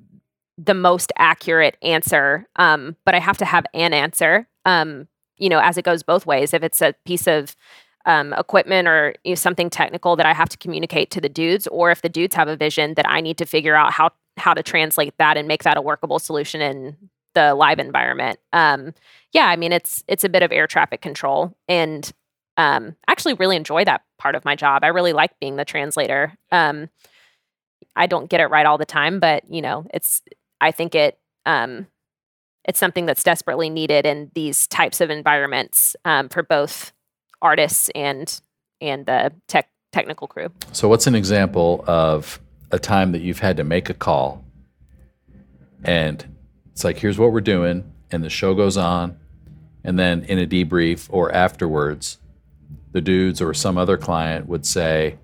the 0.57 0.73
most 0.73 1.11
accurate 1.17 1.77
answer, 1.81 2.47
um, 2.57 2.95
but 3.05 3.15
I 3.15 3.19
have 3.19 3.37
to 3.37 3.45
have 3.45 3.65
an 3.73 3.93
answer. 3.93 4.47
Um, 4.65 5.07
you 5.39 5.49
know, 5.49 5.59
as 5.59 5.77
it 5.77 5.85
goes 5.85 6.03
both 6.03 6.25
ways. 6.25 6.53
If 6.53 6.63
it's 6.63 6.81
a 6.81 6.93
piece 7.05 7.27
of 7.27 7.55
um, 8.05 8.33
equipment 8.33 8.87
or 8.87 9.13
you 9.23 9.31
know, 9.31 9.35
something 9.35 9.69
technical 9.69 10.15
that 10.15 10.25
I 10.25 10.33
have 10.33 10.49
to 10.49 10.57
communicate 10.57 11.11
to 11.11 11.21
the 11.21 11.29
dudes, 11.29 11.67
or 11.67 11.91
if 11.91 12.01
the 12.01 12.09
dudes 12.09 12.35
have 12.35 12.47
a 12.47 12.55
vision 12.55 12.93
that 12.95 13.09
I 13.09 13.21
need 13.21 13.37
to 13.39 13.45
figure 13.45 13.75
out 13.75 13.91
how 13.91 14.11
how 14.37 14.53
to 14.53 14.63
translate 14.63 15.13
that 15.17 15.37
and 15.37 15.47
make 15.47 15.63
that 15.63 15.77
a 15.77 15.81
workable 15.81 16.19
solution 16.19 16.61
in 16.61 16.95
the 17.35 17.53
live 17.53 17.79
environment. 17.79 18.39
Um, 18.53 18.93
yeah, 19.33 19.47
I 19.47 19.55
mean 19.55 19.71
it's 19.71 20.03
it's 20.07 20.23
a 20.23 20.29
bit 20.29 20.43
of 20.43 20.51
air 20.51 20.67
traffic 20.67 21.01
control, 21.01 21.55
and 21.67 22.11
um, 22.57 22.95
I 23.07 23.11
actually 23.11 23.35
really 23.35 23.55
enjoy 23.55 23.85
that 23.85 24.01
part 24.17 24.35
of 24.35 24.43
my 24.45 24.55
job. 24.55 24.83
I 24.83 24.87
really 24.87 25.13
like 25.13 25.39
being 25.39 25.55
the 25.55 25.65
translator. 25.65 26.37
Um, 26.51 26.89
I 27.95 28.07
don't 28.07 28.29
get 28.29 28.41
it 28.41 28.47
right 28.47 28.65
all 28.65 28.77
the 28.77 28.85
time, 28.85 29.19
but 29.19 29.43
you 29.49 29.61
know, 29.61 29.85
it's 29.93 30.21
I 30.61 30.71
think 30.71 30.95
it 30.95 31.19
um, 31.45 31.87
it's 32.65 32.79
something 32.79 33.05
that's 33.05 33.23
desperately 33.23 33.69
needed 33.69 34.05
in 34.05 34.31
these 34.33 34.67
types 34.67 35.01
of 35.01 35.09
environments 35.09 35.95
um, 36.05 36.29
for 36.29 36.43
both 36.43 36.91
artists 37.41 37.89
and 37.95 38.41
and 38.81 39.05
the 39.05 39.31
tech 39.47 39.69
technical 39.91 40.27
crew. 40.27 40.49
So, 40.71 40.87
what's 40.87 41.07
an 41.07 41.15
example 41.15 41.83
of 41.87 42.39
a 42.71 42.79
time 42.79 43.11
that 43.13 43.21
you've 43.21 43.39
had 43.39 43.57
to 43.57 43.63
make 43.63 43.89
a 43.89 43.93
call 43.93 44.43
and 45.83 46.25
it's 46.71 46.83
like, 46.83 46.97
here's 46.97 47.17
what 47.17 47.31
we're 47.31 47.41
doing, 47.41 47.91
and 48.11 48.23
the 48.23 48.29
show 48.29 48.53
goes 48.53 48.77
on, 48.77 49.17
and 49.83 49.97
then 49.97 50.23
in 50.23 50.39
a 50.39 50.45
debrief 50.45 51.07
or 51.09 51.31
afterwards, 51.31 52.17
the 52.91 53.01
dudes 53.01 53.41
or 53.41 53.53
some 53.53 53.77
other 53.77 53.97
client 53.97 54.47
would 54.47 54.65
say, 54.65 55.17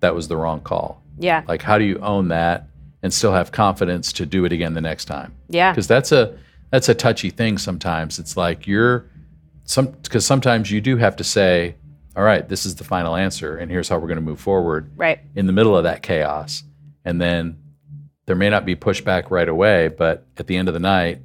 that 0.00 0.14
was 0.14 0.28
the 0.28 0.36
wrong 0.36 0.60
call. 0.60 1.02
Yeah, 1.18 1.42
Like, 1.46 1.62
how 1.62 1.78
do 1.78 1.84
you 1.84 1.98
own 1.98 2.28
that 2.28 2.68
and 3.02 3.12
still 3.12 3.32
have 3.32 3.52
confidence 3.52 4.12
to 4.12 4.26
do 4.26 4.44
it 4.44 4.52
again 4.52 4.74
the 4.74 4.80
next 4.80 5.06
time? 5.06 5.34
yeah, 5.48 5.72
because 5.72 5.86
that's 5.86 6.12
a 6.12 6.38
that's 6.70 6.88
a 6.88 6.94
touchy 6.94 7.30
thing 7.30 7.58
sometimes 7.58 8.18
it's 8.18 8.36
like 8.36 8.66
you're 8.66 9.06
some 9.64 9.86
because 10.02 10.24
sometimes 10.24 10.70
you 10.70 10.80
do 10.80 10.96
have 10.96 11.16
to 11.16 11.24
say 11.24 11.74
all 12.16 12.22
right 12.22 12.48
this 12.48 12.64
is 12.64 12.76
the 12.76 12.84
final 12.84 13.14
answer 13.14 13.56
and 13.56 13.70
here's 13.70 13.88
how 13.88 13.98
we're 13.98 14.08
going 14.08 14.16
to 14.16 14.22
move 14.22 14.40
forward 14.40 14.90
right. 14.96 15.20
in 15.34 15.46
the 15.46 15.52
middle 15.52 15.76
of 15.76 15.84
that 15.84 16.02
chaos 16.02 16.64
and 17.04 17.20
then 17.20 17.56
there 18.26 18.36
may 18.36 18.48
not 18.48 18.64
be 18.64 18.74
pushback 18.74 19.30
right 19.30 19.48
away 19.48 19.88
but 19.88 20.26
at 20.38 20.46
the 20.46 20.56
end 20.56 20.68
of 20.68 20.74
the 20.74 20.80
night 20.80 21.20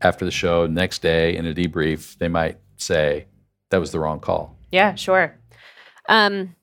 after 0.00 0.24
the 0.24 0.30
show 0.30 0.66
next 0.66 1.00
day 1.00 1.36
in 1.36 1.46
a 1.46 1.54
debrief 1.54 2.16
they 2.18 2.28
might 2.28 2.58
say 2.76 3.26
that 3.70 3.78
was 3.78 3.90
the 3.92 3.98
wrong 3.98 4.20
call 4.20 4.56
Yeah, 4.72 4.94
sure. 4.94 5.36
Um, 6.08 6.54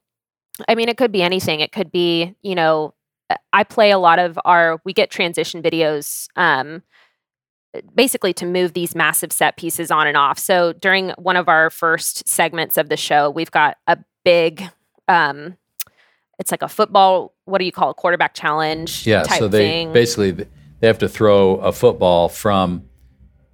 I 0.67 0.75
mean, 0.75 0.89
it 0.89 0.97
could 0.97 1.11
be 1.11 1.21
anything. 1.21 1.59
It 1.59 1.71
could 1.71 1.91
be, 1.91 2.35
you 2.41 2.55
know, 2.55 2.93
I 3.51 3.63
play 3.63 3.91
a 3.91 3.97
lot 3.97 4.19
of 4.19 4.39
our, 4.45 4.79
we 4.85 4.93
get 4.93 5.11
transition 5.11 5.61
videos 5.61 6.27
um, 6.35 6.83
basically 7.93 8.33
to 8.33 8.45
move 8.45 8.73
these 8.73 8.95
massive 8.95 9.31
set 9.31 9.57
pieces 9.57 9.91
on 9.91 10.07
and 10.07 10.15
off. 10.15 10.39
So 10.39 10.73
during 10.73 11.09
one 11.17 11.35
of 11.35 11.49
our 11.49 11.69
first 11.69 12.27
segments 12.27 12.77
of 12.77 12.89
the 12.89 12.97
show, 12.97 13.29
we've 13.29 13.51
got 13.51 13.77
a 13.87 13.97
big, 14.23 14.63
um, 15.07 15.57
it's 16.39 16.51
like 16.51 16.61
a 16.61 16.69
football, 16.69 17.33
what 17.45 17.59
do 17.59 17.65
you 17.65 17.71
call 17.71 17.91
it, 17.91 17.95
quarterback 17.95 18.33
challenge 18.33 19.07
yeah 19.07 19.23
so 19.23 19.47
they 19.47 19.57
thing. 19.57 19.93
basically 19.93 20.31
they 20.31 20.87
have 20.87 20.99
to 20.99 21.09
throw 21.09 21.55
a 21.57 21.71
football 21.71 22.29
from 22.29 22.83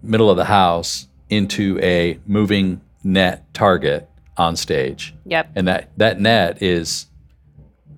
middle 0.01 0.30
of 0.30 0.38
the 0.38 0.45
house 0.45 1.07
into 1.30 1.80
a 1.82 2.19
moving 2.26 2.82
net 3.03 3.51
target 3.53 4.09
on 4.38 4.55
stage 4.55 5.13
yep. 5.26 5.49
and 5.55 5.67
that 5.67 5.89
that 5.97 6.19
net 6.19 6.61
is 6.61 7.07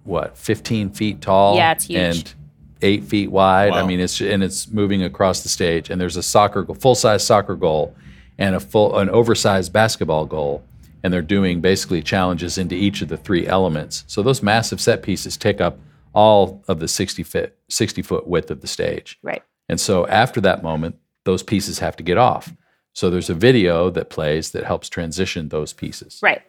what 0.05 0.37
15 0.37 0.91
feet 0.91 1.19
tall 1.21 1.55
Yeah, 1.57 1.71
it's 1.73 1.85
huge. 1.85 1.99
and 1.99 2.33
eight 2.81 3.03
feet 3.05 3.31
wide 3.31 3.71
i 3.73 3.85
mean 3.85 3.99
it's 3.99 4.19
and 4.21 4.43
it's 4.43 4.67
moving 4.69 5.01
across 5.03 5.41
the 5.43 5.49
stage 5.49 5.89
and 5.89 5.99
there's 5.99 6.17
a 6.17 6.21
soccer 6.23 6.61
goal 6.63 6.75
full-size 6.75 7.25
soccer 7.25 7.55
goal 7.55 7.95
and 8.37 8.53
a 8.55 8.59
full 8.59 8.97
an 8.99 9.09
oversized 9.09 9.71
basketball 9.73 10.25
goal 10.25 10.63
and 11.03 11.13
they're 11.13 11.21
doing 11.21 11.61
basically 11.61 12.01
challenges 12.01 12.57
into 12.57 12.75
each 12.75 13.01
of 13.01 13.07
the 13.07 13.17
three 13.17 13.47
elements 13.47 14.03
so 14.07 14.21
those 14.21 14.43
massive 14.43 14.79
set 14.81 15.01
pieces 15.03 15.37
take 15.37 15.59
up 15.61 15.77
all 16.13 16.63
of 16.67 16.79
the 16.79 16.87
60 16.87 17.23
foot 17.23 17.55
60 17.69 18.01
foot 18.01 18.27
width 18.27 18.51
of 18.51 18.61
the 18.61 18.67
stage 18.67 19.17
Right. 19.23 19.41
and 19.69 19.79
so 19.79 20.05
after 20.07 20.39
that 20.41 20.61
moment, 20.61 20.95
those 21.23 21.41
pieces 21.43 21.79
have 21.79 21.95
to 21.95 22.03
get 22.03 22.17
off. 22.19 22.53
So 22.93 23.09
there's 23.09 23.31
a 23.31 23.33
video 23.33 23.89
that 23.89 24.11
plays 24.11 24.51
that 24.51 24.63
helps 24.63 24.87
transition 24.89 25.49
those 25.49 25.73
pieces. 25.73 26.19
Right. 26.21 26.43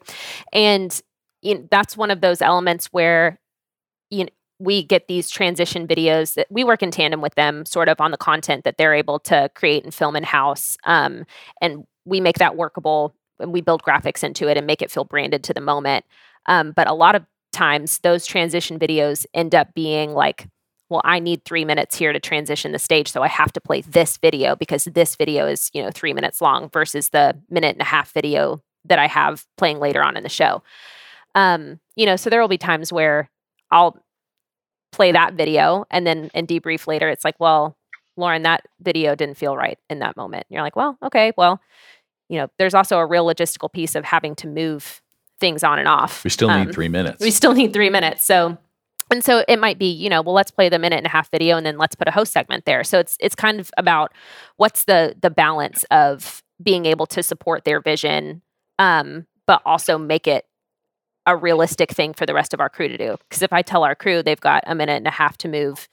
And 0.52 1.00
you 1.40 1.54
know, 1.54 1.68
that's 1.70 1.96
one 1.96 2.10
of 2.10 2.20
those 2.20 2.42
elements 2.42 2.88
where 2.92 3.40
you 4.10 4.24
know, 4.24 4.30
we 4.58 4.82
get 4.82 5.06
these 5.06 5.28
transition 5.28 5.86
videos 5.86 6.34
that 6.34 6.46
we 6.50 6.64
work 6.64 6.82
in 6.82 6.90
tandem 6.90 7.20
with 7.20 7.34
them 7.34 7.66
sort 7.66 7.88
of 7.88 8.00
on 8.00 8.10
the 8.10 8.16
content 8.16 8.64
that 8.64 8.78
they're 8.78 8.94
able 8.94 9.18
to 9.18 9.50
create 9.54 9.84
and 9.84 9.92
film 9.92 10.16
in 10.16 10.22
house. 10.22 10.78
Um, 10.84 11.26
and 11.60 11.86
we 12.06 12.20
make 12.20 12.38
that 12.38 12.56
workable 12.56 13.14
and 13.38 13.52
we 13.52 13.60
build 13.60 13.82
graphics 13.82 14.24
into 14.24 14.48
it 14.48 14.56
and 14.56 14.66
make 14.66 14.80
it 14.80 14.90
feel 14.90 15.04
branded 15.04 15.44
to 15.44 15.54
the 15.54 15.60
moment. 15.60 16.06
Um, 16.46 16.72
but 16.72 16.88
a 16.88 16.94
lot 16.94 17.14
of 17.14 17.26
times 17.52 17.98
those 17.98 18.26
transition 18.26 18.78
videos 18.78 19.26
end 19.34 19.54
up 19.54 19.74
being 19.74 20.12
like, 20.12 20.48
well, 20.88 21.02
I 21.04 21.18
need 21.18 21.44
three 21.44 21.64
minutes 21.64 21.96
here 21.96 22.12
to 22.12 22.20
transition 22.20 22.72
the 22.72 22.78
stage. 22.78 23.10
So 23.10 23.22
I 23.22 23.28
have 23.28 23.52
to 23.54 23.60
play 23.60 23.80
this 23.80 24.16
video 24.18 24.54
because 24.54 24.84
this 24.84 25.16
video 25.16 25.46
is, 25.46 25.70
you 25.74 25.82
know, 25.82 25.90
three 25.90 26.12
minutes 26.12 26.40
long 26.40 26.70
versus 26.70 27.08
the 27.08 27.36
minute 27.50 27.74
and 27.74 27.82
a 27.82 27.86
half 27.86 28.12
video 28.12 28.62
that 28.84 28.98
I 28.98 29.08
have 29.08 29.44
playing 29.58 29.80
later 29.80 30.02
on 30.02 30.16
in 30.16 30.22
the 30.22 30.28
show. 30.28 30.62
Um, 31.34 31.80
you 31.96 32.06
know, 32.06 32.16
so 32.16 32.30
there 32.30 32.40
will 32.40 32.48
be 32.48 32.58
times 32.58 32.92
where 32.92 33.28
I'll 33.70 34.02
play 34.92 35.12
that 35.12 35.34
video 35.34 35.84
and 35.90 36.06
then 36.06 36.30
in 36.34 36.46
debrief 36.46 36.86
later, 36.86 37.08
it's 37.08 37.24
like, 37.24 37.38
well, 37.38 37.76
Lauren, 38.16 38.42
that 38.42 38.64
video 38.80 39.14
didn't 39.14 39.36
feel 39.36 39.56
right 39.56 39.78
in 39.90 39.98
that 39.98 40.16
moment. 40.16 40.46
And 40.48 40.54
you're 40.54 40.62
like, 40.62 40.76
well, 40.76 40.96
okay, 41.02 41.32
well, 41.36 41.60
you 42.28 42.38
know, 42.38 42.48
there's 42.58 42.74
also 42.74 42.98
a 42.98 43.06
real 43.06 43.26
logistical 43.26 43.70
piece 43.70 43.94
of 43.94 44.04
having 44.04 44.34
to 44.36 44.46
move 44.46 45.02
things 45.38 45.62
on 45.62 45.78
and 45.78 45.86
off. 45.86 46.24
We 46.24 46.30
still 46.30 46.48
need 46.48 46.68
Um, 46.68 46.72
three 46.72 46.88
minutes. 46.88 47.20
We 47.20 47.30
still 47.30 47.52
need 47.52 47.72
three 47.72 47.90
minutes. 47.90 48.24
So, 48.24 48.56
and 49.10 49.22
so 49.22 49.44
it 49.46 49.58
might 49.58 49.78
be, 49.78 49.90
you 49.90 50.08
know, 50.08 50.22
well, 50.22 50.34
let's 50.34 50.50
play 50.50 50.68
the 50.68 50.78
minute 50.78 50.96
and 50.96 51.06
a 51.06 51.10
half 51.10 51.30
video, 51.30 51.56
and 51.56 51.66
then 51.66 51.78
let's 51.78 51.94
put 51.94 52.08
a 52.08 52.10
host 52.10 52.32
segment 52.32 52.64
there. 52.64 52.82
So 52.82 52.98
it's 52.98 53.16
it's 53.20 53.34
kind 53.34 53.60
of 53.60 53.70
about 53.76 54.12
what's 54.56 54.84
the 54.84 55.14
the 55.20 55.30
balance 55.30 55.84
of 55.90 56.42
being 56.62 56.86
able 56.86 57.06
to 57.06 57.22
support 57.22 57.64
their 57.64 57.80
vision, 57.80 58.42
um, 58.78 59.26
but 59.46 59.60
also 59.66 59.98
make 59.98 60.26
it 60.26 60.46
a 61.26 61.36
realistic 61.36 61.90
thing 61.90 62.14
for 62.14 62.24
the 62.24 62.34
rest 62.34 62.54
of 62.54 62.60
our 62.60 62.68
crew 62.68 62.88
to 62.88 62.96
do. 62.96 63.16
Because 63.28 63.42
if 63.42 63.52
I 63.52 63.62
tell 63.62 63.84
our 63.84 63.94
crew 63.94 64.22
they've 64.22 64.40
got 64.40 64.62
a 64.66 64.74
minute 64.74 64.96
and 64.96 65.06
a 65.06 65.10
half 65.10 65.36
to 65.38 65.48
move 65.48 65.88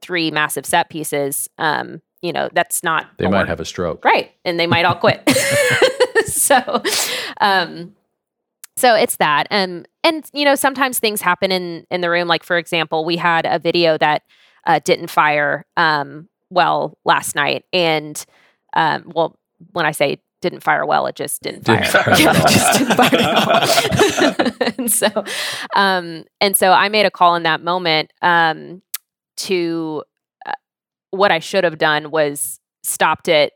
three 0.00 0.30
massive 0.30 0.66
set 0.66 0.90
pieces, 0.90 1.48
um, 1.58 2.02
you 2.20 2.32
know, 2.32 2.48
that's 2.52 2.82
not 2.82 3.06
they 3.18 3.26
might 3.28 3.48
have 3.48 3.60
a 3.60 3.64
stroke. 3.64 4.04
right 4.04 4.32
and 4.44 4.60
they 4.60 4.66
might 4.66 4.84
all 4.84 4.94
quit. 4.94 5.22
So 6.26 6.82
um 7.40 7.94
so 8.76 8.94
it's 8.94 9.16
that. 9.16 9.46
Um 9.50 9.84
and 10.02 10.24
you 10.32 10.44
know 10.44 10.54
sometimes 10.54 10.98
things 10.98 11.20
happen 11.20 11.52
in 11.52 11.86
in 11.90 12.00
the 12.00 12.10
room. 12.10 12.28
Like 12.28 12.42
for 12.42 12.56
example 12.56 13.04
we 13.04 13.16
had 13.16 13.46
a 13.46 13.58
video 13.58 13.98
that 13.98 14.22
uh, 14.66 14.80
didn't 14.84 15.08
fire 15.08 15.66
um 15.76 16.28
well 16.50 16.96
last 17.04 17.34
night. 17.34 17.64
And 17.72 18.24
um 18.74 19.10
well 19.14 19.38
when 19.72 19.86
i 19.86 19.92
say 19.92 20.18
didn't 20.44 20.60
fire 20.60 20.84
well 20.84 21.06
it 21.06 21.16
just 21.16 21.42
didn't 21.42 21.64
fire, 21.64 21.80
Didn't 21.80 21.90
fire 21.90 22.14
just 22.48 22.78
didn't 22.78 22.96
fire 22.96 23.08
at 24.38 24.60
all. 24.60 24.72
and 24.78 24.92
so 24.92 25.08
um 25.74 26.24
and 26.38 26.54
so 26.54 26.70
i 26.72 26.90
made 26.90 27.06
a 27.06 27.10
call 27.10 27.34
in 27.34 27.44
that 27.44 27.62
moment 27.62 28.12
um 28.20 28.82
to 29.38 30.04
uh, 30.46 30.52
what 31.12 31.32
i 31.32 31.38
should 31.38 31.64
have 31.64 31.78
done 31.78 32.10
was 32.10 32.60
stopped 32.82 33.26
it 33.26 33.54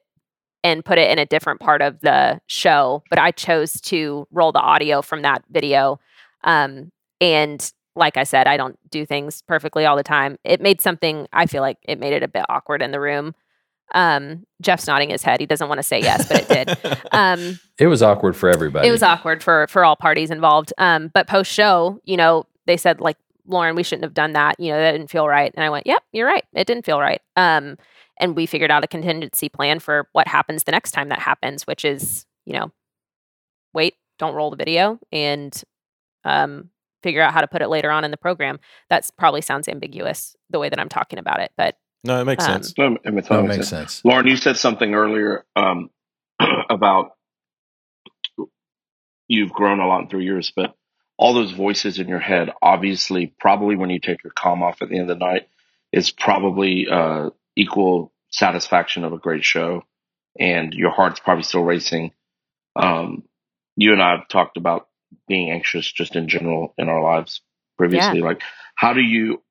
and 0.64 0.82
put 0.82 0.97
it 0.97 1.11
in 1.11 1.18
a 1.18 1.26
different 1.26 1.61
part 1.61 1.82
of 1.82 2.01
the 2.01 2.41
show 2.47 3.03
but 3.11 3.18
i 3.18 3.30
chose 3.30 3.74
to 3.82 4.26
roll 4.30 4.51
the 4.51 4.59
audio 4.61 5.03
from 5.03 5.20
that 5.20 5.45
video 5.51 6.01
um, 6.45 6.91
and 7.20 7.70
like 7.97 8.16
i 8.16 8.24
said 8.24 8.47
i 8.47 8.57
don't 8.57 8.78
do 8.91 9.05
things 9.05 9.43
perfectly 9.43 9.84
all 9.84 9.97
the 9.97 10.03
time. 10.03 10.39
It 10.43 10.62
made 10.62 10.80
something 10.80 11.26
i 11.34 11.45
feel 11.45 11.61
like 11.61 11.76
it 11.82 11.99
made 11.99 12.14
it 12.14 12.22
a 12.22 12.28
bit 12.28 12.47
awkward 12.49 12.80
in 12.80 12.93
the 12.93 13.01
room 13.01 13.34
um, 13.95 14.45
jeff's 14.61 14.86
nodding 14.86 15.11
his 15.11 15.22
head 15.22 15.41
he 15.41 15.47
doesn't 15.47 15.68
want 15.68 15.78
to 15.78 15.82
say 15.82 16.01
yes 16.01 16.28
but 16.28 16.43
it 16.43 16.49
did 16.49 17.01
um, 17.12 17.59
It 17.78 17.86
was 17.86 18.03
awkward 18.03 18.36
for 18.36 18.49
everybody. 18.49 18.86
it 18.89 18.91
was 18.91 19.03
awkward 19.03 19.43
for 19.43 19.66
for 19.68 19.84
all 19.84 19.97
parties 19.97 20.30
involved. 20.30 20.72
Um, 20.78 21.11
but 21.14 21.26
post 21.26 21.51
show, 21.53 22.01
you 22.05 22.16
know, 22.16 22.45
they 22.66 22.76
said 22.76 23.01
like 23.01 23.16
Lauren, 23.47 23.76
we 23.76 23.82
shouldn't 23.82 24.05
have 24.05 24.12
done 24.14 24.32
that. 24.34 24.61
You 24.61 24.72
know, 24.72 24.78
that 24.78 24.93
didn't 24.93 25.11
feel 25.11 25.26
right. 25.26 25.51
And 25.55 25.64
I 25.64 25.70
went, 25.70 25.86
yep, 25.86 26.03
you're 26.12 26.26
right. 26.26 26.45
It 26.55 26.66
didn't 26.66 26.84
feel 26.84 27.01
right. 27.01 27.20
Um, 27.34 27.78
and 28.20 28.36
we 28.36 28.45
figured 28.45 28.70
out 28.70 28.84
a 28.84 28.89
contingency 28.89 29.49
plan 29.49 29.78
for 29.78 30.07
what 30.12 30.28
happens 30.28 30.64
the 30.64 30.72
next 30.72 30.91
time 30.91 31.09
that 31.09 31.18
happens, 31.20 31.66
which 31.66 31.82
is, 31.84 32.26
you 32.45 32.53
know, 32.53 32.70
wait, 33.72 33.95
don't 34.18 34.34
roll 34.34 34.51
the 34.51 34.57
video 34.57 34.99
and 35.12 35.62
um, 36.24 36.68
figure 37.03 37.22
out 37.22 37.32
how 37.32 37.41
to 37.41 37.47
put 37.49 37.62
it 37.62 37.68
later 37.68 37.91
on 37.91 38.05
in 38.05 38.11
the 38.11 38.16
program. 38.18 38.59
That's 38.91 39.11
probably 39.11 39.41
sounds 39.41 39.66
ambiguous 39.68 40.36
the 40.51 40.59
way 40.59 40.68
that 40.68 40.78
I'm 40.80 40.89
talking 40.91 41.18
about 41.18 41.41
it, 41.41 41.53
but 41.57 41.76
No, 42.05 42.20
it 42.20 42.24
makes 42.24 42.46
Um, 42.46 42.62
sense. 42.62 42.74
No, 42.78 42.96
it 43.05 43.12
makes 43.12 43.28
That 43.28 43.34
total 43.34 43.49
makes 43.49 43.68
sense. 43.68 43.94
sense. 43.94 44.05
Lauren, 44.05 44.26
you 44.26 44.36
said 44.36 44.57
something 44.57 44.94
earlier 44.94 45.44
um, 45.57 45.90
about 46.70 47.12
you've 49.28 49.53
grown 49.53 49.80
a 49.80 49.86
lot 49.86 50.03
in 50.03 50.09
three 50.09 50.24
years, 50.24 50.53
but 50.55 50.74
all 51.18 51.34
those 51.34 51.53
voices 51.53 51.99
in 51.99 52.09
your 52.09 52.20
head, 52.20 52.51
obviously, 52.62 53.26
probably 53.40 53.76
when 53.76 53.90
you 53.90 53.99
take 54.01 54.22
your 54.24 54.32
com 54.32 54.62
off 54.62 54.82
at 54.82 54.88
the 54.88 54.99
end 54.99 55.11
of 55.11 55.18
the 55.18 55.24
night, 55.24 55.49
is 55.92 56.11
probably 56.11 56.86
uh, 56.88 57.30
equal 57.57 58.12
satisfaction 58.30 59.05
of 59.05 59.12
a 59.12 59.18
great 59.18 59.44
show, 59.44 59.82
and 60.38 60.72
your 60.74 60.90
heart's 60.90 61.20
probably 61.20 61.42
still 61.42 61.64
racing. 61.64 62.12
Um, 62.76 63.24
you 63.76 63.92
and 63.92 64.03
I 64.03 64.12
have 64.16 64.28
talked 64.28 64.57
about 64.57 64.88
being 65.26 65.51
anxious 65.51 65.90
just 65.90 66.14
in 66.16 66.28
general 66.28 66.74
in 66.78 66.88
our 66.88 67.03
lives 67.03 67.40
previously. 67.76 68.20
Like, 68.20 68.42
how 68.76 68.92
do 68.92 69.01
you, 69.01 69.42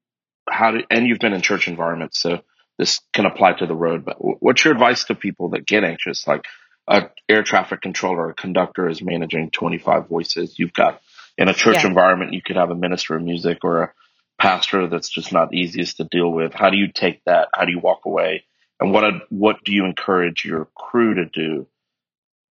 how 0.50 0.72
do, 0.72 0.84
and 0.90 1.08
you've 1.08 1.20
been 1.20 1.34
in 1.34 1.42
church 1.42 1.68
environments, 1.68 2.20
so 2.20 2.42
this 2.78 3.02
can 3.14 3.26
apply 3.26 3.54
to 3.54 3.66
the 3.66 3.76
road. 3.76 4.06
But 4.06 4.18
what's 4.20 4.64
your 4.64 4.74
advice 4.74 5.06
to 5.06 5.16
people 5.16 5.50
that 5.50 5.66
get 5.66 5.84
anxious? 5.84 6.28
Like, 6.28 6.46
a 6.88 7.10
air 7.28 7.44
traffic 7.44 7.82
controller, 7.82 8.30
a 8.30 8.34
conductor 8.34 8.88
is 8.88 9.02
managing 9.02 9.52
25 9.52 10.08
voices. 10.08 10.58
You've 10.58 10.74
got 10.74 11.02
in 11.38 11.50
a 11.50 11.54
church 11.54 11.84
Yeah. 11.84 11.88
environment, 11.88 12.34
you 12.34 12.42
could 12.42 12.56
have 12.56 12.72
a 12.72 12.76
minister 12.76 13.16
of 13.16 13.24
music 13.24 13.60
or 13.64 13.84
a 13.84 13.94
pastor 14.40 14.88
that's 14.88 15.10
just 15.10 15.34
not 15.34 15.54
easiest 15.54 15.98
to 15.98 16.06
deal 16.06 16.32
with. 16.32 16.54
How 16.54 16.70
do 16.70 16.78
you 16.78 16.88
take 16.92 17.24
that? 17.26 17.50
How 17.54 17.66
do 17.66 17.72
you 17.72 17.80
walk 17.80 18.06
away? 18.06 18.46
And 18.80 18.94
what 18.94 19.04
what 19.30 19.64
do 19.64 19.74
you 19.74 19.86
encourage 19.86 20.46
your 20.46 20.66
crew 20.76 21.16
to 21.16 21.26
do 21.26 21.68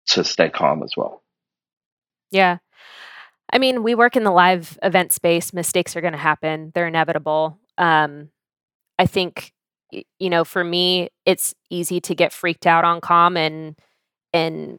to 0.09 0.25
stay 0.25 0.51
calm 0.51 0.83
as 0.83 0.97
well? 0.97 1.23
Yeah. 2.31 2.59
I 3.53 3.59
mean, 3.59 3.83
we 3.83 3.95
work 3.95 4.17
in 4.17 4.25
the 4.25 4.33
live 4.33 4.79
event 4.83 5.13
space. 5.13 5.53
Mistakes 5.53 5.97
are 5.97 6.01
going 6.01 6.13
to 6.13 6.19
happen. 6.19 6.73
They're 6.75 6.89
inevitable. 6.89 7.59
Um, 7.79 8.31
I 8.99 9.07
think, 9.07 9.53
you 10.19 10.31
know, 10.31 10.45
for 10.45 10.65
me, 10.65 11.11
it's 11.25 11.55
easy 11.71 12.01
to 12.01 12.15
get 12.15 12.33
freaked 12.33 12.67
out 12.67 12.85
on 12.85 13.01
com 13.01 13.37
and 13.37 13.77
and 14.33 14.79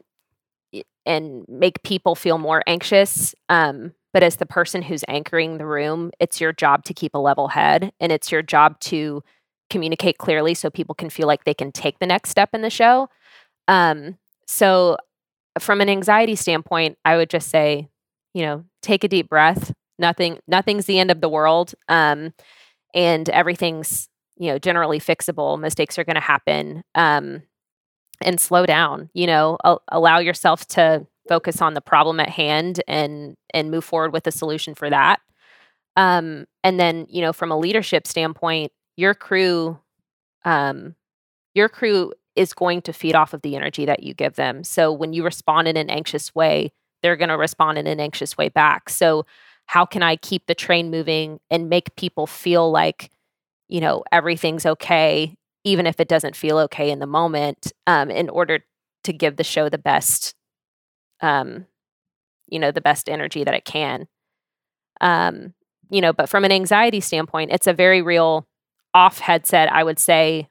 and 1.06 1.44
make 1.48 1.82
people 1.82 2.14
feel 2.14 2.38
more 2.38 2.62
anxious. 2.66 3.34
Um, 3.48 3.94
but 4.12 4.22
as 4.22 4.36
the 4.36 4.46
person 4.46 4.82
who's 4.82 5.04
anchoring 5.08 5.58
the 5.58 5.66
room, 5.66 6.10
it's 6.20 6.40
your 6.40 6.52
job 6.52 6.84
to 6.84 6.94
keep 6.94 7.14
a 7.14 7.18
level 7.18 7.48
head, 7.48 7.92
and 8.00 8.12
it's 8.12 8.30
your 8.30 8.42
job 8.42 8.78
to 8.80 9.22
communicate 9.70 10.18
clearly 10.18 10.54
so 10.54 10.70
people 10.70 10.94
can 10.94 11.10
feel 11.10 11.26
like 11.26 11.44
they 11.44 11.54
can 11.54 11.72
take 11.72 11.98
the 11.98 12.06
next 12.06 12.30
step 12.30 12.50
in 12.54 12.62
the 12.62 12.70
show. 12.70 13.08
Um, 13.68 14.18
so 14.46 14.96
from 15.58 15.80
an 15.80 15.88
anxiety 15.88 16.36
standpoint, 16.36 16.96
I 17.04 17.16
would 17.16 17.28
just 17.30 17.50
say, 17.50 17.88
you 18.34 18.42
know, 18.42 18.64
take 18.82 19.04
a 19.04 19.08
deep 19.08 19.28
breath. 19.28 19.72
Nothing, 19.98 20.38
nothing's 20.46 20.86
the 20.86 20.98
end 20.98 21.10
of 21.10 21.20
the 21.20 21.28
world, 21.28 21.74
um, 21.88 22.32
and 22.94 23.28
everything's 23.30 24.08
you 24.36 24.50
know 24.50 24.58
generally 24.58 25.00
fixable. 25.00 25.58
Mistakes 25.58 25.98
are 25.98 26.04
going 26.04 26.16
to 26.16 26.20
happen, 26.20 26.82
um, 26.94 27.42
and 28.22 28.40
slow 28.40 28.66
down. 28.66 29.10
You 29.14 29.26
know, 29.26 29.58
al- 29.64 29.82
allow 29.88 30.18
yourself 30.18 30.66
to 30.68 31.06
focus 31.28 31.60
on 31.60 31.74
the 31.74 31.80
problem 31.80 32.20
at 32.20 32.30
hand 32.30 32.80
and 32.88 33.36
and 33.52 33.70
move 33.70 33.84
forward 33.84 34.12
with 34.12 34.26
a 34.26 34.32
solution 34.32 34.74
for 34.74 34.90
that. 34.90 35.20
Um, 35.96 36.46
and 36.62 36.78
then, 36.78 37.06
you 37.10 37.20
know, 37.20 37.32
from 37.32 37.50
a 37.50 37.58
leadership 37.58 38.06
standpoint, 38.06 38.70
your 38.96 39.14
crew, 39.14 39.80
um, 40.44 40.94
your 41.54 41.68
crew 41.68 42.12
is 42.36 42.54
going 42.54 42.82
to 42.82 42.92
feed 42.92 43.16
off 43.16 43.34
of 43.34 43.42
the 43.42 43.56
energy 43.56 43.84
that 43.84 44.04
you 44.04 44.14
give 44.14 44.36
them. 44.36 44.62
So 44.62 44.92
when 44.92 45.12
you 45.12 45.24
respond 45.24 45.66
in 45.66 45.76
an 45.76 45.90
anxious 45.90 46.32
way, 46.36 46.70
they're 47.02 47.16
going 47.16 47.30
to 47.30 47.36
respond 47.36 47.78
in 47.78 47.88
an 47.88 47.98
anxious 47.98 48.38
way 48.38 48.48
back. 48.48 48.90
So 48.90 49.26
how 49.68 49.84
can 49.84 50.02
I 50.02 50.16
keep 50.16 50.46
the 50.46 50.54
train 50.54 50.90
moving 50.90 51.40
and 51.50 51.68
make 51.68 51.94
people 51.94 52.26
feel 52.26 52.70
like, 52.70 53.10
you 53.68 53.80
know, 53.82 54.02
everything's 54.10 54.64
okay, 54.64 55.36
even 55.62 55.86
if 55.86 56.00
it 56.00 56.08
doesn't 56.08 56.34
feel 56.34 56.56
okay 56.60 56.90
in 56.90 57.00
the 57.00 57.06
moment, 57.06 57.70
um, 57.86 58.10
in 58.10 58.30
order 58.30 58.60
to 59.04 59.12
give 59.12 59.36
the 59.36 59.44
show 59.44 59.68
the 59.68 59.76
best, 59.76 60.34
um, 61.20 61.66
you 62.48 62.58
know, 62.58 62.72
the 62.72 62.80
best 62.80 63.10
energy 63.10 63.44
that 63.44 63.52
it 63.52 63.66
can. 63.66 64.08
Um, 65.02 65.52
you 65.90 66.00
know, 66.00 66.14
but 66.14 66.30
from 66.30 66.44
an 66.44 66.52
anxiety 66.52 67.00
standpoint, 67.00 67.50
it's 67.52 67.66
a 67.66 67.74
very 67.74 68.00
real 68.00 68.46
off 68.94 69.18
headset. 69.18 69.70
I 69.70 69.84
would 69.84 69.98
say 69.98 70.48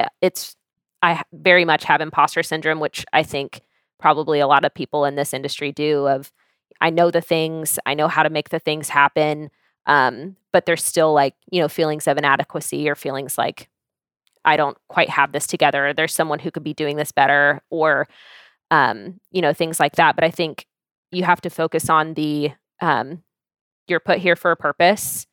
uh, 0.00 0.08
it's 0.22 0.56
I 1.02 1.22
very 1.32 1.66
much 1.66 1.84
have 1.84 2.00
imposter 2.00 2.42
syndrome, 2.42 2.80
which 2.80 3.04
I 3.12 3.22
think 3.22 3.60
probably 4.00 4.40
a 4.40 4.46
lot 4.46 4.64
of 4.64 4.72
people 4.72 5.04
in 5.04 5.16
this 5.16 5.34
industry 5.34 5.70
do. 5.70 6.08
Of 6.08 6.32
I 6.80 6.90
know 6.90 7.10
the 7.10 7.20
things, 7.20 7.78
I 7.86 7.94
know 7.94 8.08
how 8.08 8.22
to 8.22 8.30
make 8.30 8.50
the 8.50 8.58
things 8.58 8.88
happen, 8.88 9.50
um, 9.86 10.36
but 10.52 10.66
there's 10.66 10.84
still 10.84 11.12
like 11.12 11.34
you 11.50 11.60
know 11.60 11.68
feelings 11.68 12.06
of 12.06 12.18
inadequacy 12.18 12.88
or 12.88 12.94
feelings 12.94 13.38
like 13.38 13.68
I 14.44 14.56
don't 14.56 14.78
quite 14.88 15.10
have 15.10 15.32
this 15.32 15.46
together. 15.46 15.92
There's 15.92 16.14
someone 16.14 16.38
who 16.38 16.50
could 16.50 16.64
be 16.64 16.74
doing 16.74 16.96
this 16.96 17.12
better, 17.12 17.62
or 17.70 18.08
um, 18.70 19.20
you 19.30 19.42
know 19.42 19.52
things 19.52 19.80
like 19.80 19.96
that. 19.96 20.14
But 20.14 20.24
I 20.24 20.30
think 20.30 20.66
you 21.10 21.24
have 21.24 21.40
to 21.42 21.50
focus 21.50 21.90
on 21.90 22.14
the 22.14 22.52
um, 22.80 23.22
you're 23.88 24.00
put 24.00 24.18
here 24.18 24.36
for 24.36 24.50
a 24.50 24.56
purpose. 24.56 25.26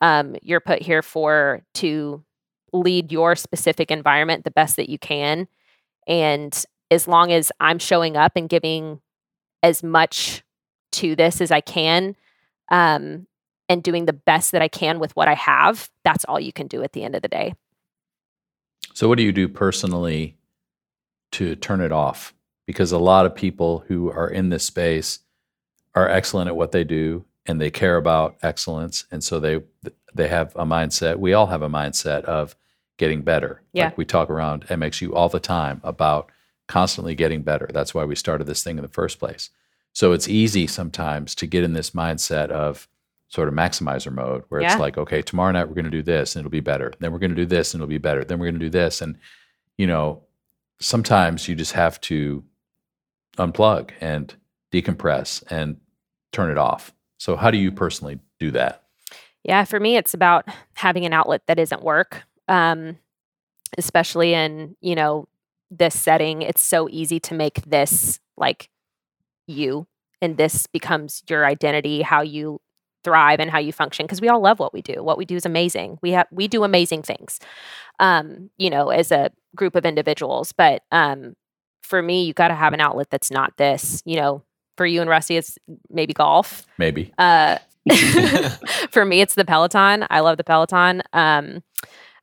Um, 0.00 0.36
you're 0.42 0.60
put 0.60 0.82
here 0.82 1.02
for 1.02 1.62
to 1.74 2.24
lead 2.72 3.12
your 3.12 3.36
specific 3.36 3.90
environment 3.90 4.44
the 4.44 4.50
best 4.50 4.76
that 4.76 4.88
you 4.88 4.98
can. 4.98 5.46
And 6.06 6.64
as 6.90 7.06
long 7.06 7.32
as 7.32 7.52
I'm 7.60 7.78
showing 7.78 8.16
up 8.16 8.32
and 8.34 8.48
giving 8.48 9.00
as 9.62 9.82
much 9.82 10.42
to 10.92 11.16
this 11.16 11.40
as 11.40 11.50
I 11.50 11.60
can, 11.60 12.16
um, 12.70 13.26
and 13.68 13.82
doing 13.82 14.06
the 14.06 14.12
best 14.12 14.52
that 14.52 14.62
I 14.62 14.68
can 14.68 14.98
with 14.98 15.14
what 15.16 15.28
I 15.28 15.34
have, 15.34 15.90
that's 16.04 16.24
all 16.24 16.38
you 16.38 16.52
can 16.52 16.66
do 16.66 16.82
at 16.82 16.92
the 16.92 17.04
end 17.04 17.14
of 17.14 17.22
the 17.22 17.28
day. 17.28 17.54
So, 18.94 19.08
what 19.08 19.18
do 19.18 19.24
you 19.24 19.32
do 19.32 19.48
personally 19.48 20.36
to 21.32 21.56
turn 21.56 21.80
it 21.80 21.92
off? 21.92 22.34
Because 22.66 22.92
a 22.92 22.98
lot 22.98 23.26
of 23.26 23.34
people 23.34 23.84
who 23.88 24.10
are 24.10 24.28
in 24.28 24.50
this 24.50 24.64
space 24.64 25.20
are 25.94 26.08
excellent 26.08 26.48
at 26.48 26.56
what 26.56 26.72
they 26.72 26.84
do 26.84 27.24
and 27.46 27.60
they 27.60 27.70
care 27.70 27.96
about 27.96 28.36
excellence. 28.42 29.04
And 29.10 29.22
so 29.22 29.40
they 29.40 29.60
they 30.14 30.28
have 30.28 30.54
a 30.56 30.64
mindset. 30.64 31.16
We 31.16 31.32
all 31.32 31.46
have 31.46 31.62
a 31.62 31.68
mindset 31.68 32.24
of 32.24 32.54
getting 32.98 33.22
better. 33.22 33.62
Yeah. 33.72 33.86
Like 33.86 33.98
we 33.98 34.04
talk 34.04 34.30
around 34.30 34.66
MXU 34.66 35.14
all 35.14 35.28
the 35.28 35.40
time 35.40 35.80
about 35.82 36.30
constantly 36.68 37.14
getting 37.14 37.42
better. 37.42 37.68
That's 37.72 37.94
why 37.94 38.04
we 38.04 38.14
started 38.14 38.46
this 38.46 38.62
thing 38.62 38.78
in 38.78 38.82
the 38.82 38.88
first 38.88 39.18
place. 39.18 39.50
So 39.92 40.12
it's 40.12 40.28
easy 40.28 40.66
sometimes 40.66 41.34
to 41.36 41.46
get 41.46 41.64
in 41.64 41.72
this 41.74 41.90
mindset 41.90 42.48
of 42.50 42.88
sort 43.28 43.48
of 43.48 43.54
maximizer 43.54 44.12
mode 44.12 44.44
where 44.48 44.60
Yeah. 44.60 44.72
it's 44.72 44.80
like, 44.80 44.98
okay, 44.98 45.22
tomorrow 45.22 45.52
night 45.52 45.68
we're 45.68 45.74
going 45.74 45.84
to 45.86 45.90
do 45.90 46.02
this 46.02 46.34
and 46.34 46.40
it'll 46.40 46.50
be 46.50 46.60
better. 46.60 46.92
Then 46.98 47.12
we're 47.12 47.18
going 47.18 47.30
to 47.30 47.36
do 47.36 47.46
this 47.46 47.72
and 47.72 47.80
it'll 47.82 47.88
be 47.88 47.98
better. 47.98 48.24
Then 48.24 48.38
we're 48.38 48.46
going 48.46 48.58
to 48.60 48.66
do 48.66 48.70
this. 48.70 49.00
And, 49.00 49.18
you 49.78 49.86
know, 49.86 50.22
sometimes 50.80 51.48
you 51.48 51.54
just 51.54 51.72
have 51.72 52.00
to 52.02 52.44
unplug 53.38 53.90
and 54.00 54.34
decompress 54.72 55.42
and 55.50 55.76
turn 56.32 56.50
it 56.50 56.58
off. 56.58 56.92
So, 57.18 57.36
how 57.36 57.50
do 57.50 57.58
you 57.58 57.70
personally 57.72 58.18
do 58.38 58.50
that? 58.52 58.82
Yeah, 59.44 59.64
for 59.64 59.80
me, 59.80 59.96
it's 59.96 60.14
about 60.14 60.46
having 60.74 61.04
an 61.04 61.12
outlet 61.12 61.42
that 61.46 61.58
isn't 61.58 61.82
work, 61.82 62.22
um, 62.48 62.98
especially 63.78 64.34
in 64.34 64.76
you 64.80 64.94
know 64.94 65.28
this 65.70 65.98
setting. 65.98 66.42
It's 66.42 66.60
so 66.60 66.88
easy 66.90 67.20
to 67.20 67.34
make 67.34 67.62
this 67.62 68.20
like 68.36 68.68
you, 69.46 69.86
and 70.20 70.36
this 70.36 70.66
becomes 70.66 71.22
your 71.28 71.46
identity, 71.46 72.02
how 72.02 72.22
you 72.22 72.60
thrive 73.04 73.40
and 73.40 73.50
how 73.50 73.58
you 73.58 73.72
function. 73.72 74.06
Because 74.06 74.20
we 74.20 74.28
all 74.28 74.40
love 74.40 74.58
what 74.58 74.72
we 74.72 74.82
do. 74.82 75.02
What 75.02 75.18
we 75.18 75.24
do 75.24 75.36
is 75.36 75.46
amazing. 75.46 75.98
We 76.02 76.12
have 76.12 76.26
we 76.30 76.48
do 76.48 76.64
amazing 76.64 77.02
things, 77.02 77.40
um, 77.98 78.50
you 78.58 78.70
know, 78.70 78.90
as 78.90 79.10
a 79.12 79.30
group 79.54 79.74
of 79.76 79.84
individuals. 79.84 80.52
But 80.52 80.82
um, 80.92 81.34
for 81.82 82.02
me, 82.02 82.24
you 82.24 82.32
got 82.32 82.48
to 82.48 82.54
have 82.54 82.72
an 82.72 82.80
outlet 82.80 83.10
that's 83.10 83.30
not 83.30 83.56
this. 83.56 84.02
You 84.04 84.16
know, 84.16 84.42
for 84.76 84.86
you 84.86 85.00
and 85.00 85.10
Rusty, 85.10 85.36
it's 85.36 85.58
maybe 85.90 86.12
golf. 86.12 86.64
Maybe. 86.78 87.12
Uh, 87.18 87.58
for 88.90 89.04
me, 89.04 89.20
it's 89.20 89.34
the 89.34 89.44
Peloton. 89.44 90.06
I 90.08 90.20
love 90.20 90.36
the 90.36 90.44
Peloton. 90.44 91.02
Um, 91.12 91.62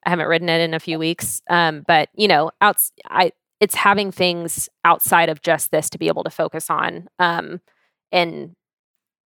I 0.05 0.09
haven't 0.09 0.27
ridden 0.27 0.49
it 0.49 0.61
in 0.61 0.73
a 0.73 0.79
few 0.79 0.97
weeks, 0.97 1.41
um, 1.49 1.83
but 1.85 2.09
you 2.15 2.27
know, 2.27 2.51
outs- 2.61 2.93
I 3.09 3.33
it's 3.59 3.75
having 3.75 4.11
things 4.11 4.69
outside 4.85 5.29
of 5.29 5.41
just 5.41 5.71
this 5.71 5.89
to 5.89 5.97
be 5.97 6.07
able 6.07 6.23
to 6.23 6.29
focus 6.29 6.69
on. 6.69 7.07
Um, 7.19 7.61
and 8.11 8.55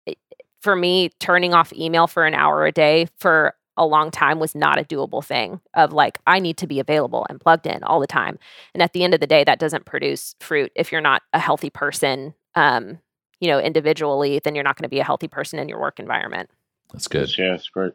it, 0.06 0.18
for 0.60 0.74
me, 0.74 1.10
turning 1.20 1.54
off 1.54 1.72
email 1.72 2.06
for 2.06 2.24
an 2.24 2.34
hour 2.34 2.66
a 2.66 2.72
day 2.72 3.08
for 3.18 3.54
a 3.76 3.86
long 3.86 4.10
time 4.10 4.38
was 4.38 4.54
not 4.54 4.78
a 4.78 4.84
doable 4.84 5.24
thing. 5.24 5.60
Of 5.74 5.92
like, 5.92 6.18
I 6.26 6.40
need 6.40 6.56
to 6.58 6.66
be 6.66 6.80
available 6.80 7.26
and 7.28 7.40
plugged 7.40 7.66
in 7.66 7.82
all 7.84 8.00
the 8.00 8.06
time. 8.06 8.38
And 8.74 8.82
at 8.82 8.92
the 8.92 9.04
end 9.04 9.14
of 9.14 9.20
the 9.20 9.26
day, 9.26 9.44
that 9.44 9.58
doesn't 9.58 9.86
produce 9.86 10.34
fruit 10.40 10.72
if 10.74 10.92
you're 10.92 11.00
not 11.00 11.22
a 11.32 11.38
healthy 11.38 11.70
person. 11.70 12.34
Um, 12.54 12.98
you 13.40 13.48
know, 13.48 13.58
individually, 13.58 14.40
then 14.42 14.54
you're 14.54 14.64
not 14.64 14.76
going 14.76 14.84
to 14.84 14.88
be 14.88 15.00
a 15.00 15.04
healthy 15.04 15.26
person 15.26 15.58
in 15.58 15.68
your 15.68 15.80
work 15.80 15.98
environment. 15.98 16.48
That's 16.92 17.08
good. 17.08 17.36
Yeah, 17.36 17.54
it's 17.54 17.68
great. 17.68 17.92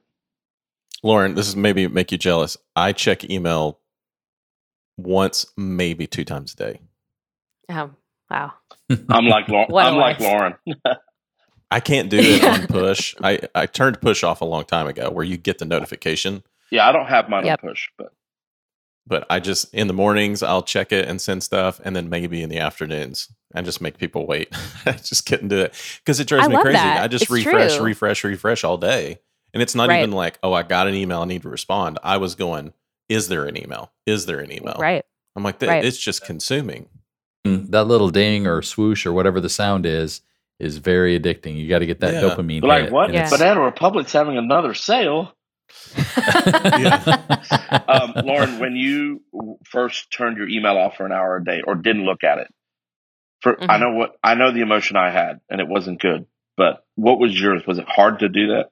Lauren, 1.04 1.36
this 1.36 1.48
is 1.48 1.56
maybe 1.56 1.88
make 1.88 2.12
you 2.12 2.18
jealous. 2.18 2.58
I 2.76 2.92
check 2.92 3.30
email 3.30 3.80
once, 4.98 5.46
maybe 5.58 6.08
two 6.08 6.26
times 6.26 6.54
a 6.54 6.58
day. 6.58 6.82
Oh, 7.70 7.92
wow. 8.30 8.54
I'm 9.10 9.28
like 9.28 9.48
Lauren. 9.50 9.68
What 9.70 9.86
a 9.86 9.90
I'm 9.90 9.96
like. 9.98 10.20
Lauren. 10.20 10.56
I 11.72 11.80
can't 11.82 12.10
do 12.10 12.18
it 12.20 12.44
on 12.46 12.68
push. 12.68 13.16
I, 13.22 13.42
I 13.54 13.66
turned 13.66 14.02
push 14.02 14.24
off 14.24 14.42
a 14.42 14.46
long 14.46 14.64
time 14.64 14.88
ago 14.88 15.10
where 15.10 15.26
you 15.26 15.38
get 15.38 15.58
the 15.60 15.66
notification, 15.66 16.44
Yeah, 16.72 16.88
I 16.88 16.92
don't 16.94 17.08
have 17.08 17.30
mine 17.30 17.46
Yep. 17.46 17.60
on 17.64 17.70
push, 17.70 17.90
but 17.98 18.14
but 19.06 19.26
I 19.30 19.40
just 19.40 19.74
in 19.74 19.88
the 19.88 19.94
mornings 19.94 20.44
I'll 20.44 20.64
check 20.64 20.92
it 20.92 21.08
and 21.08 21.20
send 21.22 21.44
stuff, 21.44 21.80
and 21.84 21.96
then 21.96 22.10
maybe 22.10 22.42
in 22.42 22.50
the 22.50 22.60
afternoons 22.60 23.30
I 23.54 23.62
just 23.62 23.82
make 23.82 23.98
people 23.98 24.26
wait. 24.28 24.50
I 24.86 24.92
just 25.04 25.26
couldn't 25.26 25.50
do 25.50 25.60
it 25.60 25.74
because 26.04 26.20
it 26.22 26.28
drives 26.28 26.48
I 26.48 26.52
me 26.52 26.58
crazy. 26.58 26.78
that. 26.90 27.04
I 27.04 27.08
just 27.08 27.24
It's 27.24 27.32
refresh, 27.32 27.78
true. 27.78 27.86
refresh, 27.86 28.24
refresh 28.24 28.64
all 28.64 28.78
day, 28.78 29.20
and 29.54 29.62
it's 29.62 29.76
not 29.76 29.90
Right. 29.90 30.00
even 30.00 30.12
like 30.14 30.40
oh 30.44 30.54
I 30.54 30.64
got 30.64 30.88
an 30.88 30.94
email 30.96 31.22
I 31.22 31.26
need 31.26 31.42
to 31.44 31.50
respond. 31.50 32.00
I 32.04 32.18
was 32.18 32.36
going, 32.36 32.74
is 33.10 33.28
there 33.30 33.46
an 33.46 33.58
email? 33.58 33.92
Is 34.06 34.26
there 34.26 34.40
an 34.40 34.52
email? 34.52 34.76
Right. 34.80 35.04
I'm 35.36 35.44
like. 35.44 35.62
Right. 35.62 35.84
It's 35.86 35.98
just 35.98 36.26
consuming. 36.26 36.90
Mm, 37.46 37.70
That 37.72 37.86
little 37.86 38.10
ding 38.10 38.48
or 38.48 38.62
swoosh 38.62 39.06
or 39.06 39.14
whatever 39.14 39.40
the 39.40 39.50
sound 39.50 39.86
is 39.86 40.22
is 40.60 40.78
very 40.78 41.20
addicting. 41.20 41.56
You 41.58 41.70
got 41.70 41.80
to 41.80 41.86
get 41.86 42.00
that 42.00 42.16
Yeah. 42.16 42.22
dopamine. 42.22 42.64
like 42.64 42.84
hit, 42.86 42.92
what? 42.92 43.06
and 43.06 43.14
Yeah. 43.14 43.30
Banana 43.30 43.62
Republic's 43.62 44.12
having 44.12 44.38
another 44.38 44.74
sale. 44.74 45.34
Um, 47.90 48.14
Lauren, 48.24 48.60
when 48.60 48.76
you 48.76 49.22
first 49.66 50.12
turned 50.12 50.38
your 50.38 50.48
email 50.50 50.78
off 50.78 50.98
for 50.98 51.06
an 51.06 51.12
hour 51.12 51.38
a 51.38 51.44
day 51.44 51.62
or 51.66 51.76
didn't 51.76 52.06
look 52.06 52.24
at 52.24 52.38
it, 52.40 52.48
for 53.42 53.62
I 53.62 53.78
Mhm. 53.78 53.80
know 53.80 53.92
what 53.94 54.16
I 54.24 54.36
know 54.36 54.52
the 54.52 54.62
emotion 54.62 54.98
I 54.98 55.10
had, 55.12 55.40
and 55.50 55.62
it 55.62 55.68
wasn't 55.68 56.02
good. 56.02 56.26
But 56.58 56.84
what 56.96 57.20
was 57.20 57.40
yours? 57.40 57.66
Was 57.68 57.78
it 57.80 57.88
hard 57.88 58.20
to 58.20 58.30
do 58.30 58.48
that? 58.48 58.70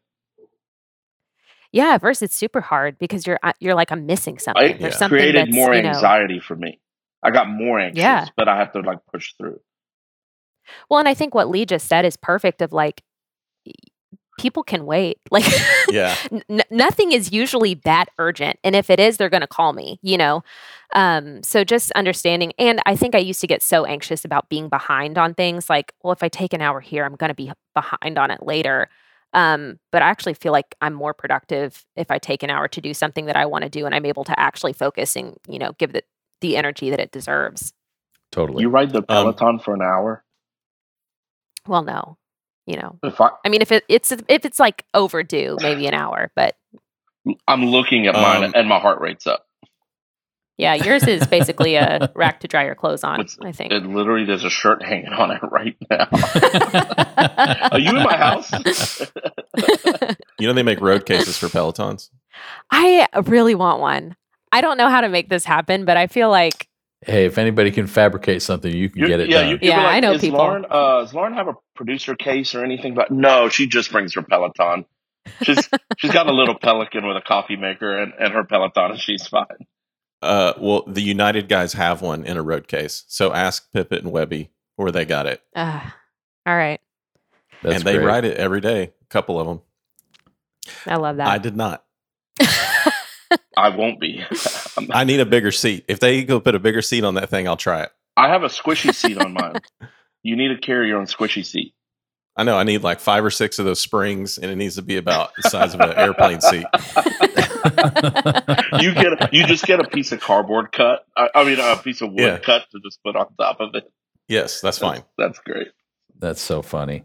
Yeah. 1.75 1.93
At 1.95 2.01
first, 2.01 2.23
it's 2.23 2.35
super 2.35 2.61
hard 2.61 2.97
because 2.97 3.27
you're 3.27 3.39
uh, 3.43 3.53
you're 3.59 3.75
like 3.75 3.91
I'm 3.91 4.05
missing 4.05 4.39
something. 4.39 4.63
It 4.63 4.79
There's 4.79 4.93
Yeah. 4.93 4.97
something 4.97 5.19
created 5.19 5.47
that's, 5.47 5.55
more 5.55 5.75
you 5.75 5.83
know- 5.83 5.89
anxiety 5.89 6.39
for 6.39 6.55
me. 6.55 6.79
I 7.21 7.31
got 7.31 7.49
more 7.49 7.79
anxious, 7.79 8.01
Yeah. 8.01 8.27
but 8.37 8.47
I 8.47 8.57
have 8.57 8.71
to 8.73 8.81
like 8.81 8.99
push 9.11 9.33
through. 9.37 9.59
Well, 10.89 10.99
and 10.99 11.07
I 11.09 11.13
think 11.13 11.35
what 11.35 11.49
Lee 11.49 11.65
just 11.65 11.87
said 11.87 12.05
is 12.05 12.17
perfect. 12.17 12.61
Of 12.61 12.71
like, 12.71 13.01
people 14.39 14.63
can 14.63 14.85
wait. 14.85 15.17
Like, 15.31 15.45
Yeah. 15.89 16.15
n- 16.49 16.61
nothing 16.69 17.11
is 17.11 17.31
usually 17.31 17.75
that 17.85 18.05
urgent, 18.19 18.59
and 18.63 18.75
if 18.75 18.89
it 18.89 18.99
is, 18.99 19.17
they're 19.17 19.29
going 19.29 19.41
to 19.41 19.47
call 19.47 19.73
me. 19.73 19.99
You 20.01 20.17
know, 20.17 20.43
um, 20.93 21.41
so 21.43 21.63
just 21.63 21.91
understanding. 21.93 22.53
And 22.59 22.79
I 22.85 22.95
think 22.95 23.15
I 23.15 23.19
used 23.19 23.41
to 23.41 23.47
get 23.47 23.61
so 23.63 23.85
anxious 23.85 24.23
about 24.23 24.47
being 24.49 24.69
behind 24.69 25.17
on 25.17 25.33
things. 25.33 25.69
Like, 25.69 25.93
well, 26.03 26.13
if 26.13 26.21
I 26.23 26.29
take 26.29 26.53
an 26.53 26.61
hour 26.61 26.79
here, 26.79 27.05
I'm 27.05 27.15
going 27.15 27.29
to 27.29 27.35
be 27.35 27.51
behind 27.73 28.17
on 28.17 28.29
it 28.31 28.43
later. 28.43 28.87
Um, 29.35 29.79
but 29.91 30.01
I 30.01 30.09
actually 30.09 30.33
feel 30.33 30.53
like 30.53 30.75
I'm 30.79 30.93
more 30.93 31.13
productive 31.13 31.85
if 31.97 32.09
I 32.09 32.17
take 32.17 32.41
an 32.41 32.49
hour 32.49 32.69
to 32.69 32.79
do 32.81 32.93
something 32.93 33.25
that 33.25 33.35
I 33.35 33.45
want 33.45 33.63
to 33.63 33.69
do, 33.69 33.85
and 33.85 33.93
I'm 33.93 34.05
able 34.05 34.23
to 34.23 34.39
actually 34.39 34.73
focus 34.73 35.15
and 35.15 35.35
you 35.47 35.59
know 35.59 35.73
give 35.77 35.93
it 35.93 36.07
the 36.41 36.55
energy 36.57 36.89
that 36.89 36.99
it 37.01 37.11
deserves. 37.11 37.73
totally. 38.31 38.61
You 38.61 38.69
ride 38.69 38.91
the 38.91 39.01
Peloton 39.01 39.59
for 39.59 39.73
an 39.73 39.81
hour. 39.81 40.23
Well, 41.67 41.83
no, 41.83 42.17
you 42.65 42.77
know, 42.77 42.97
If 43.03 43.19
I, 43.19 43.29
I 43.43 43.49
mean, 43.49 43.61
if 43.61 43.71
it, 43.71 43.83
it's 43.89 44.11
if 44.11 44.45
it's 44.45 44.59
like 44.59 44.85
overdue, 44.93 45.57
maybe 45.61 45.85
an 45.85 45.93
hour. 45.93 46.31
But 46.35 46.55
I'm 47.47 47.65
looking 47.65 48.07
at 48.07 48.13
mine 48.13 48.43
Um, 48.43 48.53
and 48.55 48.69
my 48.69 48.79
heart 48.79 49.01
rate's 49.01 49.27
up. 49.27 49.44
Yeah, 50.57 50.73
yours 50.75 51.03
is 51.07 51.25
basically 51.27 51.75
a 51.75 52.11
rack 52.15 52.39
to 52.41 52.47
dry 52.47 52.65
your 52.65 52.75
clothes 52.75 53.03
on. 53.03 53.19
It's- 53.21 53.37
I 53.41 53.51
think. 53.51 53.71
It 53.73 53.83
literally 53.83 54.25
there's 54.25 54.43
a 54.43 54.49
shirt 54.49 54.83
hanging 54.83 55.13
on 55.13 55.31
it 55.31 55.39
right 55.43 55.75
now. 55.89 56.07
Are 57.71 57.79
you 57.79 57.89
in 57.89 58.03
my 58.03 58.15
house? 58.17 58.51
You 60.37 60.47
know 60.47 60.53
they 60.53 60.63
make 60.63 60.81
road 60.81 61.05
cases 61.05 61.37
for 61.37 61.47
Pelotons. 61.47 62.09
I 62.69 63.07
really 63.25 63.55
want 63.55 63.79
one. 63.79 64.17
I 64.51 64.59
don't 64.59 64.77
know 64.77 64.89
how 64.89 64.99
to 64.99 65.07
make 65.07 65.29
this 65.29 65.45
happen, 65.45 65.85
but 65.85 65.95
I 65.95 66.07
feel 66.07 66.29
like 66.29 66.67
hey, 67.05 67.25
if 67.25 67.37
anybody 67.37 67.71
can 67.71 67.87
fabricate 67.87 68.41
something, 68.41 68.73
you 68.75 68.89
can 68.89 69.03
You- 69.03 69.07
get 69.07 69.19
it 69.21 69.29
yeah, 69.29 69.37
done. 69.37 69.45
you- 69.45 69.51
you'd 69.53 69.61
be 69.61 69.67
Yeah, 69.67 69.85
I 69.85 70.01
know 70.01 70.11
"Is 70.13 70.21
people." 70.21 70.39
Lauren, 70.39 70.65
uh, 70.69 70.99
does 71.01 71.13
Lauren 71.13 71.33
have 71.35 71.47
a 71.47 71.53
producer 71.75 72.15
case 72.15 72.53
or 72.53 72.65
anything? 72.65 72.95
But 72.95 73.11
no, 73.11 73.47
she 73.47 73.65
just 73.67 73.91
brings 73.93 74.13
her 74.15 74.23
Peloton. 74.23 74.85
She's 75.43 75.69
she's 75.97 76.11
got 76.11 76.27
a 76.27 76.33
little 76.33 76.55
Pelican 76.59 77.07
with 77.07 77.15
a 77.15 77.21
coffee 77.21 77.55
maker 77.55 77.97
and, 78.01 78.11
and 78.19 78.33
her 78.33 78.43
Peloton, 78.43 78.91
and 78.91 78.99
she's 78.99 79.25
fine. 79.27 79.45
Uh, 80.25 80.53
well, 80.59 80.83
the 80.87 81.01
United 81.01 81.47
guys 81.47 81.73
have 81.73 82.01
one 82.01 82.25
in 82.25 82.37
a 82.37 82.41
road 82.41 82.67
case. 82.67 83.03
So 83.07 83.33
ask 83.33 83.71
Pippet 83.73 83.99
and 83.99 84.11
Webby 84.11 84.49
where 84.75 84.91
they 84.91 85.05
got 85.05 85.25
it, 85.27 85.41
uh, 85.55 85.79
all 86.45 86.55
right. 86.55 86.81
That's 87.63 87.75
and 87.77 87.83
they 87.85 87.95
great. 87.95 88.05
ride 88.05 88.25
it 88.25 88.37
every 88.37 88.59
day. 88.61 88.83
A 88.83 89.05
couple 89.09 89.39
of 89.39 89.47
them. 89.47 89.61
I 90.85 90.97
love 90.97 91.17
that. 91.17 91.27
I 91.27 91.37
did 91.37 91.55
not. 91.55 91.83
I 93.57 93.69
won't 93.69 93.99
be. 93.99 94.21
I'm- 94.77 94.89
I 94.91 95.03
need 95.05 95.19
a 95.21 95.25
bigger 95.25 95.51
seat. 95.51 95.85
If 95.87 95.99
they 95.99 96.23
go 96.23 96.39
put 96.39 96.55
a 96.55 96.59
bigger 96.59 96.81
seat 96.81 97.03
on 97.03 97.13
that 97.15 97.29
thing, 97.29 97.47
I'll 97.47 97.55
try 97.57 97.83
it. 97.83 97.91
I 98.17 98.27
have 98.29 98.43
a 98.43 98.47
squishy 98.47 98.93
seat 98.93 99.17
on 99.17 99.33
mine. 99.33 99.59
You 100.23 100.35
need 100.35 100.47
to 100.47 100.57
carry 100.57 100.87
your 100.87 100.97
own 100.97 101.05
squishy 101.05 101.45
seat. 101.45 101.75
I 102.35 102.41
know 102.41 102.57
I 102.57 102.63
need 102.63 102.81
like 102.81 102.99
five 102.99 103.23
or 103.23 103.29
six 103.29 103.59
of 103.59 103.65
those 103.65 103.79
springs, 103.79 104.39
and 104.39 104.49
it 104.51 104.55
needs 104.55 104.73
to 104.73 104.81
be 104.81 104.97
about 104.97 105.29
the 105.35 105.47
size 105.51 105.75
of 105.75 105.81
an 105.81 105.93
airplane 105.95 106.41
seat. 106.41 106.65
You 108.81 108.93
get 108.93 109.33
you 109.33 109.45
just 109.47 109.65
get 109.65 109.79
a 109.79 109.87
piece 109.87 110.11
of 110.11 110.19
cardboard 110.19 110.71
cut. 110.71 111.05
I, 111.15 111.29
I 111.35 111.43
mean, 111.43 111.59
a 111.59 111.75
piece 111.77 112.01
of 112.01 112.09
wood 112.11 112.19
Yeah. 112.19 112.37
cut 112.39 112.63
to 112.71 112.79
just 112.83 113.01
put 113.03 113.15
on 113.15 113.27
top 113.39 113.59
of 113.59 113.73
it. 113.75 113.91
Yes, 114.27 114.61
that's 114.61 114.77
fine. 114.79 115.03
That's 115.17 115.39
great. 115.39 115.67
That's 116.19 116.41
so 116.41 116.61
funny. 116.61 117.03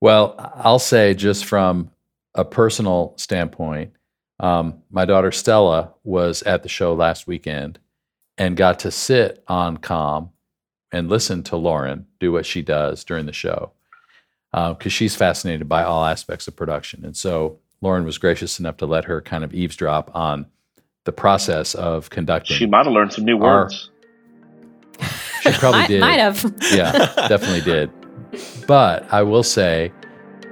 Well, 0.00 0.34
I'll 0.56 0.78
say 0.78 1.14
just 1.14 1.44
from 1.44 1.90
a 2.34 2.44
personal 2.44 3.14
standpoint, 3.16 3.92
um, 4.38 4.82
my 4.90 5.04
daughter 5.04 5.32
Stella 5.32 5.94
was 6.04 6.42
at 6.44 6.62
the 6.62 6.68
show 6.68 6.94
last 6.94 7.26
weekend 7.26 7.78
and 8.38 8.56
got 8.56 8.78
to 8.80 8.90
sit 8.90 9.42
on 9.48 9.76
com 9.78 10.30
and 10.92 11.08
listen 11.08 11.42
to 11.44 11.56
Lauren 11.56 12.06
do 12.18 12.32
what 12.32 12.46
she 12.46 12.62
does 12.62 13.04
during 13.04 13.26
the 13.26 13.32
show 13.32 13.72
because 14.52 14.92
she's 14.92 15.14
fascinated 15.14 15.68
by 15.68 15.84
all 15.84 16.04
aspects 16.04 16.48
of 16.48 16.56
production. 16.56 17.04
And 17.04 17.16
so 17.16 17.58
Lauren 17.82 18.04
was 18.04 18.18
gracious 18.18 18.60
enough 18.60 18.76
to 18.78 18.86
let 18.86 19.04
her 19.06 19.20
kind 19.20 19.42
of 19.44 19.54
eavesdrop 19.54 20.10
on 20.14 20.46
the 21.04 21.12
process 21.12 21.74
of 21.74 22.10
conducting. 22.10 22.56
She 22.56 22.66
might 22.66 22.84
have 22.84 22.92
learned 22.92 23.12
some 23.12 23.24
new 23.24 23.38
Our- 23.42 23.62
words. 23.64 23.90
She 25.42 25.50
probably 25.52 25.80
might, 25.80 25.88
did. 25.88 26.00
might 26.00 26.18
have. 26.20 26.54
yeah, 26.72 26.90
definitely 27.28 27.62
did. 27.62 27.90
But 28.66 29.10
I 29.12 29.22
will 29.22 29.42
say, 29.42 29.92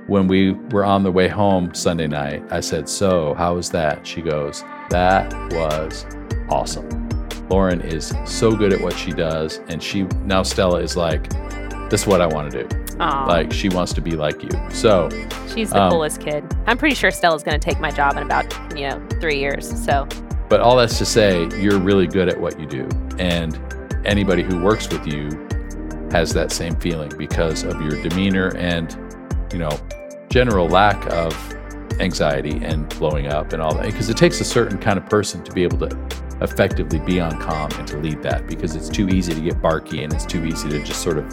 when 0.06 0.26
we 0.26 0.52
were 0.72 0.84
on 0.84 1.02
the 1.02 1.12
way 1.12 1.28
home 1.28 1.74
Sunday 1.74 2.06
night, 2.06 2.42
I 2.50 2.60
said, 2.60 2.88
So, 2.88 3.34
how 3.34 3.56
was 3.56 3.70
that? 3.72 4.06
She 4.06 4.22
goes, 4.22 4.64
That 4.88 5.30
was 5.52 6.06
awesome. 6.48 6.88
Lauren 7.50 7.82
is 7.82 8.14
so 8.24 8.56
good 8.56 8.72
at 8.72 8.80
what 8.80 8.94
she 8.94 9.10
does. 9.12 9.58
And 9.68 9.82
she 9.82 10.02
now 10.24 10.42
Stella 10.42 10.80
is 10.80 10.96
like, 10.96 11.30
This 11.90 12.02
is 12.02 12.06
what 12.06 12.20
I 12.20 12.26
want 12.26 12.50
to 12.52 12.64
do. 12.64 12.96
Aw, 13.00 13.24
Like, 13.26 13.52
she 13.52 13.68
wants 13.68 13.92
to 13.94 14.00
be 14.00 14.12
like 14.12 14.42
you. 14.42 14.50
So, 14.70 15.08
she's 15.54 15.70
the 15.70 15.82
um, 15.82 15.90
coolest 15.92 16.20
kid. 16.20 16.44
I'm 16.66 16.76
pretty 16.76 16.94
sure 16.94 17.10
Stella's 17.10 17.42
going 17.42 17.58
to 17.58 17.64
take 17.64 17.80
my 17.80 17.90
job 17.90 18.16
in 18.16 18.22
about 18.22 18.44
you 18.76 18.88
know 18.88 19.06
three 19.20 19.38
years. 19.38 19.68
So 19.84 20.06
but 20.48 20.60
all 20.60 20.76
that's 20.76 20.98
to 20.98 21.04
say, 21.04 21.46
you're 21.60 21.78
really 21.78 22.06
good 22.06 22.28
at 22.28 22.40
what 22.40 22.58
you 22.58 22.66
do. 22.66 22.88
And 23.18 23.58
anybody 24.06 24.42
who 24.42 24.62
works 24.62 24.88
with 24.88 25.06
you 25.06 25.28
has 26.10 26.32
that 26.34 26.50
same 26.50 26.74
feeling 26.76 27.12
because 27.18 27.64
of 27.64 27.80
your 27.82 28.02
demeanor 28.02 28.56
and, 28.56 28.96
you 29.52 29.58
know, 29.58 29.78
general 30.30 30.66
lack 30.66 31.06
of 31.12 31.34
anxiety 32.00 32.64
and 32.64 32.88
blowing 32.98 33.26
up 33.26 33.52
and 33.52 33.60
all 33.60 33.74
that. 33.74 33.84
Because 33.84 34.08
it 34.08 34.16
takes 34.16 34.40
a 34.40 34.44
certain 34.44 34.78
kind 34.78 34.98
of 34.98 35.06
person 35.06 35.44
to 35.44 35.52
be 35.52 35.62
able 35.62 35.78
to 35.86 36.08
effectively 36.40 37.00
be 37.00 37.20
on 37.20 37.38
com 37.40 37.70
and 37.72 37.86
to 37.88 37.98
lead 37.98 38.22
that 38.22 38.46
because 38.46 38.76
it's 38.76 38.88
too 38.88 39.08
easy 39.08 39.34
to 39.34 39.40
get 39.40 39.60
barky 39.60 40.04
and 40.04 40.12
it's 40.12 40.24
too 40.24 40.44
easy 40.46 40.68
to 40.68 40.82
just 40.84 41.02
sort 41.02 41.18
of 41.18 41.24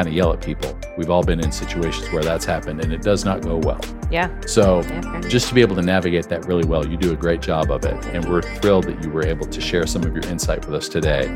kind 0.00 0.08
of 0.08 0.14
yell 0.14 0.32
at 0.32 0.40
people. 0.40 0.74
We've 0.96 1.10
all 1.10 1.22
been 1.22 1.40
in 1.40 1.52
situations 1.52 2.10
where 2.10 2.22
that's 2.22 2.46
happened 2.46 2.80
and 2.82 2.90
it 2.90 3.02
does 3.02 3.22
not 3.22 3.42
go 3.42 3.58
well. 3.58 3.78
yeah, 4.10 4.30
So, 4.46 4.80
yeah. 4.80 5.20
just 5.28 5.48
to 5.50 5.54
be 5.54 5.60
able 5.60 5.76
to 5.76 5.82
navigate 5.82 6.26
that 6.30 6.46
really 6.46 6.64
well, 6.64 6.86
you 6.86 6.96
do 6.96 7.12
a 7.12 7.16
great 7.16 7.42
job 7.42 7.70
of 7.70 7.84
it. 7.84 8.02
And 8.14 8.24
we're 8.26 8.40
thrilled 8.40 8.84
that 8.84 9.02
you 9.04 9.10
were 9.10 9.26
able 9.26 9.44
to 9.46 9.60
share 9.60 9.86
some 9.86 10.02
of 10.04 10.14
your 10.14 10.24
insight 10.30 10.64
with 10.64 10.74
us 10.74 10.88
today. 10.88 11.28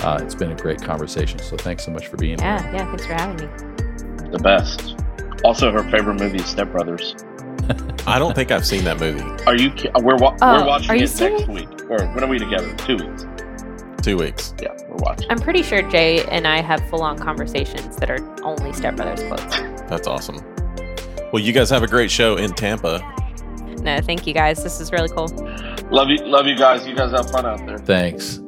Uh, 0.00 0.18
it's 0.22 0.34
been 0.34 0.50
a 0.50 0.54
great 0.56 0.80
conversation. 0.82 1.38
So 1.40 1.58
thanks 1.58 1.84
so 1.84 1.90
much 1.90 2.06
for 2.06 2.16
being 2.16 2.38
yeah, 2.38 2.62
here. 2.62 2.72
yeah. 2.76 2.86
Thanks 2.86 3.04
for 3.06 3.12
having 3.12 3.36
me. 3.36 4.30
The 4.30 4.38
best. 4.38 4.96
Also, 5.44 5.70
her 5.70 5.82
favorite 5.90 6.18
movie 6.18 6.38
is 6.38 6.46
Step 6.46 6.72
Brothers. 6.72 7.14
I 8.06 8.18
don't 8.18 8.34
think 8.34 8.50
I've 8.50 8.64
seen 8.66 8.84
that 8.84 8.98
movie. 8.98 9.20
Are 9.44 9.56
you? 9.56 9.68
ki- 9.72 9.90
We're 10.00 10.16
wa- 10.16 10.38
Oh, 10.40 10.60
we're 10.62 10.66
watching 10.66 10.90
are 10.90 10.96
you 10.96 11.04
it 11.04 11.08
serious? 11.08 11.46
next 11.46 11.52
week. 11.52 11.90
Or 11.90 11.98
when 12.14 12.24
are 12.24 12.28
we 12.28 12.38
together? 12.38 12.72
Two 12.76 12.96
weeks. 12.96 13.26
Two 14.02 14.16
weeks. 14.16 14.54
Yeah, 14.62 14.72
we're. 14.96 15.26
I'm 15.30 15.38
pretty 15.38 15.62
sure 15.62 15.82
Jay 15.82 16.24
and 16.26 16.46
I 16.46 16.62
have 16.62 16.86
full 16.88 17.02
on 17.02 17.18
conversations 17.18 17.96
that 17.96 18.10
are 18.10 18.44
only 18.44 18.72
Step 18.72 18.96
Brothers 18.96 19.22
quotes. 19.28 19.56
That's 19.88 20.06
awesome. 20.06 20.36
Well, 21.32 21.42
you 21.42 21.52
guys 21.52 21.70
have 21.70 21.82
a 21.82 21.88
great 21.88 22.10
show 22.10 22.36
in 22.36 22.52
Tampa. 22.52 23.00
No, 23.82 24.00
thank 24.00 24.26
you 24.26 24.34
guys. 24.34 24.62
This 24.62 24.80
is 24.80 24.92
really 24.92 25.08
cool. 25.08 25.28
Love 25.90 26.08
you, 26.08 26.18
love 26.24 26.46
you 26.46 26.56
guys. 26.56 26.86
You 26.86 26.94
guys 26.94 27.12
have 27.12 27.30
fun 27.30 27.46
out 27.46 27.64
there. 27.66 27.78
Thanks. 27.78 28.40